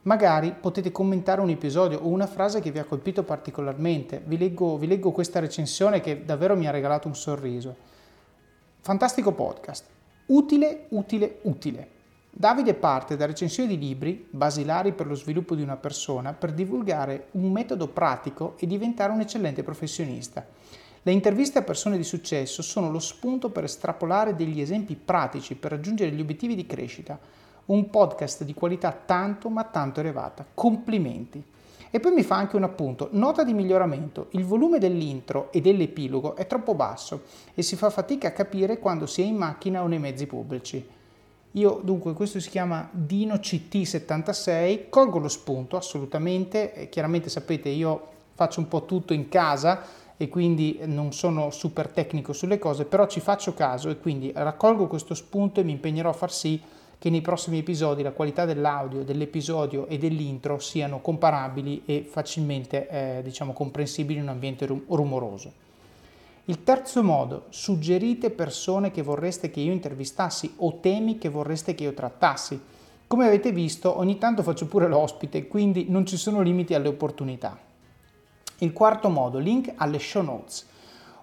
Magari 0.05 0.55
potete 0.59 0.90
commentare 0.90 1.42
un 1.42 1.51
episodio 1.51 2.01
o 2.01 2.09
una 2.09 2.26
frase 2.26 2.61
che 2.61 2.70
vi 2.70 2.78
ha 2.78 2.84
colpito 2.84 3.24
particolarmente. 3.24 4.22
Vi 4.24 4.38
leggo, 4.38 4.78
vi 4.78 4.86
leggo 4.86 5.11
questa 5.11 5.38
recensione 5.38 6.01
che 6.01 6.24
davvero 6.24 6.57
mi 6.57 6.66
ha 6.66 6.70
regalato 6.70 7.09
un 7.09 7.14
sorriso. 7.14 7.76
Fantastico 8.80 9.32
podcast. 9.32 9.84
Utile, 10.28 10.86
utile, 10.88 11.40
utile. 11.42 11.93
Davide 12.37 12.74
parte 12.74 13.16
da 13.16 13.26
recensioni 13.26 13.68
di 13.68 13.78
libri, 13.78 14.26
basilari 14.28 14.93
per 14.93 15.07
lo 15.07 15.14
sviluppo 15.14 15.55
di 15.55 15.62
una 15.62 15.76
persona, 15.76 16.32
per 16.32 16.53
divulgare 16.53 17.28
un 17.32 17.53
metodo 17.53 17.87
pratico 17.87 18.57
e 18.59 18.66
diventare 18.66 19.12
un 19.12 19.20
eccellente 19.20 19.62
professionista. 19.62 20.45
Le 21.03 21.12
interviste 21.12 21.61
a 21.61 21.62
persone 21.62 21.97
di 21.97 22.03
successo 22.03 22.61
sono 22.61 22.91
lo 22.91 22.99
spunto 22.99 23.51
per 23.51 23.62
estrapolare 23.62 24.35
degli 24.35 24.61
esempi 24.61 24.97
pratici 24.97 25.55
per 25.55 25.70
raggiungere 25.70 26.11
gli 26.11 26.20
obiettivi 26.20 26.57
di 26.57 26.66
crescita. 26.66 27.16
Un 27.66 27.89
podcast 27.89 28.43
di 28.43 28.53
qualità 28.53 28.91
tanto 28.91 29.49
ma 29.49 29.62
tanto 29.62 30.01
elevata. 30.01 30.45
Complimenti. 30.55 31.41
E 31.89 32.01
poi 32.01 32.14
mi 32.14 32.24
fa 32.24 32.35
anche 32.35 32.57
un 32.57 32.64
appunto, 32.64 33.11
nota 33.12 33.45
di 33.45 33.55
miglioramento, 33.55 34.26
il 34.30 34.45
volume 34.45 34.80
dell'intro 34.80 35.53
e 35.53 35.61
dell'epilogo 35.61 36.35
è 36.35 36.49
troppo 36.49 36.74
basso 36.74 37.22
e 37.55 37.62
si 37.62 37.76
fa 37.76 37.91
fatica 37.91 38.26
a 38.26 38.32
capire 38.32 38.80
quando 38.80 39.07
si 39.07 39.22
è 39.22 39.24
in 39.24 39.37
macchina 39.37 39.85
o 39.85 39.87
nei 39.87 40.01
mezzi 40.01 40.26
pubblici. 40.26 41.03
Io 41.57 41.80
dunque, 41.82 42.14
questo 42.14 42.40
si 42.40 42.50
chiama 42.50 42.88
Dino 42.90 43.34
CT76, 43.34 44.88
colgo 44.88 45.18
lo 45.18 45.28
spunto 45.28 45.76
assolutamente, 45.76 46.88
chiaramente 46.90 47.28
sapete 47.28 47.68
io 47.68 48.09
faccio 48.34 48.59
un 48.59 48.66
po' 48.66 48.84
tutto 48.84 49.12
in 49.12 49.28
casa, 49.28 49.82
e 50.16 50.28
quindi 50.28 50.80
non 50.84 51.12
sono 51.12 51.50
super 51.50 51.88
tecnico 51.88 52.32
sulle 52.32 52.59
cose, 52.59 52.84
però 52.84 53.07
ci 53.07 53.20
faccio 53.20 53.55
caso 53.55 53.88
e 53.88 53.98
quindi 53.98 54.32
raccolgo 54.34 54.86
questo 54.86 55.14
spunto 55.14 55.61
e 55.61 55.64
mi 55.64 55.72
impegnerò 55.72 56.11
a 56.11 56.14
far 56.14 56.32
sì 56.32 56.61
che 56.98 57.11
nei 57.11 57.20
prossimi 57.20 57.59
episodi 57.59 58.02
la 58.02 58.12
qualità 58.12 58.44
dell'audio, 58.44 59.02
dell'episodio 59.02 59.86
e 59.86 59.98
dell'intro 59.98 60.59
siano 60.59 61.00
comparabili 61.00 61.82
e 61.84 62.07
facilmente 62.09 62.88
eh, 62.88 63.22
diciamo, 63.22 63.52
comprensibili 63.52 64.18
in 64.18 64.24
un 64.24 64.30
ambiente 64.30 64.66
rum- 64.66 64.84
rumoroso. 64.88 65.52
Il 66.47 66.62
terzo 66.62 67.03
modo, 67.03 67.47
suggerite 67.49 68.28
persone 68.28 68.90
che 68.90 69.01
vorreste 69.01 69.51
che 69.51 69.61
io 69.61 69.72
intervistassi 69.72 70.57
o 70.59 70.78
temi 70.78 71.16
che 71.16 71.30
vorreste 71.30 71.74
che 71.74 71.84
io 71.84 71.95
trattassi. 71.95 72.61
Come 73.07 73.24
avete 73.24 73.51
visto, 73.51 73.97
ogni 73.97 74.18
tanto 74.18 74.42
faccio 74.42 74.66
pure 74.66 74.86
l'ospite, 74.86 75.49
quindi 75.49 75.86
non 75.88 76.05
ci 76.05 76.18
sono 76.18 76.42
limiti 76.42 76.74
alle 76.74 76.88
opportunità. 76.88 77.59
Il 78.59 78.74
quarto 78.74 79.09
modo, 79.09 79.38
link 79.38 79.72
alle 79.76 79.99
show 79.99 80.22
notes. 80.22 80.66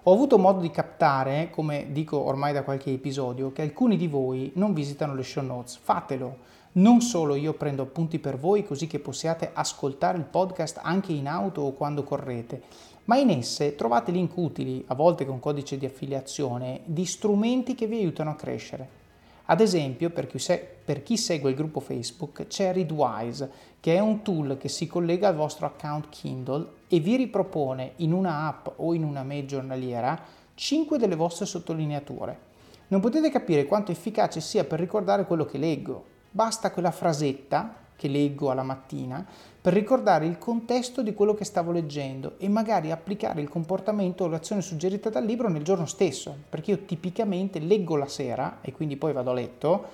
Ho 0.02 0.12
avuto 0.12 0.38
modo 0.38 0.58
di 0.58 0.72
captare, 0.72 1.50
come 1.52 1.92
dico 1.92 2.18
ormai 2.18 2.52
da 2.52 2.64
qualche 2.64 2.90
episodio, 2.90 3.52
che 3.52 3.62
alcuni 3.62 3.96
di 3.96 4.08
voi 4.08 4.50
non 4.56 4.74
visitano 4.74 5.14
le 5.14 5.22
show 5.22 5.44
notes. 5.44 5.78
Fatelo. 5.80 6.50
Non 6.74 7.02
solo 7.02 7.34
io 7.34 7.52
prendo 7.52 7.82
appunti 7.82 8.18
per 8.18 8.38
voi 8.38 8.64
così 8.64 8.86
che 8.86 8.98
possiate 8.98 9.50
ascoltare 9.52 10.16
il 10.16 10.24
podcast 10.24 10.80
anche 10.82 11.12
in 11.12 11.28
auto 11.28 11.60
o 11.60 11.72
quando 11.72 12.02
correte, 12.02 12.62
ma 13.04 13.16
in 13.16 13.30
esse 13.30 13.74
trovate 13.74 14.12
link 14.12 14.36
utili, 14.36 14.84
a 14.86 14.94
volte 14.94 15.26
con 15.26 15.40
codice 15.40 15.76
di 15.76 15.86
affiliazione, 15.86 16.80
di 16.84 17.04
strumenti 17.04 17.74
che 17.74 17.86
vi 17.86 17.98
aiutano 17.98 18.30
a 18.30 18.36
crescere. 18.36 19.00
Ad 19.46 19.60
esempio, 19.60 20.10
per 20.10 20.26
chi, 20.26 20.38
se- 20.38 20.66
per 20.84 21.02
chi 21.02 21.16
segue 21.16 21.50
il 21.50 21.56
gruppo 21.56 21.80
Facebook, 21.80 22.46
c'è 22.46 22.72
Readwise, 22.72 23.50
che 23.80 23.96
è 23.96 23.98
un 23.98 24.22
tool 24.22 24.56
che 24.56 24.68
si 24.68 24.86
collega 24.86 25.28
al 25.28 25.34
vostro 25.34 25.66
account 25.66 26.08
Kindle 26.10 26.66
e 26.88 27.00
vi 27.00 27.16
ripropone 27.16 27.94
in 27.96 28.12
una 28.12 28.46
app 28.46 28.68
o 28.76 28.94
in 28.94 29.02
una 29.02 29.24
mail 29.24 29.46
giornaliera 29.46 30.18
5 30.54 30.96
delle 30.96 31.16
vostre 31.16 31.46
sottolineature. 31.46 32.50
Non 32.88 33.00
potete 33.00 33.30
capire 33.30 33.64
quanto 33.64 33.90
efficace 33.90 34.40
sia 34.40 34.64
per 34.64 34.78
ricordare 34.78 35.26
quello 35.26 35.44
che 35.44 35.58
leggo. 35.58 36.04
Basta 36.30 36.70
quella 36.70 36.90
frasetta 36.90 37.74
che 37.96 38.08
leggo 38.08 38.50
alla 38.50 38.62
mattina 38.62 39.26
per 39.62 39.74
ricordare 39.74 40.26
il 40.26 40.38
contesto 40.38 41.02
di 41.02 41.14
quello 41.14 41.34
che 41.34 41.44
stavo 41.44 41.70
leggendo 41.70 42.34
e 42.38 42.48
magari 42.48 42.90
applicare 42.90 43.40
il 43.40 43.48
comportamento 43.48 44.24
o 44.24 44.26
l'azione 44.26 44.60
suggerita 44.60 45.08
dal 45.08 45.24
libro 45.24 45.48
nel 45.48 45.62
giorno 45.62 45.86
stesso, 45.86 46.34
perché 46.48 46.72
io 46.72 46.84
tipicamente 46.84 47.60
leggo 47.60 47.94
la 47.94 48.08
sera 48.08 48.58
e 48.60 48.72
quindi 48.72 48.96
poi 48.96 49.12
vado 49.12 49.30
a 49.30 49.34
letto, 49.34 49.84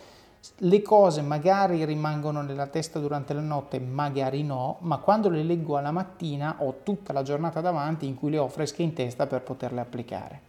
le 0.61 0.81
cose 0.81 1.21
magari 1.21 1.85
rimangono 1.85 2.41
nella 2.41 2.69
testa 2.69 2.99
durante 2.99 3.35
la 3.35 3.43
notte, 3.43 3.79
magari 3.79 4.43
no, 4.43 4.79
ma 4.81 4.97
quando 4.97 5.29
le 5.29 5.43
leggo 5.43 5.77
alla 5.77 5.91
mattina 5.91 6.57
ho 6.61 6.77
tutta 6.83 7.13
la 7.13 7.23
giornata 7.23 7.61
davanti 7.61 8.07
in 8.07 8.15
cui 8.15 8.31
le 8.31 8.39
ho 8.39 8.49
fresche 8.49 8.83
in 8.83 8.95
testa 8.95 9.27
per 9.27 9.43
poterle 9.43 9.81
applicare. 9.81 10.48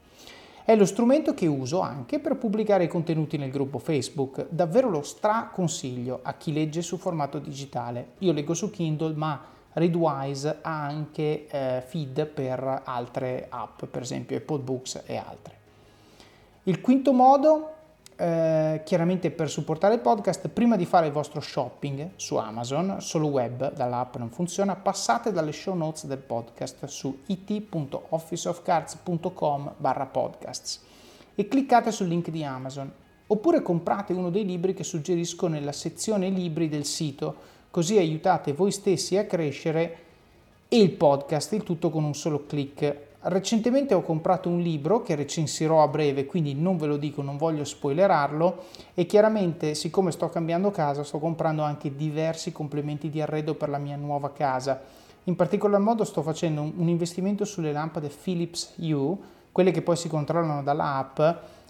È 0.64 0.76
lo 0.76 0.86
strumento 0.86 1.34
che 1.34 1.47
uso 1.47 1.80
anche 1.82 2.20
per 2.20 2.38
pubblicare 2.38 2.84
i 2.84 2.88
contenuti 2.88 3.38
nel 3.38 3.49
gruppo 3.49 3.80
Facebook. 3.80 4.47
Davvero 4.49 4.89
lo 4.89 5.01
straconsiglio 5.01 6.20
a 6.22 6.34
chi 6.34 6.53
legge 6.53 6.82
su 6.82 6.97
formato 6.97 7.39
digitale. 7.39 8.14
Io 8.20 8.32
leggo 8.32 8.53
su 8.53 8.70
Kindle, 8.70 9.16
ma 9.16 9.41
Readwise 9.74 10.60
ha 10.62 10.84
anche 10.86 11.47
eh, 11.47 11.82
feed 11.86 12.26
per 12.28 12.82
altre 12.84 13.47
app, 13.49 13.86
per 13.86 14.01
esempio 14.01 14.38
Apple 14.38 14.60
Books 14.60 15.03
e 15.05 15.16
altre. 15.16 15.57
Il 16.64 16.82
quinto 16.82 17.14
modo 17.14 17.74
eh, 18.20 18.82
chiaramente 18.84 19.32
per 19.32 19.49
supportare 19.49 19.93
il 19.93 20.01
podcast, 20.01 20.49
prima 20.49 20.76
di 20.76 20.86
fare 20.86 21.05
il 21.05 21.13
vostro 21.13 21.39
shopping 21.39 22.09
su 22.17 22.36
Amazon, 22.36 22.97
solo 22.99 23.28
web, 23.28 23.74
dall'app 23.74 24.17
non 24.17 24.30
funziona, 24.30 24.76
passate 24.76 25.32
dalle 25.32 25.53
show 25.53 25.74
notes 25.74 26.05
del 26.05 26.17
podcast 26.17 26.84
su 26.88 27.20
it.officeofcards.com 27.28 29.76
barra 29.78 30.05
podcasts 30.05 30.82
e 31.34 31.47
cliccate 31.47 31.91
sul 31.91 32.09
link 32.09 32.30
di 32.30 32.43
Amazon. 32.43 32.91
Oppure 33.28 33.61
comprate 33.61 34.11
uno 34.11 34.30
dei 34.30 34.43
libri 34.43 34.74
che 34.74 34.84
suggerisco 34.84 35.47
nella 35.47 35.72
sezione 35.72 36.28
libri 36.28 36.67
del 36.67 36.84
sito, 36.84 37.34
così 37.72 37.97
aiutate 37.97 38.51
voi 38.51 38.72
stessi 38.72 39.15
a 39.15 39.26
crescere 39.26 39.97
e 40.67 40.78
il 40.78 40.91
podcast, 40.91 41.53
il 41.53 41.63
tutto 41.63 41.89
con 41.89 42.03
un 42.03 42.15
solo 42.15 42.45
clic 42.45 43.07
Recentemente 43.22 43.93
ho 43.93 44.01
comprato 44.01 44.47
un 44.47 44.61
libro 44.61 45.01
che 45.01 45.13
recensirò 45.13 45.84
a 45.84 45.89
breve, 45.89 46.26
quindi 46.26 46.53
non 46.53 46.78
ve 46.78 46.88
lo 46.88 46.95
dico, 46.95 47.22
non 47.22 47.36
voglio 47.36 47.65
spoilerarlo 47.65 48.63
e 48.93 49.05
chiaramente 49.05 49.76
siccome 49.76 50.11
sto 50.11 50.30
cambiando 50.30 50.72
casa 50.72 51.03
sto 51.03 51.20
comprando 51.20 51.63
anche 51.63 51.93
diversi 51.93 52.53
complementi 52.53 53.09
di 53.09 53.20
arredo 53.20 53.55
per 53.55 53.67
la 53.67 53.78
mia 53.78 53.97
nuova 53.97 54.32
casa. 54.32 54.82
In 55.26 55.36
particolar 55.36 55.82
modo 55.82 56.05
sto 56.05 56.22
facendo 56.22 56.61
un 56.61 56.88
investimento 56.88 57.43
sulle 57.43 57.74
lampade 57.74 58.07
Philips 58.07 58.76
Hue, 58.78 59.17
quelle 59.51 59.72
che 59.72 59.82
poi 59.82 59.97
si 59.97 60.07
controllano 60.07 60.63
dalla 60.63 60.95
app, 60.95 61.20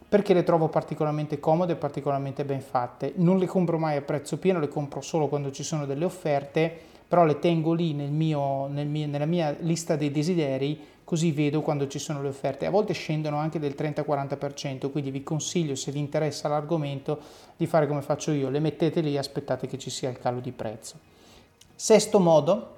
perché 0.08 0.36
le 0.36 0.44
trovo 0.44 0.68
particolarmente 0.68 1.40
comode 1.40 1.74
e 1.74 1.78
particolarmente 1.78 2.46
ben 2.46 2.62
fatte. 2.62 3.14
Non 3.16 3.40
le 3.40 3.48
compro 3.48 3.80
mai 3.80 3.98
a 3.98 4.02
prezzo 4.02 4.38
pieno, 4.38 4.60
le 4.60 4.68
compro 4.68 5.02
solo 5.02 5.28
quando 5.28 5.50
ci 5.50 5.64
sono 5.64 5.88
delle 5.88 6.06
offerte, 6.06 6.72
però 7.08 7.26
le 7.26 7.40
tengo 7.40 7.74
lì 7.74 7.94
nel 7.94 8.12
mio, 8.12 8.68
nel 8.68 8.88
mio, 8.88 9.08
nella 9.08 9.26
mia 9.26 9.56
lista 9.62 9.96
dei 9.96 10.12
desideri 10.12 10.80
così 11.10 11.32
vedo 11.32 11.62
quando 11.64 11.88
ci 11.88 11.98
sono 11.98 12.22
le 12.22 12.28
offerte. 12.28 12.68
A 12.68 12.70
volte 12.70 12.94
scendono 12.94 13.38
anche 13.38 13.58
del 13.58 13.74
30-40%, 13.76 14.92
quindi 14.92 15.10
vi 15.10 15.24
consiglio, 15.24 15.74
se 15.74 15.92
vi 15.92 15.98
interessa 15.98 16.48
l'argomento, 16.48 17.20
di 17.58 17.66
fare 17.66 17.88
come 17.88 18.04
faccio 18.04 18.30
io, 18.30 18.48
le 18.52 18.60
mettete 18.60 19.02
lì 19.02 19.16
e 19.16 19.18
aspettate 19.18 19.66
che 19.66 19.80
ci 19.80 19.90
sia 19.90 20.12
il 20.12 20.20
calo 20.20 20.40
di 20.40 20.52
prezzo. 20.52 21.00
Sesto 21.74 22.20
modo, 22.20 22.76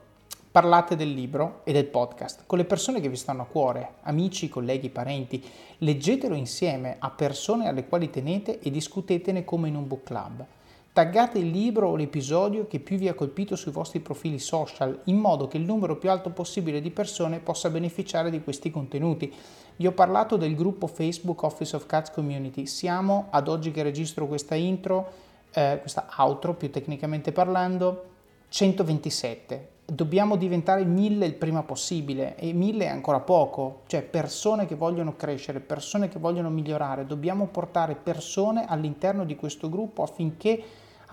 parlate 0.50 0.96
del 0.96 1.12
libro 1.12 1.60
e 1.66 1.74
del 1.74 1.88
podcast 1.88 2.44
con 2.46 2.58
le 2.58 2.64
persone 2.64 3.02
che 3.02 3.10
vi 3.10 3.18
stanno 3.18 3.42
a 3.42 3.48
cuore, 3.48 3.96
amici, 4.04 4.48
colleghi, 4.48 4.88
parenti. 4.88 5.44
Leggetelo 5.80 6.34
insieme 6.34 6.96
a 7.00 7.10
persone 7.10 7.68
alle 7.68 7.86
quali 7.86 8.10
tenete 8.10 8.62
e 8.62 8.72
discutetene 8.72 9.44
come 9.44 9.68
in 9.68 9.76
un 9.76 9.88
book 9.90 10.04
club. 10.04 10.46
Taggate 10.94 11.40
il 11.40 11.50
libro 11.50 11.88
o 11.88 11.96
l'episodio 11.96 12.68
che 12.68 12.82
più 12.82 12.98
vi 12.98 13.08
ha 13.08 13.14
colpito 13.14 13.56
sui 13.56 13.72
vostri 13.72 14.02
profili 14.02 14.40
social 14.40 15.00
in 15.06 15.20
modo 15.20 15.48
che 15.48 15.56
il 15.56 15.64
numero 15.64 15.96
più 15.96 16.10
alto 16.10 16.32
possibile 16.32 16.82
di 16.82 16.92
persone 16.92 17.40
possa 17.40 17.70
beneficiare 17.70 18.30
di 18.30 18.44
questi 18.44 18.70
contenuti. 18.72 19.34
Vi 19.78 19.88
ho 19.88 19.94
parlato 19.94 20.36
del 20.36 20.54
gruppo 20.54 20.88
Facebook 20.88 21.44
Office 21.44 21.78
of 21.78 21.86
Cats 21.86 22.12
Community. 22.12 22.66
Siamo 22.66 23.28
ad 23.30 23.48
oggi 23.48 23.72
che 23.72 23.84
registro 23.84 24.28
questa 24.28 24.56
intro, 24.56 25.10
eh, 25.54 25.78
questa 25.80 26.10
outro 26.18 26.56
più 26.56 26.70
tecnicamente 26.70 27.32
parlando, 27.32 28.04
127. 28.50 29.70
Dobbiamo 29.86 30.36
diventare 30.36 30.84
1000 30.84 31.26
il 31.26 31.36
prima 31.36 31.64
possibile 31.64 32.36
e 32.36 32.52
1000 32.52 32.84
è 32.84 32.90
ancora 32.90 33.22
poco, 33.22 33.84
cioè 33.88 34.02
persone 34.02 34.66
che 34.66 34.76
vogliono 34.76 35.16
crescere, 35.16 35.62
persone 35.62 36.10
che 36.10 36.20
vogliono 36.20 36.50
migliorare. 36.50 37.06
Dobbiamo 37.06 37.48
portare 37.48 37.96
persone 37.96 38.66
all'interno 38.68 39.24
di 39.24 39.38
questo 39.38 39.70
gruppo 39.70 40.04
affinché 40.04 40.62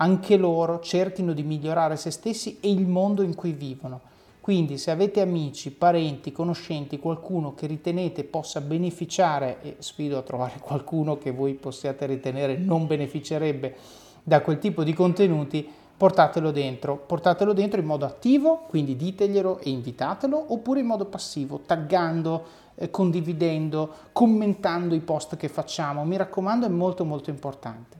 anche 0.01 0.37
loro 0.37 0.79
cerchino 0.79 1.33
di 1.33 1.43
migliorare 1.43 1.95
se 1.95 2.11
stessi 2.11 2.57
e 2.59 2.71
il 2.71 2.87
mondo 2.87 3.21
in 3.21 3.35
cui 3.35 3.51
vivono. 3.51 4.01
Quindi 4.39 4.77
se 4.77 4.91
avete 4.91 5.21
amici, 5.21 5.71
parenti, 5.71 6.31
conoscenti, 6.31 6.97
qualcuno 6.97 7.53
che 7.53 7.67
ritenete 7.67 8.23
possa 8.23 8.61
beneficiare, 8.61 9.57
e 9.61 9.75
sfido 9.79 10.17
a 10.17 10.23
trovare 10.23 10.59
qualcuno 10.63 11.17
che 11.17 11.31
voi 11.31 11.53
possiate 11.53 12.05
ritenere 12.05 12.57
non 12.57 12.87
beneficerebbe 12.87 13.75
da 14.23 14.41
quel 14.41 14.57
tipo 14.57 14.83
di 14.83 14.93
contenuti, 14.93 15.67
portatelo 15.95 16.51
dentro, 16.51 16.95
portatelo 16.95 17.51
dentro 17.51 17.79
in 17.79 17.85
modo 17.85 18.05
attivo, 18.05 18.63
quindi 18.69 18.95
diteglielo 18.95 19.59
e 19.59 19.69
invitatelo, 19.69 20.45
oppure 20.53 20.79
in 20.79 20.85
modo 20.85 21.05
passivo, 21.05 21.59
taggando, 21.65 22.45
eh, 22.75 22.89
condividendo, 22.89 23.93
commentando 24.13 24.95
i 24.95 25.01
post 25.01 25.35
che 25.35 25.49
facciamo. 25.49 26.05
Mi 26.05 26.15
raccomando, 26.15 26.65
è 26.65 26.69
molto 26.69 27.03
molto 27.03 27.29
importante. 27.29 27.98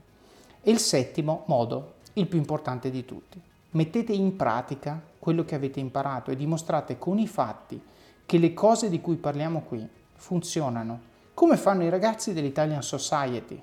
E 0.62 0.70
il 0.70 0.78
settimo 0.78 1.44
modo, 1.46 1.94
il 2.14 2.26
più 2.26 2.38
importante 2.38 2.90
di 2.90 3.04
tutti. 3.04 3.40
Mettete 3.72 4.12
in 4.12 4.36
pratica 4.36 5.00
quello 5.18 5.44
che 5.44 5.54
avete 5.54 5.80
imparato 5.80 6.30
e 6.30 6.36
dimostrate 6.36 6.98
con 6.98 7.18
i 7.18 7.26
fatti 7.26 7.80
che 8.26 8.38
le 8.38 8.52
cose 8.52 8.88
di 8.88 9.00
cui 9.00 9.16
parliamo 9.16 9.62
qui 9.62 9.86
funzionano, 10.14 11.00
come 11.34 11.56
fanno 11.56 11.84
i 11.84 11.88
ragazzi 11.88 12.32
dell'Italian 12.32 12.82
Society 12.82 13.62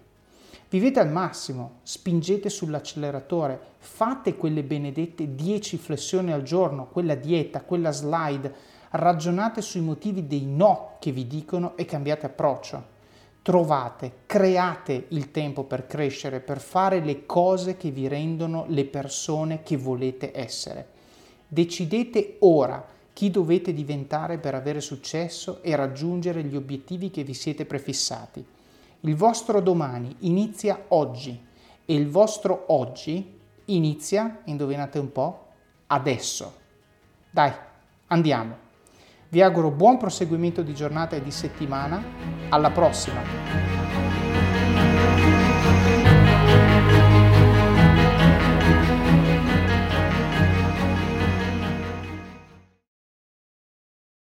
Vivete 0.69 0.99
al 0.99 1.09
massimo, 1.09 1.79
spingete 1.83 2.49
sull'acceleratore, 2.49 3.57
fate 3.77 4.35
quelle 4.35 4.63
benedette 4.63 5.33
10 5.33 5.77
flessioni 5.77 6.33
al 6.33 6.43
giorno, 6.43 6.87
quella 6.87 7.15
dieta, 7.15 7.61
quella 7.61 7.91
slide, 7.91 8.53
ragionate 8.89 9.61
sui 9.61 9.79
motivi 9.79 10.27
dei 10.27 10.45
no 10.45 10.97
che 10.99 11.13
vi 11.13 11.25
dicono 11.25 11.77
e 11.77 11.85
cambiate 11.85 12.25
approccio. 12.25 12.95
Trovate, 13.47 14.23
create 14.25 15.05
il 15.11 15.31
tempo 15.31 15.63
per 15.63 15.87
crescere, 15.87 16.41
per 16.41 16.59
fare 16.59 16.99
le 16.99 17.25
cose 17.25 17.77
che 17.77 17.91
vi 17.91 18.09
rendono 18.09 18.65
le 18.67 18.83
persone 18.83 19.63
che 19.63 19.77
volete 19.77 20.37
essere. 20.37 20.89
Decidete 21.47 22.35
ora 22.39 22.85
chi 23.13 23.31
dovete 23.31 23.71
diventare 23.71 24.37
per 24.37 24.53
avere 24.53 24.81
successo 24.81 25.63
e 25.63 25.77
raggiungere 25.77 26.43
gli 26.43 26.57
obiettivi 26.57 27.09
che 27.09 27.23
vi 27.23 27.33
siete 27.33 27.65
prefissati. 27.65 28.45
Il 28.99 29.15
vostro 29.15 29.61
domani 29.61 30.13
inizia 30.19 30.83
oggi 30.89 31.41
e 31.85 31.93
il 31.93 32.09
vostro 32.09 32.65
oggi 32.67 33.39
inizia, 33.63 34.41
indovinate 34.43 34.99
un 34.99 35.09
po', 35.13 35.45
adesso. 35.87 36.53
Dai, 37.31 37.53
andiamo. 38.07 38.66
Vi 39.29 39.41
auguro 39.41 39.71
buon 39.71 39.97
proseguimento 39.97 40.61
di 40.61 40.73
giornata 40.73 41.17
e 41.17 41.21
di 41.21 41.31
settimana. 41.31 42.01
Alla 42.49 42.71
prossima! 42.71 43.76